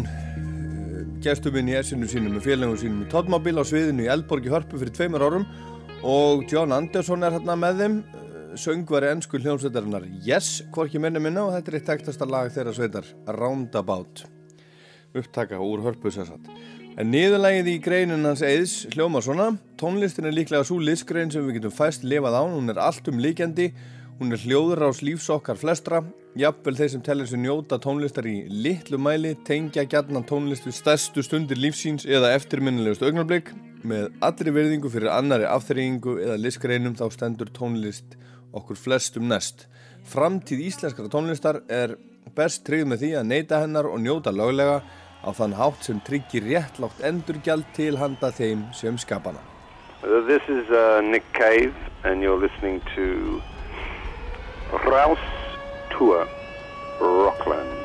gestur 1.21 1.53
minn 1.53 1.67
í 1.69 1.75
essinu 1.77 2.07
sínum 2.09 2.33
með 2.33 2.47
félagum 2.47 2.77
sínum 2.81 3.03
í 3.03 3.09
Tóttmábíl 3.11 3.61
á 3.61 3.63
sviðinu 3.69 4.07
í 4.07 4.09
Eldborg 4.09 4.47
í 4.47 4.49
Hörpu 4.49 4.79
fyrir 4.81 4.95
tveimur 4.97 5.21
árum. 5.27 5.43
Og 6.01 6.41
John 6.49 6.73
Anderson 6.73 7.21
er 7.21 7.35
hérna 7.35 7.53
með 7.53 7.83
þeim 7.83 7.99
söngvari 8.57 9.11
ennsku 9.11 9.37
hljómsveitarinnar 9.43 10.07
Yes, 10.25 10.63
hvorki 10.73 10.97
minni 10.97 11.21
minna 11.21 11.43
og 11.45 11.53
þetta 11.53 11.69
er 11.69 11.77
eitt 11.77 11.87
tektasta 11.91 12.25
lag 12.25 12.49
þeirra 12.55 12.73
sveitar 12.79 13.13
Roundabout. 13.37 14.23
Upptaka 15.13 15.61
úr 15.61 15.85
Hörpu 15.85 16.09
sérsagt 16.09 16.49
en 16.97 17.13
niðurlægið 17.13 17.69
í 17.69 17.77
greinin 17.85 18.25
hans 18.25 18.41
Eiðs 18.41 18.87
hljóma 18.95 19.21
svona. 19.21 19.51
Tónlistin 19.77 20.25
er 20.25 20.33
líklega 20.33 20.65
svo 20.65 20.81
listgrein 20.81 21.29
sem 21.29 21.45
við 21.45 21.59
getum 21.59 21.77
fæst 21.77 22.01
lifað 22.01 22.41
án, 22.41 22.57
hún 22.57 22.73
er 22.73 22.81
allt 22.81 23.05
um 23.13 23.21
líkjandi 23.21 23.69
hún 24.19 24.35
er 24.35 24.41
hljóður 24.43 24.83
á 24.83 24.89
slífs 24.91 25.29
okkar 25.31 25.57
flestra. 25.59 26.01
Jafnvel 26.39 26.75
þeir 26.75 26.91
sem 26.93 27.03
tellir 27.03 27.29
sér 27.29 27.41
njóta 27.41 27.79
tónlistar 27.81 28.27
í 28.27 28.43
litlu 28.51 28.99
mæli 29.01 29.31
tengja 29.47 29.85
gjarnan 29.89 30.27
tónlist 30.27 30.67
við 30.67 30.75
stærstu 30.77 31.23
stundir 31.23 31.59
lífsíns 31.59 32.05
eða 32.05 32.33
eftirminnilegust 32.35 33.03
augnarblik 33.07 33.53
með 33.87 34.09
allri 34.25 34.53
verðingu 34.53 34.91
fyrir 34.91 35.13
annari 35.15 35.47
afþreyingu 35.47 36.17
eða 36.19 36.39
listgreinum 36.43 36.97
þá 36.99 37.05
stendur 37.15 37.51
tónlist 37.55 38.17
okkur 38.51 38.77
flestum 38.77 39.29
næst. 39.31 39.67
Framtíð 40.09 40.65
íslenskara 40.67 41.11
tónlistar 41.11 41.63
er 41.71 41.95
best 42.35 42.65
tryggð 42.67 42.91
með 42.91 43.05
því 43.05 43.13
að 43.19 43.29
neyta 43.31 43.61
hennar 43.63 43.87
og 43.89 44.01
njóta 44.03 44.35
löglega 44.35 44.81
á 45.23 45.29
þann 45.35 45.55
hátt 45.59 45.87
sem 45.87 46.01
tryggir 46.05 46.45
réttlátt 46.47 47.01
endurgjald 47.03 47.67
til 47.75 47.95
handa 47.99 48.31
þeim 48.35 48.67
sem 48.75 48.97
skapana 48.99 49.41
This 50.01 50.43
is 50.47 50.69
uh, 50.69 51.01
Nick 51.03 51.25
Cave, 51.33 51.75
and 52.05 52.21
you're 52.21 52.39
listening 52.39 52.81
to 52.95 53.41
Rouse 54.71 55.17
Tour 55.97 56.27
Rockland. 56.99 57.78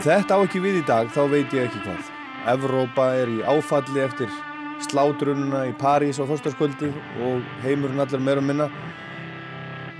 Ef 0.00 0.06
þetta 0.08 0.32
á 0.32 0.40
ekki 0.40 0.60
við 0.64 0.76
í 0.78 0.84
dag, 0.88 1.10
þá 1.12 1.18
veit 1.28 1.50
ég 1.52 1.66
ekki 1.66 1.80
hvað. 1.84 2.06
Evrópa 2.48 3.10
er 3.20 3.28
í 3.28 3.42
áfalli 3.44 4.00
eftir 4.00 4.30
slátrununa 4.86 5.66
í 5.68 5.74
París 5.76 6.16
á 6.16 6.24
förstaskvöldi 6.24 6.88
og 7.26 7.50
heimurinn 7.60 8.00
allar 8.00 8.22
meira 8.24 8.40
minna. 8.40 8.70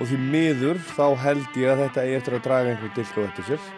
Og 0.00 0.08
því 0.08 0.20
miður 0.22 0.80
þá 0.94 1.04
held 1.20 1.58
ég 1.60 1.74
að 1.74 1.82
þetta 1.82 2.04
eigi 2.06 2.16
eftir 2.16 2.38
að 2.38 2.46
draga 2.46 2.72
einhvern 2.72 2.94
dilk 2.96 3.12
á 3.12 3.20
eftir 3.26 3.48
sér. 3.50 3.68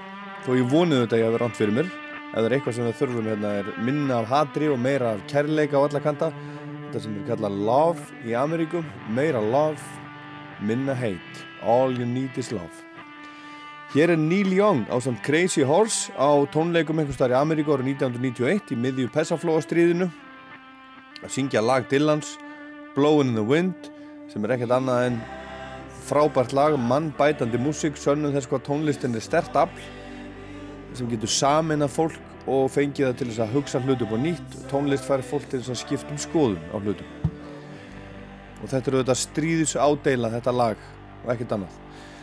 Þó 0.46 0.50
ég 0.60 0.70
vonið 0.76 1.02
þetta 1.02 1.20
ég 1.24 1.26
hafi 1.26 1.42
ránt 1.42 1.58
fyrir 1.58 1.76
mér. 1.80 1.90
Ef 1.90 2.38
það 2.38 2.46
er 2.46 2.56
eitthvað 2.60 2.78
sem 2.78 2.86
við 2.86 2.96
þurfum 3.00 3.32
hérna 3.32 3.52
er 3.64 3.74
minna 3.90 4.20
af 4.22 4.30
hatri 4.36 4.70
og 4.70 4.80
meira 4.86 5.16
af 5.16 5.26
kærleika 5.34 5.82
á 5.82 5.86
alla 5.88 6.04
kanta. 6.06 6.30
Þetta 6.84 7.02
sem 7.02 7.18
er 7.18 7.28
kallað 7.32 7.58
love 7.66 8.22
í 8.22 8.38
Ameríku. 8.38 8.86
Meira 9.10 9.42
love, 9.42 9.82
minna 10.62 10.94
hate. 10.94 11.46
All 11.66 11.90
you 11.90 12.06
need 12.06 12.38
is 12.38 12.54
love. 12.54 12.91
Hér 13.92 14.08
er 14.08 14.16
Neil 14.16 14.48
Young 14.56 14.86
á 14.88 14.96
samt 15.04 15.20
Crazy 15.20 15.60
Horse 15.68 16.08
á 16.16 16.32
tónleikum 16.48 16.96
einhvers 16.96 17.18
þar 17.20 17.34
í 17.34 17.36
Ameríku 17.36 17.74
árið 17.74 17.90
1991 17.92 18.70
í 18.72 18.76
miðju 18.80 19.08
Pessaflóastríðinu. 19.12 20.06
Að 21.20 21.32
syngja 21.34 21.60
lag 21.60 21.84
Dylans 21.90 22.38
Blowin' 22.94 23.34
in 23.34 23.36
the 23.36 23.44
Wind 23.44 23.90
sem 24.32 24.46
er 24.46 24.54
ekkert 24.54 24.72
annað 24.78 25.10
en 25.10 25.18
frábært 26.06 26.54
lag, 26.56 26.78
mannbætandi 26.80 27.60
músík, 27.60 27.98
sönnum 28.00 28.32
þess 28.32 28.48
hvað 28.48 28.62
tónlistin 28.70 29.18
er 29.18 29.24
stert 29.26 29.58
afl 29.60 29.84
sem 30.96 31.10
getur 31.10 31.28
samin 31.28 31.84
að 31.84 31.92
fólk 31.92 32.48
og 32.48 32.70
fengið 32.72 33.10
það 33.10 33.18
til 33.18 33.28
þess 33.28 33.42
að 33.44 33.52
hugsa 33.58 33.82
hlutum 33.84 34.14
á 34.16 34.18
nýtt. 34.24 34.56
Tónlist 34.72 35.04
fær 35.04 35.20
fólk 35.20 35.44
til 35.50 35.60
þess 35.60 35.74
að 35.74 35.82
skipta 35.82 36.16
um 36.16 36.22
skoðun 36.24 36.64
á 36.72 36.76
hlutum. 36.80 37.12
Og 38.62 38.72
þetta 38.72 38.88
eru 38.88 39.04
þetta 39.04 39.18
stríðis 39.20 39.76
ádeila 39.76 40.32
þetta 40.32 40.56
lag 40.56 40.88
og 41.26 41.34
ekkert 41.36 41.54
annað. 41.58 41.76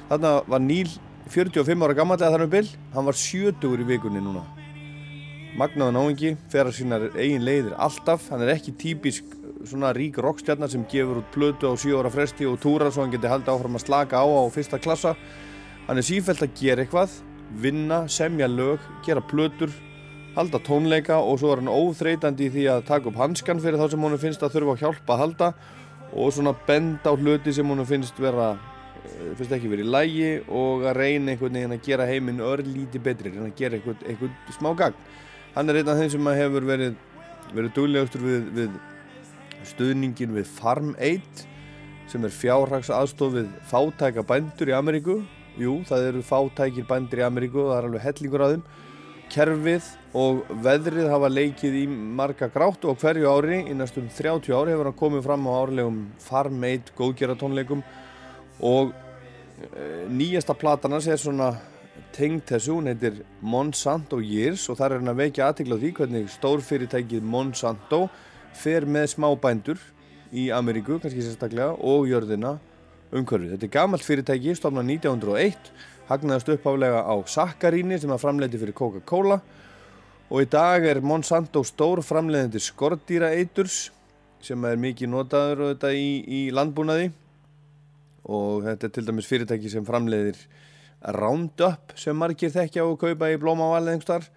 Þarna 0.09 0.33
var 0.49 0.65
Neil 0.65 0.97
45 1.29 1.85
ára 1.85 1.97
gammal 1.97 2.17
eða 2.19 2.31
þar 2.35 2.45
um 2.45 2.53
byll 2.53 2.69
hann 2.93 3.09
var 3.09 3.17
70 3.17 3.83
í 3.83 3.87
vikunni 3.89 4.21
núna. 4.23 4.45
Magnaðan 5.59 5.99
áhengi, 5.99 6.35
fer 6.49 6.69
að 6.69 6.77
sína 6.77 6.99
eigin 7.15 7.45
leiðir 7.45 7.75
alltaf, 7.77 8.29
hann 8.31 8.45
er 8.45 8.53
ekki 8.53 8.75
típisk 8.79 9.35
svona 9.67 9.91
rík 9.95 10.17
rockstjarnar 10.21 10.71
sem 10.71 10.85
gefur 10.89 11.19
út 11.19 11.33
plötu 11.33 11.67
á 11.67 11.73
7 11.75 11.97
ára 11.99 12.11
fresti 12.13 12.47
og 12.47 12.61
túra 12.63 12.91
svo 12.91 13.03
hann 13.03 13.13
geti 13.13 13.27
haldið 13.27 13.53
áfram 13.55 13.75
að 13.75 13.85
slaka 13.85 14.21
á 14.21 14.25
á 14.25 14.43
fyrsta 14.53 14.79
klassa. 14.79 15.15
Hann 15.87 15.99
er 15.99 16.05
sífælt 16.05 16.45
að 16.45 16.55
gera 16.61 16.85
eitthvað 16.85 17.17
vinna, 17.49 18.05
semja 18.07 18.47
lög, 18.47 18.79
gera 19.05 19.21
plötur 19.25 19.73
halda 20.35 20.59
tónleika 20.63 21.17
og 21.19 21.39
svo 21.41 21.53
er 21.53 21.61
hann 21.63 21.71
óþreytandi 21.71 22.47
í 22.47 22.53
því 22.53 22.65
að 22.71 22.85
taka 22.87 23.09
upp 23.09 23.19
hanskan 23.19 23.61
fyrir 23.61 23.81
þá 23.81 23.91
sem 23.91 24.03
honum 24.05 24.21
finnst 24.21 24.43
að 24.45 24.53
þurfa 24.55 24.75
að 24.75 24.83
hjálpa 24.83 25.15
að 25.15 25.21
halda 25.23 25.49
og 26.13 26.33
svona 26.33 26.53
benda 26.67 27.11
á 27.11 27.13
hluti 27.17 27.53
sem 27.53 27.67
honum 27.67 27.87
finnst 27.89 28.19
vera 28.21 28.53
eh, 28.53 28.78
finnst 29.37 29.53
ekki 29.55 29.71
verið 29.71 29.87
í 29.87 29.93
lægi 29.93 30.31
og 30.47 30.87
að 30.89 30.99
reyna 30.99 31.33
einhvern 31.33 31.59
veginn 31.59 31.75
að 31.75 31.85
gera 31.85 32.07
heiminn 32.09 32.43
örlíti 32.43 33.01
betri 33.03 33.33
reyna 33.33 33.49
að 33.49 33.59
gera 33.59 33.79
einhvern, 33.79 34.01
einhvern 34.07 34.55
smá 34.55 34.71
gagn. 34.79 35.05
Hann 35.55 35.69
er 35.69 35.79
einn 35.79 35.91
af 35.91 35.99
þeim 35.99 36.11
sem 36.13 36.33
hefur 36.39 36.67
verið 36.69 36.97
verið 37.55 37.75
duglegastur 37.75 38.25
við, 38.25 38.49
við 38.55 39.69
stuðningin 39.69 40.35
við 40.35 40.51
Farm 40.59 40.93
Aid 41.01 41.45
sem 42.09 42.25
er 42.25 42.33
fjárhags 42.33 42.89
aðstof 42.93 43.35
við 43.35 43.49
fátæka 43.69 44.25
bændur 44.25 44.71
í 44.71 44.75
Ameríku. 44.77 45.19
Jú, 45.59 45.79
það 45.85 46.11
eru 46.11 46.25
fátækir 46.25 46.87
bændur 46.89 47.21
í 47.21 47.25
Ameríku 47.25 47.63
og 47.63 47.71
það 47.71 47.79
er 47.79 47.89
alveg 47.89 48.05
hellingur 48.07 48.45
að 48.45 48.53
þeim. 48.55 48.67
Kerfið 49.29 49.89
og 50.17 50.39
veðrið 50.65 51.09
hafa 51.11 51.29
leikið 51.29 51.75
í 51.83 51.83
marga 51.89 52.47
grátt 52.49 52.85
og 52.89 52.97
hverju 52.97 53.29
ári 53.29 53.59
í 53.69 53.75
næstum 53.77 54.07
30 54.17 54.55
ári 54.57 54.73
hefur 54.73 54.89
hann 54.89 54.97
komið 54.97 55.25
fram 55.27 55.45
á 55.45 55.53
árlegum 55.53 55.99
Farm 56.23 56.63
Aid 56.65 56.89
góðgeratónleikum 56.97 57.83
og 58.59 58.93
e, 58.93 60.05
nýjasta 60.11 60.55
platanars 60.57 61.07
er 61.07 61.19
svona 61.21 61.53
tengd 62.15 62.47
þessu, 62.49 62.79
hún 62.79 62.89
heitir 62.89 63.21
Monsanto 63.41 64.19
Years 64.23 64.65
og 64.71 64.79
þar 64.79 64.95
er 64.95 65.03
hann 65.03 65.13
að 65.13 65.21
vekja 65.23 65.49
aðtikla 65.49 65.77
því 65.79 65.91
hvernig 65.99 66.31
stórfyrirtækið 66.33 67.27
Monsanto 67.35 68.07
fer 68.57 68.87
með 68.89 69.13
smábændur 69.13 69.81
í 70.35 70.49
Ameríku, 70.53 70.99
kannski 71.01 71.23
sérstaklega, 71.25 71.73
og 71.73 72.09
jörðina 72.09 72.57
umhverfið. 73.09 73.55
Þetta 73.55 73.65
er 73.65 73.73
gamalt 73.73 74.05
fyrirtæki, 74.05 74.55
stofnað 74.57 74.91
1901, 74.99 75.71
hagnaðast 76.09 76.51
uppháflega 76.53 77.05
á 77.05 77.15
sakkaríni 77.29 77.97
sem 78.01 78.13
að 78.13 78.21
framleiti 78.23 78.61
fyrir 78.61 78.77
Coca-Cola 78.77 79.39
og 80.29 80.43
í 80.43 80.49
dag 80.49 80.85
er 80.85 81.01
Monsanto 81.05 81.63
stór 81.65 82.03
framleiðandi 82.05 82.61
skordýra 82.61 83.31
eiturs 83.37 83.89
sem 84.45 84.65
er 84.65 84.77
mikið 84.79 85.11
notaður 85.11 85.89
í, 85.93 86.09
í 86.25 86.41
landbúnaði 86.53 87.09
og 88.25 88.65
þetta 88.65 88.87
er 88.87 88.93
til 88.95 89.05
dæmis 89.07 89.29
fyrirtæki 89.29 89.71
sem 89.71 89.85
framleiðir 89.87 90.39
Roundup 91.15 91.93
sem 91.99 92.17
margir 92.17 92.51
þekkja 92.51 92.83
og 92.83 92.99
kaupa 92.99 93.29
í 93.31 93.37
blómaval 93.39 93.85
eða 93.85 93.93
einhver 93.93 94.07
starf. 94.07 94.31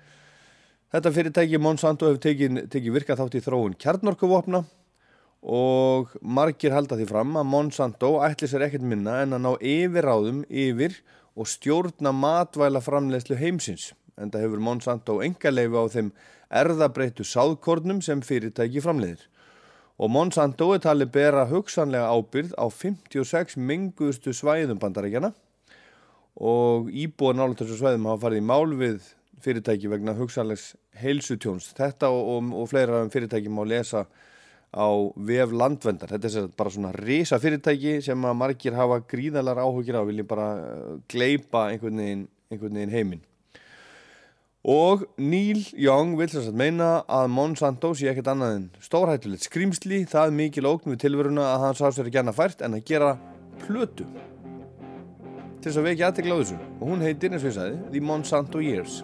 Þetta 0.93 1.13
fyrirtæki 1.17 1.59
Monsanto 1.63 2.11
hefur 2.11 2.21
tekið, 2.23 2.63
tekið 2.71 2.97
virka 2.99 3.17
þátt 3.19 3.39
í 3.39 3.43
þróun 3.43 3.79
kjarnorkuvopna 3.81 4.63
og 5.43 6.13
margir 6.23 6.75
halda 6.77 6.99
því 7.01 7.09
fram 7.09 7.35
að 7.41 7.49
Monsanto 7.51 8.13
ætli 8.23 8.47
sér 8.51 8.69
ekkert 8.69 8.87
minna 8.87 9.23
en 9.25 9.35
að 9.35 9.43
ná 9.43 9.51
yfirráðum 9.59 10.45
yfir 10.47 11.01
og 11.35 11.49
stjórna 11.51 12.13
matvæla 12.15 12.83
framleiðslu 12.85 13.41
heimsins. 13.41 13.91
En 14.21 14.31
það 14.31 14.47
hefur 14.47 14.63
Monsanto 14.63 15.19
engaleifi 15.25 15.81
á 15.81 15.87
þeim 15.97 16.13
erðabreittu 16.53 17.25
sáðkornum 17.27 18.03
sem 18.05 18.23
fyrirtæki 18.23 18.85
framleiðir. 18.85 19.25
Og 20.03 20.11
Monsanto 20.11 20.73
er 20.75 20.81
talið 20.83 21.13
bera 21.15 21.45
hugsanlega 21.47 22.09
ábyrð 22.11 22.57
á 22.59 22.67
56 22.67 23.55
mingustu 23.55 24.33
svæðum 24.35 24.81
bandarækjana 24.83 25.31
og 26.43 26.89
íbúið 26.91 27.39
nálega 27.39 27.61
þessu 27.61 27.79
svæðum 27.79 28.09
hafa 28.11 28.25
farið 28.25 28.41
í 28.41 28.47
mál 28.49 28.75
við 28.81 29.13
fyrirtæki 29.45 29.93
vegna 29.93 30.17
hugsanlegs 30.19 30.73
heilsutjóns. 30.99 31.71
Þetta 31.79 32.11
og, 32.11 32.33
og, 32.35 32.51
og 32.65 32.69
fleira 32.73 33.05
fyrirtæki 33.15 33.53
má 33.53 33.63
lesa 33.63 34.09
á 34.75 34.91
vef 35.15 35.55
landvendar. 35.55 36.11
Þetta 36.17 36.35
er 36.41 36.53
bara 36.59 36.75
svona 36.75 36.95
risa 36.97 37.39
fyrirtæki 37.39 38.01
sem 38.03 38.27
að 38.27 38.39
margir 38.43 38.75
hafa 38.75 39.05
gríðalar 39.07 39.63
áhugir 39.63 40.01
á, 40.01 40.09
viljum 40.09 40.27
bara 40.35 40.49
gleipa 41.13 41.69
einhvern 41.71 42.03
veginn, 42.03 42.27
einhvern 42.51 42.81
veginn 42.81 42.97
heiminn. 42.97 43.29
Og 44.63 45.01
Neil 45.19 45.59
Young 45.75 46.13
vil 46.21 46.29
þess 46.31 46.53
að 46.53 46.59
meina 46.61 46.91
að 47.11 47.33
Monsanto 47.35 47.89
sé 47.99 48.07
ekkert 48.13 48.29
annað 48.31 48.53
en 48.61 48.67
stórhættulegt 48.79 49.49
skrimsli, 49.49 50.05
það 50.07 50.29
er 50.29 50.37
mikil 50.39 50.69
ógn 50.71 50.93
við 50.93 51.01
tilveruna 51.03 51.49
að 51.57 51.65
hann 51.65 51.79
sá 51.81 51.89
sér 51.91 52.07
ekki 52.07 52.21
annað 52.21 52.39
fært 52.39 52.63
en 52.63 52.77
að 52.79 52.85
gera 52.87 53.09
plötu. 53.65 54.07
Til 55.59 55.67
þess 55.67 55.81
að 55.83 55.89
vekja 55.89 56.13
aðtegla 56.13 56.39
á 56.39 56.41
þessu 56.45 56.61
og 56.79 56.85
hún 56.93 57.03
heitir 57.03 57.35
eins 57.35 57.43
og 57.43 57.51
ég 57.51 57.57
sagði 57.59 57.91
The 57.91 58.05
Monsanto 58.07 58.63
Years 58.63 59.01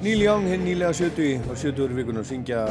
Neil 0.00 0.22
Young, 0.24 0.46
hinn 0.48 0.62
nýlega 0.64 0.94
70 0.96 1.42
á 1.44 1.52
70 1.52 1.92
vikunum 1.92 2.24
syngja 2.24 2.62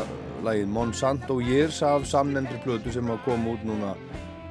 lagið 0.41 0.71
Monsanto 0.73 1.35
Years 1.37 1.77
af 1.85 2.07
samnefndri 2.09 2.57
plötu 2.63 2.89
sem 2.89 3.05
að 3.05 3.19
koma 3.21 3.51
út 3.51 3.67
núna 3.69 3.91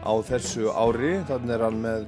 á 0.06 0.12
þessu 0.28 0.70
ári. 0.70 1.16
Þannig 1.26 1.54
er 1.56 1.64
hann 1.66 1.80
með 1.82 2.04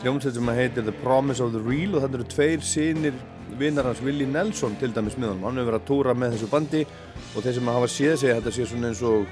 hljómsveit 0.00 0.38
sem 0.38 0.48
að 0.48 0.60
heitir 0.62 0.86
The 0.86 0.94
Promise 1.02 1.44
of 1.44 1.52
the 1.52 1.60
Real 1.60 1.92
og 1.92 2.06
þannig 2.06 2.22
eru 2.22 2.28
tveir 2.32 2.64
sinir 2.64 3.18
vinnar 3.60 3.84
hans 3.90 4.00
Willie 4.00 4.30
Nelson 4.32 4.78
til 4.80 4.94
dæmis 4.96 5.18
með 5.18 5.34
honum. 5.34 5.44
Hann 5.44 5.60
hefur 5.60 5.74
verið 5.74 5.82
að 5.82 5.88
túra 5.90 6.14
með 6.16 6.38
þessu 6.38 6.48
bandi 6.54 6.80
og 6.86 7.44
þeir 7.44 7.56
sem 7.58 7.68
að 7.68 7.78
hafa 7.82 7.90
séð 7.98 8.16
segja 8.22 8.38
þetta 8.38 8.54
sé 8.56 8.68
svona 8.70 8.94
eins 8.94 9.02
og 9.04 9.26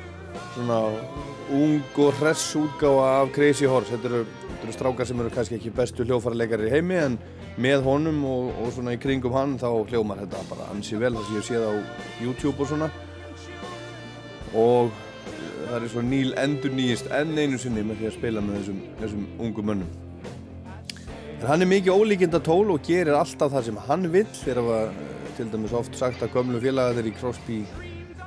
svona 0.59 0.81
ung 1.57 2.03
og 2.05 2.21
hress 2.21 2.51
útgáfa 2.61 3.09
af 3.23 3.33
Crazy 3.33 3.65
Horse. 3.65 3.97
Þetta 3.97 4.13
eru, 4.13 4.27
þetta 4.45 4.69
eru 4.69 4.77
strákar 4.77 5.09
sem 5.09 5.25
eru 5.25 5.33
kannski 5.33 5.57
ekki 5.57 5.73
bestu 5.81 6.05
hljófarleikari 6.05 6.69
í 6.69 6.77
heimi 6.77 7.01
en 7.01 7.17
með 7.61 7.85
honum 7.85 8.23
og, 8.25 8.53
og 8.63 8.71
svona 8.73 8.95
í 8.97 9.01
kringum 9.01 9.35
hann 9.37 9.57
þá 9.61 9.69
hljómar 9.91 10.23
þetta 10.23 10.45
bara 10.49 10.69
ansi 10.73 10.99
vel 11.01 11.13
það 11.17 11.27
sem 11.27 11.39
ég 11.39 11.49
séð 11.49 11.67
á 11.69 11.73
YouTube 12.23 12.57
og 12.63 12.71
svona. 12.71 12.89
Og 14.57 14.89
eh, 14.89 15.59
það 15.69 15.77
er 15.79 15.89
svo 15.93 16.05
Neil 16.07 16.33
endur 16.41 16.73
nýjist 16.77 17.13
enn 17.13 17.37
einu 17.37 17.61
sinni 17.61 17.85
með 17.85 18.01
því 18.01 18.09
að 18.09 18.17
spila 18.17 18.45
með 18.45 18.61
þessum, 18.61 18.83
þessum 19.03 19.29
ungu 19.47 19.67
mönnum. 19.69 19.93
En 21.43 21.49
hann 21.51 21.65
er 21.65 21.73
mikið 21.73 21.99
ólíkinda 21.99 22.41
tól 22.45 22.71
og 22.71 22.85
gerir 22.87 23.17
alltaf 23.19 23.53
það 23.53 23.69
sem 23.69 23.81
hann 23.89 24.11
vill. 24.15 24.29
Þegar 24.43 24.69
var 24.69 24.93
eh, 24.93 25.33
til 25.37 25.49
dæmis 25.53 25.77
oft 25.77 25.97
sagt 25.99 26.25
að 26.25 26.37
gömlu 26.37 26.61
félaga 26.63 26.97
þeir 26.99 27.11
í 27.13 27.17
Crosby, 27.19 27.63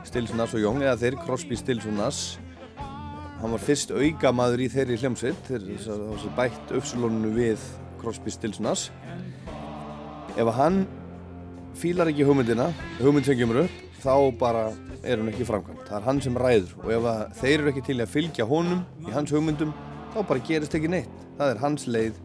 Stills, 0.06 0.36
Nass 0.38 0.54
og 0.54 0.62
Young 0.62 0.84
eða 0.84 1.00
þeir 1.02 1.22
Crosby, 1.26 1.58
Stills 1.58 1.88
og 1.90 1.98
Nass 1.98 2.26
hann 3.42 3.52
var 3.52 3.62
fyrst 3.62 3.92
auka 3.92 4.32
maður 4.34 4.64
í 4.66 4.70
þeirri 4.74 4.96
hljómsveit. 5.02 5.42
Þegar 5.50 5.98
það 6.22 6.32
bætt 6.38 6.72
uppsulónunu 6.78 7.34
við 7.36 7.66
Crosby, 8.02 8.32
Stills 8.34 8.62
og 8.62 8.70
Nass 8.70 8.88
ef 10.36 10.52
hann 10.58 10.84
fílar 11.80 12.12
ekki 12.12 12.28
hugmyndina 12.28 12.70
hugmynd 13.00 13.28
sem 13.28 13.38
kemur 13.40 13.64
upp 13.66 13.82
þá 14.04 14.16
bara 14.40 14.66
er 15.06 15.20
hún 15.22 15.32
ekki 15.32 15.48
framkvæmt 15.48 15.88
það 15.88 15.98
er 15.98 16.08
hann 16.08 16.22
sem 16.24 16.38
ræður. 16.40 16.72
Og 16.84 16.94
ef 16.96 17.40
þeir 17.42 17.58
eru 17.60 17.72
ekki 17.72 17.86
til 17.90 17.98
að 18.02 18.14
fylgja 18.14 18.48
honum 18.50 18.84
í 19.06 19.14
hans 19.14 19.34
hugmyndum 19.34 19.74
þá 20.14 20.20
bara 20.22 20.46
gerist 20.48 20.76
ekki 20.78 20.92
neitt. 20.92 21.26
Það 21.40 21.54
er 21.54 21.62
hans 21.62 21.88
leið 21.88 22.22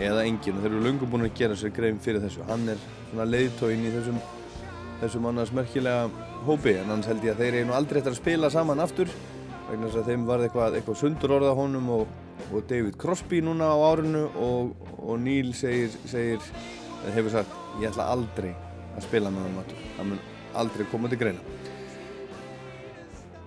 eða 0.00 0.24
engin. 0.26 0.58
Og 0.58 0.64
þeir 0.64 0.72
eru 0.72 0.84
lungum 0.86 1.12
búin 1.12 1.28
að 1.28 1.36
gera 1.40 1.58
sér 1.58 1.74
grein 1.74 2.00
fyrir 2.02 2.22
þessu. 2.24 2.44
Hann 2.48 2.68
er 2.72 2.80
svona 3.10 3.28
leiðtóin 3.28 3.86
í 3.86 3.92
þessum 3.96 4.20
þessum 5.00 5.28
annars 5.30 5.52
merkilega 5.56 6.08
hópi. 6.46 6.76
En 6.80 6.92
hans 6.92 7.08
held 7.08 7.24
ég 7.24 7.36
að 7.36 7.44
þeir 7.44 7.60
eru 7.62 7.76
aldrei 7.76 8.00
eftir 8.02 8.14
að 8.14 8.20
spila 8.20 8.52
saman 8.52 8.82
aftur 8.84 9.12
vegna 9.70 9.86
þess 9.86 10.00
að 10.00 10.10
þeim 10.10 10.26
varði 10.26 10.48
eitthvað, 10.48 10.76
eitthvað 10.78 10.98
sundur 10.98 11.34
orða 11.36 11.54
honum 11.54 11.90
og, 11.94 12.14
og 12.50 12.64
David 12.68 12.96
Crosby 12.98 13.40
núna 13.44 13.70
á 13.70 13.78
árinu 13.86 14.24
og, 14.42 14.72
og 14.98 15.20
Neil 15.22 15.52
segir, 15.54 15.94
segir 16.10 16.42
hefur 17.16 17.34
sagt 17.34 17.56
ég 17.80 17.90
ætla 17.90 18.08
aldrei 18.12 18.52
að 18.96 19.04
spila 19.06 19.32
með 19.32 19.46
hann 19.46 19.60
aftur. 19.62 19.84
Það 19.96 20.08
mun 20.10 20.22
aldrei 20.60 20.86
koma 20.90 21.10
til 21.10 21.20
greina. 21.20 21.58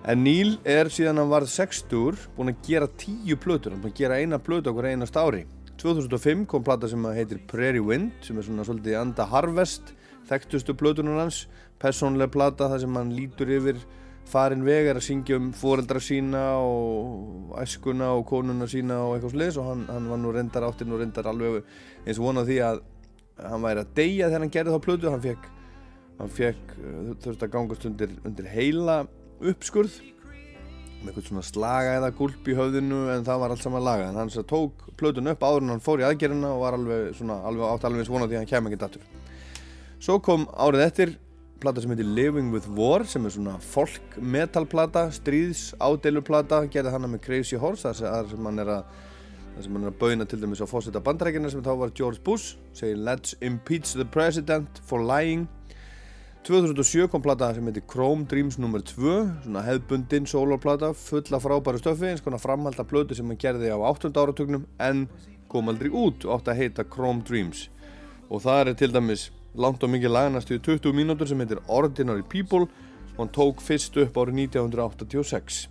En 0.04 0.20
Neil 0.20 0.58
er 0.68 0.90
síðan 0.92 1.22
hann 1.22 1.30
varð 1.32 1.48
60 1.48 2.24
búinn 2.36 2.52
að 2.52 2.64
gera 2.66 2.88
10 2.88 3.38
plötur. 3.40 3.72
Hann 3.72 3.80
búinn 3.84 3.94
að 3.94 4.00
gera 4.02 4.20
eina 4.20 4.40
plötu 4.42 4.72
okkur 4.72 4.90
einast 4.90 5.16
ári. 5.16 5.46
2005 5.80 6.44
kom 6.48 6.64
plata 6.64 6.88
sem 6.88 7.04
heitir 7.16 7.40
Prairie 7.50 7.82
Wind 7.82 8.12
sem 8.24 8.38
er 8.38 8.46
svona 8.46 8.64
svolítið 8.66 8.98
anda 9.00 9.26
Harvest 9.28 9.94
þekktustu 10.28 10.76
plötunum 10.76 11.18
hans. 11.20 11.46
Personlega 11.80 12.32
plata 12.32 12.68
þar 12.72 12.84
sem 12.84 12.98
hann 13.00 13.12
lítur 13.16 13.50
yfir 13.56 13.80
farin 14.28 14.64
veg 14.64 14.88
er 14.88 14.98
að 14.98 15.04
syngja 15.04 15.36
um 15.36 15.50
foreldra 15.56 16.00
sína 16.00 16.44
og 16.64 17.56
æskuna 17.60 18.14
og 18.16 18.24
konuna 18.28 18.68
sína 18.70 19.02
og 19.04 19.16
eitthvað 19.16 19.34
sliðis 19.34 19.58
og 19.60 19.68
hann, 19.68 19.84
hann 19.90 20.08
var 20.08 20.20
nú 20.20 20.32
reyndar 20.32 20.64
áttir 20.68 20.88
nú 20.88 21.00
reyndar 21.00 21.28
alveg 21.28 21.60
eins 22.06 22.20
og 22.20 22.28
vonað 22.30 22.48
því 22.52 22.58
að 22.68 22.80
hann 23.42 23.64
væri 23.64 23.82
að 23.82 23.92
deyja 23.98 24.30
þegar 24.30 24.44
hann 24.44 24.54
gerði 24.56 24.74
þá 24.74 24.84
plötu 24.86 25.12
hann 25.12 25.24
fekk, 25.24 25.46
hann 26.20 26.34
fekk 26.38 26.74
þurfti 27.24 27.46
að 27.46 27.54
gangast 27.54 27.86
undir, 27.88 28.12
undir 28.24 28.50
heila 28.52 28.98
uppskurð 29.42 29.96
með 31.04 31.10
eitthvað 31.10 31.26
svona 31.28 31.44
slaga 31.44 31.96
eða 31.98 32.12
gulp 32.16 32.46
í 32.48 32.56
höfðinu 32.56 33.00
en 33.12 33.26
það 33.26 33.42
var 33.42 33.52
allt 33.52 33.64
saman 33.64 33.84
laga 33.84 34.06
en 34.08 34.20
hann 34.22 34.30
svo 34.32 34.44
tók 34.48 34.86
plötun 35.00 35.28
upp 35.34 35.42
áður 35.44 35.66
en 35.66 35.74
hann 35.74 35.84
fór 35.84 36.00
í 36.00 36.06
aðgerina 36.06 36.54
og 36.54 36.62
var 36.62 36.78
alveg 36.78 37.10
svona 37.18 37.42
alveg 37.44 37.66
átt 37.68 37.84
alveg 37.88 38.04
eins 38.04 38.12
vonað 38.14 38.32
því 38.32 38.38
að 38.38 38.42
hann 38.44 38.52
kem 38.52 38.70
ekki 38.70 38.80
datur 38.80 39.04
svo 40.06 40.18
kom 40.24 40.46
árið 40.54 40.86
eftir 40.86 41.16
plata 41.60 41.82
sem 41.82 41.92
heitir 41.92 42.08
Living 42.16 42.52
with 42.54 42.70
War 42.76 43.04
sem 43.08 43.26
er 43.26 43.34
svona 43.34 43.58
folk 43.62 44.16
metal 44.20 44.64
plata 44.70 45.06
stríðs 45.14 45.72
ádeilu 45.82 46.24
plata 46.24 46.64
gerði 46.70 46.94
hann 46.94 47.10
með 47.10 47.24
Crazy 47.26 47.60
Horse 47.60 47.92
þar 48.00 48.30
sem 48.30 48.48
hann 48.48 48.64
er 48.64 48.72
að 48.78 49.02
þar 49.54 49.66
sem 49.66 49.76
hann 49.76 49.86
er 49.86 49.92
að 49.92 50.00
bauna 50.00 50.26
til 50.28 50.40
dæmis 50.42 50.62
á 50.62 50.66
fósita 50.66 51.02
bandrækina 51.04 51.50
sem 51.52 51.62
þá 51.62 51.74
var 51.78 51.92
George 51.94 52.22
Bush 52.26 52.56
segir 52.74 52.98
Let's 53.06 53.36
impeach 53.40 53.94
the 53.94 54.04
president 54.04 54.80
for 54.88 55.04
lying 55.04 55.46
2007 56.44 57.08
kom 57.08 57.22
plata 57.24 57.52
sem 57.56 57.64
heitir 57.70 57.86
Chrome 57.88 58.26
Dreams 58.28 58.58
nr. 58.60 58.82
2 58.84 59.12
svona 59.46 59.62
hefðbundin 59.64 60.26
sólárplata 60.28 60.90
fulla 60.98 61.40
frábæru 61.40 61.80
stöfi 61.80 62.10
eins 62.10 62.24
konar 62.24 62.42
framhald 62.42 62.80
af 62.82 62.90
plötu 62.90 63.16
sem 63.16 63.30
hann 63.30 63.40
gerði 63.40 63.70
á 63.72 63.78
8. 63.78 64.10
áratugnum 64.12 64.66
en 64.82 65.06
kom 65.48 65.70
aldrei 65.72 65.88
út 65.88 66.26
og 66.26 66.34
átti 66.36 66.52
að 66.52 66.60
heita 66.60 66.84
Chrome 66.84 67.24
Dreams 67.24 67.68
og 68.28 68.42
það 68.44 68.72
er 68.74 68.80
til 68.82 68.92
dæmis 68.92 69.28
langt 69.54 69.86
og 69.86 69.92
mikið 69.94 70.12
laganast 70.12 70.50
í 70.50 70.58
20 70.58 70.92
mínútur 70.98 71.30
sem 71.30 71.40
heitir 71.40 71.62
Ordinary 71.70 72.26
People 72.26 72.66
og 72.66 73.22
hann 73.22 73.32
tók 73.32 73.62
fyrst 73.62 73.96
upp 74.02 74.18
árið 74.18 74.42
1986 74.48 75.68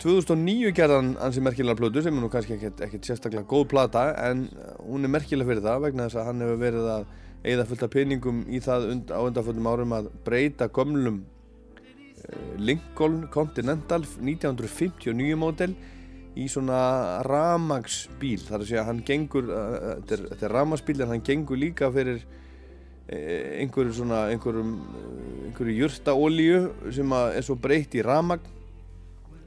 2009 0.00 0.72
gerðan 0.72 1.10
ansi 1.20 1.42
merkilega 1.44 1.76
plötu 1.76 2.00
sem 2.00 2.14
er 2.16 2.22
nú 2.22 2.30
kannski 2.32 2.54
ekkert, 2.56 2.78
ekkert 2.86 3.04
sérstaklega 3.04 3.44
góð 3.48 3.66
plata 3.68 4.06
en 4.24 4.46
hún 4.80 5.04
er 5.04 5.12
merkilega 5.12 5.50
fyrir 5.50 5.64
það 5.66 5.82
vegna 5.84 6.06
þess 6.06 6.20
að 6.20 6.28
hann 6.30 6.44
hefur 6.44 6.60
verið 6.62 6.86
að 6.94 7.02
eigða 7.44 7.66
fullt 7.68 7.84
af 7.84 7.90
peningum 7.92 8.38
í 8.48 8.60
það 8.64 8.86
und, 8.94 9.12
á 9.12 9.20
undanföldum 9.20 9.68
árum 9.68 9.92
að 9.96 10.08
breyta 10.24 10.68
gömlum 10.72 11.18
uh, 11.20 12.52
Lincoln 12.56 13.26
Continental 13.32 14.00
1959 14.04 15.36
mótel 15.40 15.74
í 16.38 16.46
svona 16.48 16.80
ramagsbíl 17.26 18.38
þar 18.46 18.62
að 18.62 18.68
segja 18.70 18.86
hann 18.88 19.02
gengur 19.04 19.50
uh, 19.52 19.98
þetta 20.06 20.16
er, 20.16 20.24
er 20.38 20.54
ramagsbíl 20.56 21.02
en 21.04 21.12
hann 21.12 21.26
gengur 21.26 21.60
líka 21.60 21.90
fyrir 21.92 22.22
uh, 22.22 23.60
einhverju 23.60 23.98
svona 24.00 24.22
einhverju 24.32 25.76
jurtaolíu 25.76 26.64
sem 26.88 27.16
er 27.20 27.44
svo 27.44 27.58
breytt 27.60 28.00
í 28.00 28.06
ramagn 28.06 28.59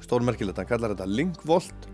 stórmerkilegt, 0.03 0.59
hann 0.59 0.69
kallar 0.69 0.93
þetta 0.93 1.09
Linkvolt 1.09 1.89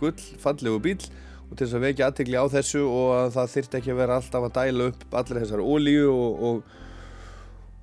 gull, 0.00 0.24
fallegu 0.42 0.80
bíl 0.82 0.98
og 1.44 1.58
til 1.58 1.66
þess 1.66 1.76
að 1.76 1.84
vekja 1.84 2.08
aðtegli 2.08 2.40
á 2.40 2.46
þessu 2.52 2.82
og 2.84 3.10
að 3.18 3.28
það 3.36 3.52
þyrti 3.54 3.78
ekki 3.78 3.92
að 3.92 4.00
vera 4.00 4.16
alltaf 4.18 4.46
að 4.46 4.56
dæla 4.58 4.88
upp 4.90 5.18
allir 5.20 5.40
þessar 5.42 5.62
ólíu 5.64 6.06
og, 6.10 6.46
og, 6.48 6.80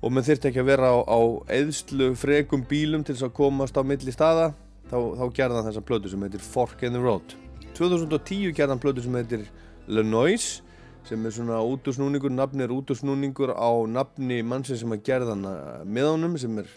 og 0.02 0.12
maður 0.12 0.28
þyrti 0.30 0.50
ekki 0.50 0.62
að 0.62 0.68
vera 0.72 0.90
á, 0.92 0.96
á 1.06 1.20
eðslu 1.58 2.10
fregum 2.18 2.66
bílum 2.68 3.06
til 3.06 3.16
þess 3.16 3.28
að 3.28 3.36
komast 3.38 3.78
á 3.78 3.82
milli 3.86 4.14
staða 4.14 4.50
þá, 4.90 4.98
þá 5.20 5.24
gerða 5.38 5.60
hann 5.60 5.70
þessa 5.70 5.86
plötu 5.88 6.12
sem 6.12 6.26
heitir 6.26 6.44
Fork 6.44 6.84
in 6.86 6.98
the 6.98 7.02
Road. 7.02 7.36
2010 7.78 8.52
gerða 8.52 8.74
hann 8.74 8.82
plötu 8.82 9.04
sem 9.04 9.16
heitir 9.16 9.46
Le 9.88 10.04
Noise 10.04 10.62
sem 11.06 11.24
er 11.26 11.34
svona 11.34 11.58
útúrsnúningur, 11.66 12.30
nafni 12.30 12.62
er 12.62 12.70
útúrsnúningur 12.70 13.50
á 13.58 13.70
nafni 13.90 14.42
mannsinn 14.46 14.78
sem 14.78 14.92
að 14.94 15.06
gerða 15.08 15.34
hann 15.34 15.46
með 15.90 16.10
honum 16.12 16.36
sem 16.38 16.60
er 16.62 16.68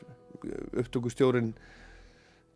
upptökustjórin 0.81 1.51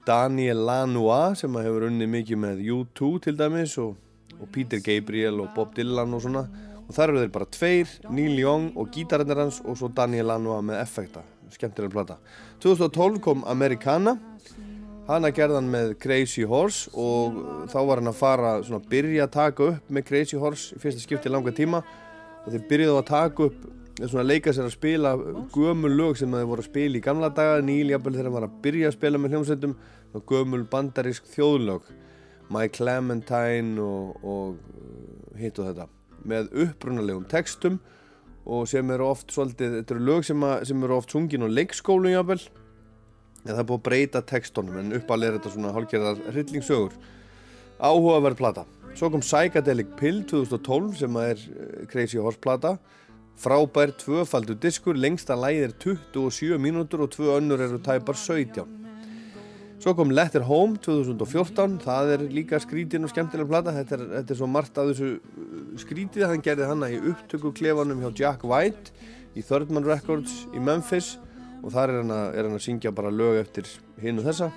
Daniel 0.09 0.63
Lanois 0.65 1.37
sem 1.37 1.57
hefur 1.61 1.83
unni 1.85 2.07
mikið 2.09 2.39
með 2.41 2.61
U2 2.73 3.09
til 3.27 3.35
dæmis 3.37 3.75
og, 3.77 3.91
og 4.39 4.47
Peter 4.49 4.81
Gabriel 4.81 5.37
og 5.43 5.51
Bob 5.53 5.75
Dylan 5.77 6.15
og 6.17 6.23
svona. 6.23 6.47
Og 6.87 6.95
þar 6.95 7.11
eru 7.11 7.21
þeir 7.21 7.33
bara 7.35 7.47
tveir, 7.53 7.91
Neil 8.09 8.39
Young 8.41 8.71
og 8.73 8.89
gítarennir 8.89 9.37
hans 9.43 9.59
og 9.61 9.77
svo 9.77 9.91
Daniel 9.93 10.31
Lanois 10.31 10.65
með 10.65 10.81
effekta, 10.81 11.21
skemmtilega 11.53 11.93
plata. 11.93 12.17
2012 12.65 13.21
kom 13.21 13.45
Americana. 13.45 14.15
Hana 15.09 15.29
gerðan 15.33 15.69
með 15.69 15.93
Crazy 16.01 16.47
Horse 16.49 16.89
og 16.97 17.37
þá 17.69 17.77
var 17.77 18.01
hann 18.01 18.09
að 18.09 18.17
fara 18.17 18.55
svona 18.65 18.81
að 18.81 18.89
byrja 18.89 19.27
að 19.27 19.35
taka 19.35 19.67
upp 19.75 19.93
með 19.93 20.07
Crazy 20.09 20.41
Horse 20.41 20.73
í 20.73 20.81
fyrsta 20.81 21.05
skipti 21.05 21.29
langa 21.29 21.53
tíma. 21.53 21.83
Og 22.47 22.49
þeir 22.55 22.65
byrjuðu 22.73 22.97
að 22.97 23.07
taka 23.11 23.47
upp 23.51 23.61
svona 23.99 24.25
leika 24.25 24.53
sér 24.55 24.65
að 24.65 24.75
spila 24.77 25.13
gömul 25.53 25.93
lög 25.93 26.17
sem 26.17 26.33
þeir 26.33 26.49
voru 26.49 26.65
að 26.65 26.69
spila 26.71 26.97
í 26.97 27.05
gamla 27.05 27.29
daga. 27.29 27.61
Neil 27.61 27.93
jafnvel 27.93 28.17
þegar 28.17 28.29
hann 28.31 28.37
var 28.39 28.49
að 28.49 28.59
byrja 28.65 28.89
að 28.89 28.97
spila 28.97 29.21
með 29.21 29.35
hljómsveitum 29.35 29.79
gömul 30.17 30.65
bandarisk 30.69 31.27
þjóðlög 31.29 31.85
My 32.49 32.67
Clementine 32.73 33.77
og, 33.81 34.23
og 34.25 35.37
hitt 35.37 35.59
og 35.61 35.69
þetta 35.69 35.87
með 36.29 36.49
upprunalegum 36.65 37.27
textum 37.29 37.77
og 38.49 38.65
sem 38.69 38.89
eru 38.91 39.05
oft 39.11 39.29
svolítið, 39.33 39.79
þetta 39.79 39.95
eru 39.95 40.07
lög 40.07 40.25
sem, 40.25 40.45
að, 40.45 40.63
sem 40.71 40.83
eru 40.85 40.97
oft 40.97 41.13
sungin 41.13 41.45
á 41.45 41.49
leikskólu 41.51 42.09
jafnvel. 42.15 42.39
En 43.45 43.53
það 43.53 43.61
er 43.61 43.67
búið 43.69 43.77
að 43.77 43.85
breyta 43.85 44.21
textunum 44.25 44.79
en 44.81 44.95
uppalið 44.97 45.29
er 45.29 45.37
þetta 45.37 45.53
svona 45.53 45.73
hálfgerðar 45.75 46.23
hryllingsögur. 46.33 46.95
Áhugaverð 47.79 48.39
plata. 48.41 48.65
Svo 48.97 49.11
kom 49.13 49.21
Psychedelic 49.23 49.93
Pill 49.99 50.23
2012 50.27 50.97
sem 51.03 51.21
er 51.21 51.45
Crazy 51.91 52.19
Horse 52.19 52.41
plata. 52.41 52.79
Frábær 53.39 53.93
tvöfaldur 54.01 54.57
diskur 54.59 54.97
lengsta 54.97 55.37
læð 55.37 55.69
er 55.69 55.77
27 55.85 56.57
mínútur 56.59 57.05
og 57.05 57.13
tvö 57.13 57.37
önnur 57.37 57.61
eru 57.63 57.79
tæpar 57.85 58.17
17 58.17 58.78
Svo 59.79 59.93
kom 59.95 60.09
Letter 60.11 60.43
Home 60.43 60.75
2014, 60.83 61.77
það 61.85 62.09
er 62.11 62.23
líka 62.35 62.57
skrítin 62.59 63.07
og 63.07 63.13
skemmtilega 63.13 63.47
plata, 63.47 63.71
þetta 63.77 63.95
er, 63.95 64.01
þetta 64.17 64.33
er 64.33 64.39
svo 64.41 64.47
margt 64.51 64.79
af 64.81 64.89
þessu 64.89 65.11
skrítið, 65.79 66.25
hann 66.27 66.43
gerði 66.43 66.67
hanna 66.67 66.89
í 66.91 66.97
upptökuklefanum 67.13 68.01
hjá 68.03 68.09
Jack 68.19 68.43
White 68.43 68.91
í 69.39 69.43
Third 69.47 69.71
Man 69.71 69.87
Records 69.87 70.33
í 70.51 70.59
Memphis. 70.59 71.13
Og 71.63 71.71
þar 71.71 71.93
er 71.93 72.01
hann 72.01 72.11
að, 72.11 72.27
er 72.35 72.47
hann 72.47 72.57
að 72.57 72.65
syngja 72.65 72.91
bara 72.95 73.11
lög 73.11 73.39
eftir 73.39 73.71
hinn 74.03 74.19
og 74.19 74.27
þessa. 74.27 74.49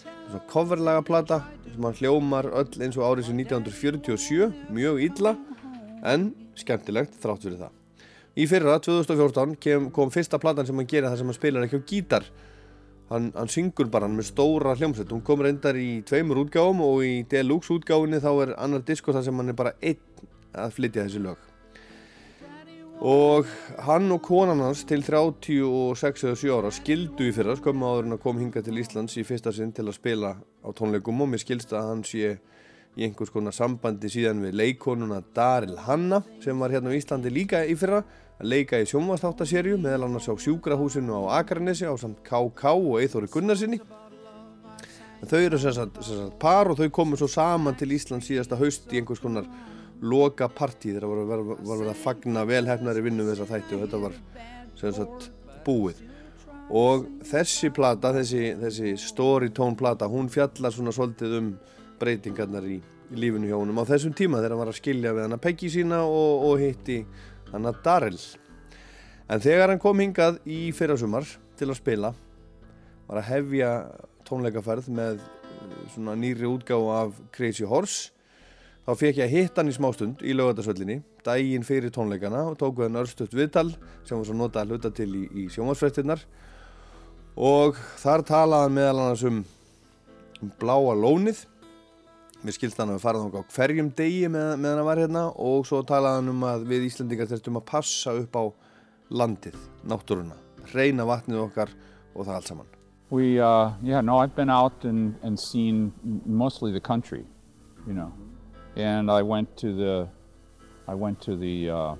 Svona 0.00 0.42
coverlaga 0.48 1.04
plata 1.04 1.42
sem 1.66 1.84
hann 1.84 2.00
hljómar 2.00 2.48
öll 2.48 2.80
eins 2.80 2.96
og 2.96 3.04
árið 3.04 3.28
sem 3.28 3.40
1947 3.44 4.48
mjög 4.72 5.00
illa 5.10 5.34
en 6.08 6.30
skemmtilegt 6.56 7.20
þrátt 7.20 7.44
fyrir 7.44 7.60
það. 7.66 7.76
Í 8.40 8.46
fyrra 8.48 8.80
2014 8.80 9.56
kem, 9.60 9.88
kom 9.92 10.12
fyrsta 10.12 10.40
platan 10.40 10.68
sem 10.68 10.80
hann 10.80 10.88
gerir 10.88 11.10
þar 11.10 11.20
sem 11.20 11.28
hann 11.32 11.36
spilar 11.36 11.68
ekki 11.68 11.80
á 11.80 11.88
gítar 11.92 12.28
hann, 13.10 13.30
hann 13.34 13.50
syngur 13.50 13.90
bara 13.90 14.08
hann 14.08 14.16
með 14.18 14.30
stóra 14.30 14.76
hljómsveit. 14.78 15.10
Hún 15.12 15.24
kom 15.26 15.44
reyndar 15.44 15.78
í 15.78 16.00
tveimur 16.06 16.44
útgáfum 16.44 16.82
og 16.86 17.04
í 17.06 17.14
deluxe 17.30 17.74
útgáfinni 17.74 18.22
þá 18.22 18.32
er 18.46 18.56
annar 18.58 18.84
disko 18.86 19.14
þar 19.14 19.26
sem 19.26 19.40
hann 19.42 19.52
er 19.52 19.58
bara 19.58 19.76
einn 19.82 20.26
að 20.54 20.76
flytja 20.78 21.06
þessi 21.06 21.22
lög. 21.26 21.46
Og 23.00 23.48
hann 23.86 24.12
og 24.12 24.20
konan 24.26 24.60
hans 24.60 24.82
til 24.84 25.00
36 25.06 26.26
eða 26.28 26.36
7 26.36 26.50
ára 26.52 26.72
skildu 26.74 27.30
í 27.30 27.32
fyrra 27.32 27.54
skömmu 27.56 27.86
áður 27.88 28.08
en 28.10 28.16
að 28.18 28.22
kom 28.26 28.40
hinga 28.42 28.60
til 28.64 28.76
Íslands 28.76 29.16
í 29.16 29.24
fyrsta 29.24 29.54
sinn 29.56 29.72
til 29.72 29.86
að 29.86 29.96
spila 29.96 30.34
á 30.36 30.68
tónleikum 30.76 31.24
og 31.24 31.30
mér 31.32 31.40
skilst 31.40 31.72
að 31.72 31.88
hann 31.88 32.02
sé 32.04 32.34
í 32.98 33.06
einhvers 33.06 33.32
konar 33.32 33.56
sambandi 33.56 34.10
síðan 34.12 34.42
við 34.44 34.58
leikonuna 34.60 35.22
Daril 35.32 35.78
Hanna 35.86 36.20
sem 36.44 36.60
var 36.60 36.74
hérna 36.74 36.92
á 36.92 36.98
Íslandi 36.98 37.32
líka 37.32 37.62
í 37.64 37.78
fyrra 37.78 38.02
að 38.40 38.48
leika 38.48 38.80
í 38.80 38.88
sjónvastáttasérju 38.88 39.78
meðal 39.80 40.08
annars 40.08 40.28
á 40.32 40.34
sjúkrahúsinu 40.40 41.22
á 41.28 41.40
Akarnesi 41.40 41.84
á 41.84 41.94
samt 42.00 42.22
KK 42.24 42.72
og 42.72 43.00
Eithóri 43.02 43.28
Gunnarsinni 43.28 43.80
en 45.20 45.28
þau 45.28 45.40
eru 45.40 45.58
sem 45.60 45.74
sagt, 45.76 46.00
sem 46.00 46.16
sagt 46.16 46.38
par 46.40 46.70
og 46.72 46.78
þau 46.80 46.88
komu 46.94 47.18
svo 47.20 47.28
saman 47.28 47.76
til 47.76 47.92
Ísland 47.92 48.24
síðasta 48.24 48.58
haust 48.60 48.88
í 48.92 49.00
einhvers 49.00 49.20
konar 49.20 49.48
loka 50.00 50.48
partí 50.48 50.94
þegar 50.94 51.26
var, 51.28 51.42
verið 51.60 51.90
að 51.92 52.00
fagna 52.00 52.46
velhefnari 52.48 53.04
vinnu 53.04 53.26
við 53.26 53.34
þessa 53.34 53.50
þætti 53.50 53.76
og 53.76 53.82
þetta 53.84 54.00
var 54.06 54.16
sem 54.80 54.94
sagt 54.96 55.26
búið. 55.66 56.00
Og 56.70 57.04
þessi 57.26 57.72
plata, 57.74 58.12
þessi, 58.14 58.54
þessi 58.60 58.94
story 59.02 59.50
tone 59.52 59.76
plata, 59.76 60.08
hún 60.08 60.30
fjallar 60.32 60.72
svona 60.72 60.94
svolítið 60.94 61.36
um 61.40 61.50
breytingarnar 62.00 62.64
í, 62.64 62.78
í 63.10 63.18
lífinu 63.18 63.50
hjá 63.50 63.58
honum 63.58 63.82
á 63.82 63.90
þessum 63.90 64.14
tíma 64.16 64.38
þegar 64.38 64.54
hann 64.54 64.62
var 64.62 64.72
að 64.72 64.78
skilja 64.78 65.12
við 65.16 65.26
hann 65.26 65.36
að 65.36 65.42
Peggy 65.48 65.72
sína 65.74 66.00
og, 66.06 66.46
og 66.48 66.62
hitti 66.62 67.00
hann 67.52 67.68
að 67.68 67.82
Darrell. 67.84 68.20
En 69.30 69.42
þegar 69.42 69.70
hann 69.72 69.82
kom 69.82 70.00
hingað 70.02 70.40
í 70.48 70.70
fyrrasumar 70.74 71.26
til 71.58 71.68
að 71.70 71.78
spila 71.78 72.14
var 73.10 73.20
að 73.20 73.28
hefja 73.30 73.70
tónleikaferð 74.28 74.88
með 74.94 75.20
eh, 75.20 75.76
svona 75.94 76.16
nýri 76.18 76.48
útgáð 76.48 76.88
af 76.94 77.20
Crazy 77.34 77.66
Horse 77.66 78.12
þá 78.86 78.92
fekk 78.96 79.20
ég 79.20 79.26
að 79.26 79.34
hitta 79.34 79.60
hann 79.60 79.70
í 79.70 79.76
smástund 79.76 80.22
í 80.24 80.34
lögatarsvöllinni 80.34 81.00
daginn 81.26 81.66
fyrir 81.66 81.92
tónleikana 81.94 82.46
og 82.50 82.58
tók 82.60 82.78
við 82.78 82.88
hann 82.88 83.00
örstuðt 83.02 83.36
viðtal 83.36 83.68
sem 84.06 84.16
var 84.16 84.26
svo 84.28 84.36
notað 84.38 84.62
að 84.62 84.72
hluta 84.72 84.92
til 84.94 85.10
í, 85.10 85.24
í 85.42 85.46
sjómasfrættinnar 85.52 86.24
og 87.40 87.78
þar 88.00 88.24
talaði 88.28 88.74
meðal 88.78 89.02
annars 89.04 89.26
um, 89.28 89.42
um 90.40 90.52
bláa 90.62 90.96
lónið 90.96 91.44
mér 92.44 92.56
skilst 92.56 92.78
hann 92.80 92.92
að 92.92 92.98
við 92.98 93.04
farið 93.04 93.36
á 93.36 93.42
hverjum 93.54 93.92
degi 93.96 94.28
með, 94.32 94.50
með 94.62 94.76
hann 94.76 94.88
var 94.88 95.02
hérna 95.02 95.24
og 95.36 95.66
svo 95.68 95.82
talaði 95.86 96.20
hann 96.20 96.32
um 96.32 96.44
að 96.48 96.66
við 96.70 96.86
Íslandingar 96.88 97.30
þurftum 97.30 97.60
að 97.60 97.66
passa 97.68 98.16
upp 98.16 98.38
á 98.40 98.44
landið, 99.10 99.56
náttúruna 99.90 100.38
reyna 100.72 101.06
vatnið 101.08 101.46
okkar 101.46 101.72
og 102.14 102.26
það 102.26 102.36
allt 102.36 102.52
saman 102.52 102.76
We, 103.10 103.40
uh, 103.40 103.72
yeah, 103.82 104.00
no, 104.00 104.18
I've 104.18 104.36
been 104.36 104.50
out 104.50 104.84
and, 104.84 105.16
and 105.24 105.38
seen 105.38 105.92
mostly 106.24 106.70
the 106.70 106.78
country, 106.78 107.24
you 107.84 107.92
know. 107.92 108.12
And 108.76 109.10
I 109.10 109.20
went 109.22 109.56
to 109.56 109.74
the, 109.74 110.08
I 110.86 110.94
went 110.94 111.20
to 111.22 111.34
the, 111.34 111.70
uh, 111.70 111.94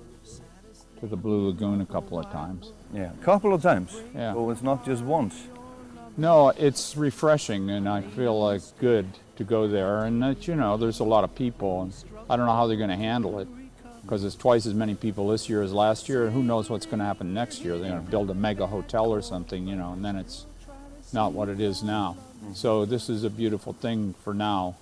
to 1.01 1.07
the 1.09 1.17
Blue 1.17 1.49
Lagoon 1.49 1.81
a 1.81 1.87
couple 1.87 2.17
of 2.17 2.31
times. 2.31 2.73
Yeah, 2.95 3.11
a 3.11 3.25
couple 3.25 3.53
of 3.53 3.61
times. 3.61 4.01
Yeah. 4.15 4.35
So 4.35 4.51
it's 4.51 4.63
not 4.63 4.87
just 4.87 5.03
once. 5.03 5.49
No, 6.17 6.49
it's 6.51 6.97
refreshing, 6.97 7.71
and 7.71 7.89
I 7.89 8.03
feel 8.03 8.39
like 8.39 8.63
good 8.79 9.07
to 9.37 9.45
go 9.45 9.69
there. 9.69 10.05
And 10.05 10.23
that, 10.23 10.47
you 10.47 10.55
know, 10.55 10.77
there's 10.77 11.01
a 11.01 11.05
lot 11.05 11.25
of 11.25 11.35
people, 11.35 11.83
and 11.83 11.95
I 12.29 12.37
don't 12.37 12.47
know 12.47 12.53
how 12.53 12.67
they're 12.67 12.77
going 12.77 12.91
to 12.91 12.97
handle 12.97 13.39
it 13.39 13.49
because 14.03 14.25
it's 14.25 14.35
twice 14.35 14.67
as 14.67 14.75
many 14.75 14.95
people 14.95 15.29
this 15.29 15.49
year 15.49 15.63
as 15.63 15.73
last 15.73 16.09
year. 16.09 16.25
And 16.25 16.33
who 16.33 16.43
knows 16.43 16.69
what's 16.69 16.87
going 16.87 16.99
to 16.99 17.05
happen 17.05 17.33
next 17.33 17.63
year? 17.63 17.79
They're 17.79 17.91
going 17.91 18.05
to 18.05 18.11
build 18.11 18.31
a 18.31 18.35
mega 18.35 18.67
hotel 18.67 19.11
or 19.11 19.23
something, 19.23 19.67
you 19.67 19.77
know, 19.77 19.93
and 19.93 20.05
then 20.05 20.17
it's 20.17 20.47
not 21.13 21.33
what 21.33 21.49
it 21.49 21.61
is 21.61 21.83
now. 21.83 22.17
So 22.55 22.85
this 22.85 23.09
is 23.09 23.25
a 23.25 23.31
beautiful 23.31 23.73
thing 23.73 24.15
for 24.25 24.35
now, 24.35 24.77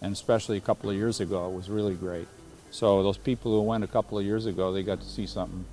and 0.00 0.12
especially 0.12 0.56
a 0.56 0.60
couple 0.60 0.88
of 0.90 0.96
years 0.96 1.20
ago, 1.20 1.48
it 1.48 1.54
was 1.54 1.68
really 1.68 1.94
great. 1.94 2.28
So 2.70 3.02
those 3.02 3.18
people 3.18 3.52
who 3.52 3.62
went 3.62 3.84
a 3.84 3.88
couple 3.88 4.18
of 4.18 4.24
years 4.24 4.46
ago, 4.46 4.72
they 4.72 4.82
got 4.82 5.00
to 5.00 5.06
see 5.06 5.26
something 5.26 5.64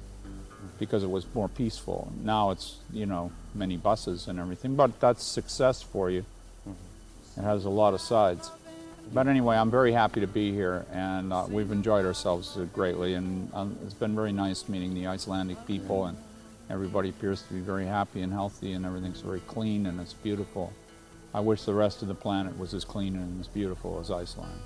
because 0.77 1.03
it 1.03 1.09
was 1.09 1.25
more 1.33 1.47
peaceful. 1.47 2.11
Now 2.23 2.51
it's 2.51 2.77
you 2.91 3.05
know 3.05 3.31
many 3.55 3.77
buses 3.77 4.27
and 4.27 4.39
everything, 4.39 4.75
but 4.75 4.99
that's 4.99 5.23
success 5.23 5.81
for 5.81 6.09
you. 6.09 6.25
It 7.37 7.43
has 7.43 7.65
a 7.65 7.69
lot 7.69 7.93
of 7.93 8.01
sides. 8.01 8.51
But 9.11 9.27
anyway, 9.27 9.55
I'm 9.57 9.71
very 9.71 9.91
happy 9.91 10.19
to 10.21 10.27
be 10.27 10.51
here, 10.51 10.85
and 10.91 11.33
uh, 11.33 11.47
we've 11.49 11.71
enjoyed 11.71 12.05
ourselves 12.05 12.57
greatly, 12.73 13.15
and 13.15 13.49
um, 13.55 13.77
it's 13.83 13.93
been 13.95 14.15
very 14.15 14.31
nice 14.31 14.69
meeting 14.69 14.93
the 14.93 15.07
Icelandic 15.07 15.65
people, 15.65 16.05
and 16.05 16.17
everybody 16.69 17.09
appears 17.09 17.41
to 17.43 17.53
be 17.53 17.59
very 17.59 17.85
happy 17.85 18.21
and 18.21 18.31
healthy, 18.31 18.73
and 18.73 18.85
everything's 18.85 19.21
very 19.21 19.39
clean 19.41 19.87
and 19.87 19.99
it's 19.99 20.13
beautiful. 20.13 20.71
I 21.33 21.39
wish 21.39 21.63
the 21.63 21.73
rest 21.73 22.01
of 22.01 22.07
the 22.07 22.15
planet 22.15 22.57
was 22.57 22.73
as 22.73 22.83
clean 22.83 23.15
and 23.15 23.39
as 23.39 23.47
beautiful 23.47 23.99
as 23.99 24.09
Iceland. 24.11 24.59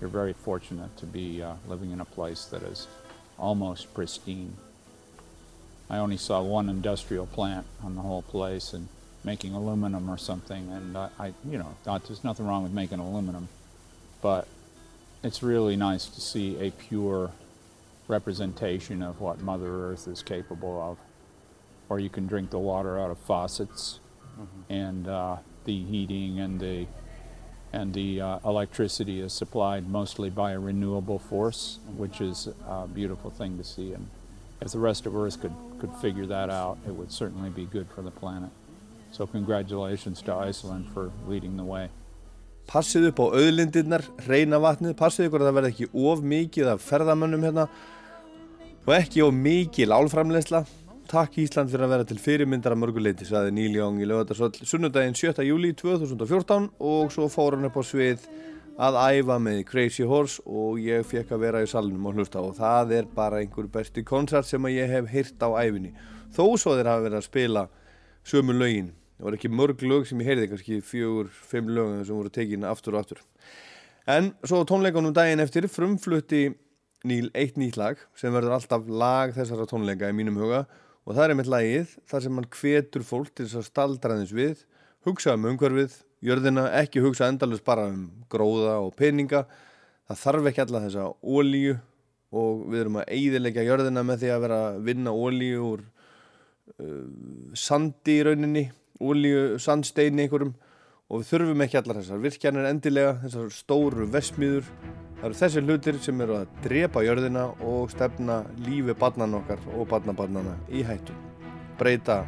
You're 0.00 0.10
very 0.10 0.34
fortunate 0.34 0.94
to 0.98 1.06
be 1.06 1.42
uh, 1.42 1.54
living 1.66 1.90
in 1.90 2.00
a 2.00 2.04
place 2.04 2.44
that 2.46 2.62
is 2.62 2.86
almost 3.38 3.92
pristine. 3.94 4.54
I 5.88 5.98
only 5.98 6.16
saw 6.16 6.42
one 6.42 6.68
industrial 6.68 7.26
plant 7.26 7.66
on 7.82 7.94
the 7.94 8.02
whole 8.02 8.22
place 8.22 8.72
and 8.72 8.88
making 9.24 9.52
aluminum 9.54 10.08
or 10.08 10.18
something, 10.18 10.70
and 10.70 10.96
I, 10.96 11.08
I 11.18 11.26
you 11.48 11.58
know, 11.58 11.74
not, 11.84 12.06
there's 12.06 12.24
nothing 12.24 12.46
wrong 12.46 12.62
with 12.62 12.72
making 12.72 12.98
aluminum, 12.98 13.48
but 14.22 14.46
it's 15.22 15.42
really 15.42 15.76
nice 15.76 16.06
to 16.06 16.20
see 16.20 16.56
a 16.58 16.70
pure 16.70 17.32
representation 18.08 19.02
of 19.02 19.20
what 19.20 19.40
Mother 19.40 19.90
Earth 19.90 20.06
is 20.06 20.22
capable 20.22 20.80
of. 20.80 20.98
Or 21.88 22.00
you 22.00 22.08
can 22.08 22.26
drink 22.26 22.50
the 22.50 22.58
water 22.58 22.98
out 22.98 23.10
of 23.10 23.18
faucets, 23.18 24.00
and 24.68 25.06
uh, 25.06 25.36
the 25.64 25.84
heating 25.84 26.40
and 26.40 26.60
the 26.60 26.86
and 27.72 27.92
the 27.94 28.20
uh, 28.20 28.38
electricity 28.44 29.20
is 29.20 29.32
supplied 29.32 29.88
mostly 29.88 30.30
by 30.30 30.52
a 30.52 30.58
renewable 30.58 31.18
force, 31.18 31.78
which 31.96 32.20
is 32.20 32.48
a 32.66 32.86
beautiful 32.86 33.30
thing 33.30 33.58
to 33.58 33.64
see. 33.64 33.92
And 33.92 34.08
if 34.60 34.72
the 34.72 34.78
rest 34.78 35.04
of 35.04 35.14
Earth 35.14 35.40
could, 35.40 35.52
could 35.78 35.92
figure 36.00 36.26
that 36.26 36.50
out, 36.50 36.78
it 36.86 36.94
would 36.94 37.12
certainly 37.12 37.50
be 37.50 37.66
good 37.66 37.86
for 37.94 38.02
the 38.02 38.10
planet. 38.10 38.50
So 39.10 39.26
congratulations 39.26 40.22
to 40.22 40.34
Iceland 40.34 40.86
for 40.92 41.10
leading 41.28 41.56
the 41.56 41.64
way. 41.64 41.88
Passið 42.66 43.12
upp 43.12 43.20
á 43.22 43.26
auðlindirnar, 43.38 44.02
reyna 44.26 44.58
vatnið, 44.58 44.96
passið 44.98 45.28
ykkur 45.28 45.44
að 45.44 45.48
það 45.48 45.58
verði 45.60 45.70
ekki 45.72 45.86
of 46.10 46.24
mikið 46.32 46.70
af 46.72 46.82
ferðamönnum 46.82 47.46
hérna 47.46 47.68
og 48.86 48.92
ekki 48.96 49.22
of 49.22 49.36
mikil 49.36 49.94
álframleysla. 49.94 50.64
Takk 51.06 51.38
Ísland 51.38 51.70
fyrir 51.70 51.86
að 51.86 51.92
vera 51.94 52.06
til 52.10 52.18
fyrirmyndar 52.18 52.74
að 52.74 52.80
mörguleiti, 52.82 53.28
saði 53.28 53.52
Níl 53.54 53.78
Jóng 53.78 54.00
í 54.02 54.08
lögatarsvöld 54.10 54.58
sunnudaginn 54.66 55.14
7. 55.14 55.38
júli 55.46 55.70
2014 55.78 56.66
og 56.82 57.14
svo 57.14 57.28
fór 57.30 57.54
hann 57.54 57.68
upp 57.70 57.78
á 57.78 57.82
svið 57.86 58.26
að 58.76 58.98
æfa 59.16 59.38
með 59.40 59.62
Crazy 59.70 60.04
Horse 60.04 60.42
og 60.44 60.80
ég 60.82 61.06
fekk 61.08 61.32
að 61.32 61.42
vera 61.46 61.62
í 61.64 61.70
salunum 61.70 62.10
og 62.10 62.18
hlusta 62.18 62.42
og 62.44 62.58
það 62.58 62.92
er 62.98 63.08
bara 63.16 63.40
einhver 63.40 63.70
besti 63.72 64.04
konsert 64.04 64.48
sem 64.48 64.68
ég 64.72 64.90
hef 64.92 65.08
heyrt 65.12 65.40
á 65.40 65.48
æfinni. 65.56 65.94
Þó 66.36 66.44
svo 66.60 66.76
þeir 66.76 66.90
hafa 66.92 67.06
verið 67.06 67.20
að 67.20 67.28
spila 67.28 67.64
sömu 68.26 68.56
lögin. 68.56 68.92
Það 69.16 69.28
var 69.28 69.38
ekki 69.38 69.52
mörg 69.52 69.86
lög 69.88 70.04
sem 70.08 70.20
ég 70.20 70.28
heyrði, 70.28 70.50
kannski 70.50 70.82
fjögur, 70.84 71.32
fimm 71.32 71.72
lög 71.72 71.96
sem 72.04 72.18
voru 72.18 72.32
tekin 72.32 72.68
aftur 72.68 72.98
og 72.98 73.04
aftur. 73.04 73.22
En 74.06 74.34
svo 74.44 74.60
tónleikunum 74.68 75.16
daginn 75.16 75.42
eftir 75.42 75.66
frumflutti 75.72 76.50
Níl 77.06 77.28
eitt 77.38 77.58
nýtt 77.60 77.76
lag 77.78 78.00
sem 78.18 78.34
verður 78.34 78.56
alltaf 78.56 78.86
lag 78.88 79.34
þessara 79.36 79.66
tónleika 79.68 80.08
í 80.10 80.14
mínum 80.16 80.38
huga 80.40 80.64
og 81.06 81.12
það 81.14 81.22
er 81.22 81.32
einmitt 81.34 81.50
lagið 81.52 81.92
þar 82.10 82.24
sem 82.24 82.38
hann 82.40 82.48
hvetur 82.56 83.04
fólk 83.06 83.28
til 83.30 83.44
þess 83.46 83.60
að 83.60 83.66
staldra 83.68 84.16
aðeins 84.16 84.32
við, 84.34 84.62
hugsa 85.06 85.36
um 85.36 85.46
umhverfið, 85.52 85.92
jörðina, 86.24 86.68
ekki 86.80 87.02
hugsa 87.04 87.28
endalust 87.30 87.64
bara 87.66 87.88
um 87.90 88.08
gróða 88.32 88.78
og 88.84 88.94
peninga. 88.96 89.44
Það 90.06 90.22
þarf 90.22 90.50
ekki 90.50 90.62
alla 90.64 90.82
þessa 90.86 91.06
ólíu 91.22 91.76
og 92.36 92.66
við 92.70 92.82
erum 92.84 93.00
að 93.00 93.12
eigðilegja 93.16 93.66
jörðina 93.66 94.04
með 94.06 94.22
því 94.22 94.32
að 94.34 94.44
vera 94.46 94.60
að 94.68 94.78
vinna 94.86 95.14
ólíu 95.14 95.64
úr 95.66 95.82
uh, 95.82 97.02
sandi 97.54 98.20
í 98.20 98.26
rauninni, 98.26 98.64
ólíu 99.02 99.58
sandsteini 99.62 100.26
einhverjum 100.26 100.54
og 101.06 101.22
við 101.22 101.30
þurfum 101.30 101.64
ekki 101.66 101.80
allar 101.80 102.00
þessar 102.00 102.22
virkjanir 102.24 102.68
endilega, 102.70 103.16
þessar 103.22 103.52
stóru 103.54 104.08
vesmiður. 104.10 104.70
Það 105.16 105.28
eru 105.30 105.38
þessi 105.40 105.62
hlutir 105.64 106.00
sem 106.04 106.20
eru 106.26 106.40
að 106.40 106.60
drepa 106.66 107.04
jörðina 107.06 107.46
og 107.64 107.90
stefna 107.94 108.42
lífi 108.66 108.96
barnan 108.98 109.38
okkar 109.38 109.62
og 109.72 109.88
barnabarnana 109.92 110.58
í 110.68 110.84
hættu. 110.86 111.16
Breyta 111.80 112.24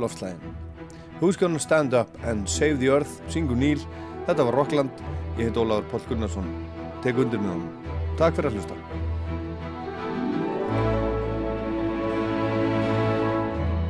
loftslægin. 0.00 0.69
Who's 1.20 1.36
gonna 1.36 1.58
stand 1.58 1.92
up 1.92 2.08
and 2.24 2.48
save 2.48 2.80
the 2.80 2.88
earth? 2.88 3.20
Syngu 3.28 3.54
Níl. 3.54 3.82
Þetta 4.24 4.44
var 4.48 4.54
Rockland. 4.56 4.90
Ég 5.36 5.50
heit 5.50 5.58
Ólaður 5.60 5.84
Póll 5.90 6.06
Gunnarsson. 6.08 6.46
Tek 7.04 7.18
undir 7.20 7.42
með 7.42 7.50
honum. 7.52 7.68
Takk 8.16 8.38
fyrir 8.38 8.48
að 8.48 8.56
hlusta. 8.56 8.74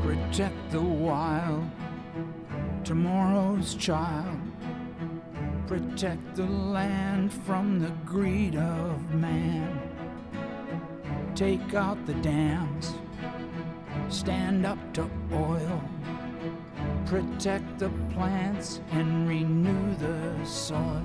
Protect 0.03 0.71
the 0.73 0.83
wild, 0.83 1.71
tomorrow's 2.83 3.75
child. 3.75 4.43
Protect 5.69 6.35
the 6.35 6.51
land 6.51 7.33
from 7.47 7.79
the 7.79 7.93
greed 8.05 8.57
of 8.57 9.15
man. 9.15 9.79
Take 11.37 11.75
out 11.75 12.05
the 12.07 12.15
dams, 12.27 12.95
stand 14.09 14.67
up 14.67 14.79
to 14.95 15.09
oil. 15.33 15.81
Protect 17.07 17.79
the 17.79 17.91
plants 18.15 18.81
and 18.93 19.29
renew 19.29 19.95
the 19.97 20.45
soil. 20.45 21.03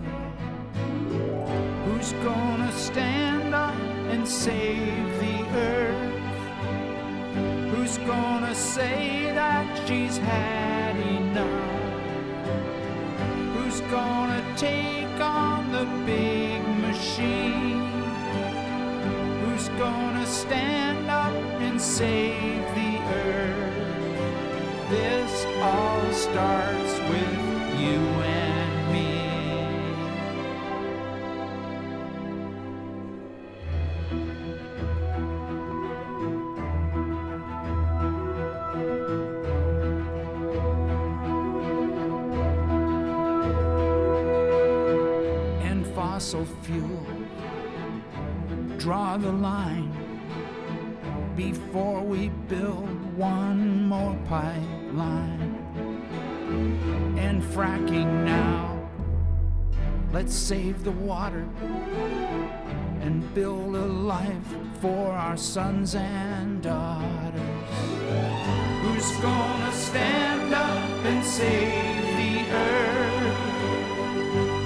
Who's 1.86 2.12
gonna 2.24 2.72
stand 2.72 3.56
up 3.56 3.76
and 4.10 4.28
save 4.28 5.20
the 5.20 5.46
earth? 5.58 6.14
Who's 7.72 7.98
gonna 8.00 8.54
say 8.54 9.32
that 9.34 9.66
she's 9.88 10.18
had 10.18 10.96
enough? 10.98 11.72
Who's 13.56 13.82
gonna 13.92 14.44
take 14.58 15.20
on 15.20 15.72
the 15.72 15.86
big 16.06 16.62
machine? 16.80 17.90
Who's 19.42 19.70
gonna 19.70 20.26
stand 20.26 21.10
up 21.10 21.34
and 21.62 21.82
save 21.82 22.62
the 22.76 23.00
earth? 23.24 23.76
This 24.90 25.45
all 25.66 26.14
starts 26.14 26.94
with 27.10 27.34
you 27.84 28.02
and 28.38 28.74
me. 28.94 29.10
and 45.68 45.82
fossil 45.96 46.46
fuel. 46.64 47.06
Draw 48.78 49.18
the 49.18 49.32
line 49.32 49.92
before 51.36 52.02
we 52.02 52.30
build 52.48 52.65
Let's 60.26 60.38
save 60.38 60.84
the 60.84 60.90
water 60.92 61.48
and 63.02 63.32
build 63.36 63.76
a 63.76 63.86
life 63.86 64.56
for 64.82 65.12
our 65.12 65.38
sons 65.38 65.94
and 65.94 66.64
daughters. 66.64 67.76
Who's 68.82 69.12
gonna 69.18 69.72
stand 69.72 70.52
up 70.52 71.06
and 71.06 71.24
save 71.24 72.02
the 72.18 72.40
earth? 72.56 73.38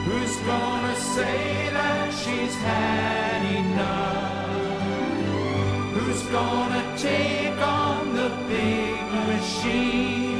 Who's 0.05 0.37
gonna 0.47 0.95
say 0.95 1.69
that 1.73 2.13
she's 2.13 2.55
had 2.55 3.43
enough? 3.59 4.79
Who's 5.93 6.23
gonna 6.27 6.85
take 6.97 7.57
on 7.57 8.15
the 8.15 8.29
big 8.47 9.01
machine? 9.27 10.37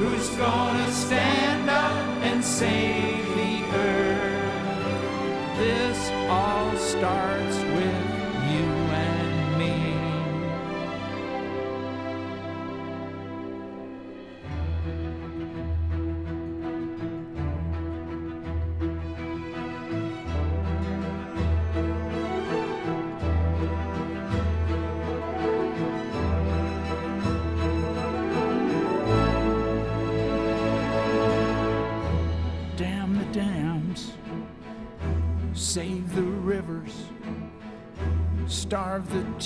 Who's 0.00 0.30
gonna 0.30 0.90
stand 0.90 1.70
up 1.70 2.24
and 2.24 2.44
save 2.44 3.27
earth? 3.72 5.58
This 5.58 6.10
all 6.28 6.76
starts 6.76 7.56
with 7.74 8.07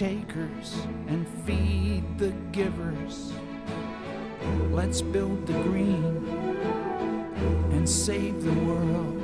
takers, 0.02 0.84
and 1.06 1.28
feed 1.46 2.02
the 2.18 2.32
givers. 2.50 3.32
Let's 4.72 5.00
build 5.00 5.46
the 5.46 5.52
green 5.62 6.26
and 7.70 7.88
save 7.88 8.42
the 8.42 8.52
world. 8.64 9.21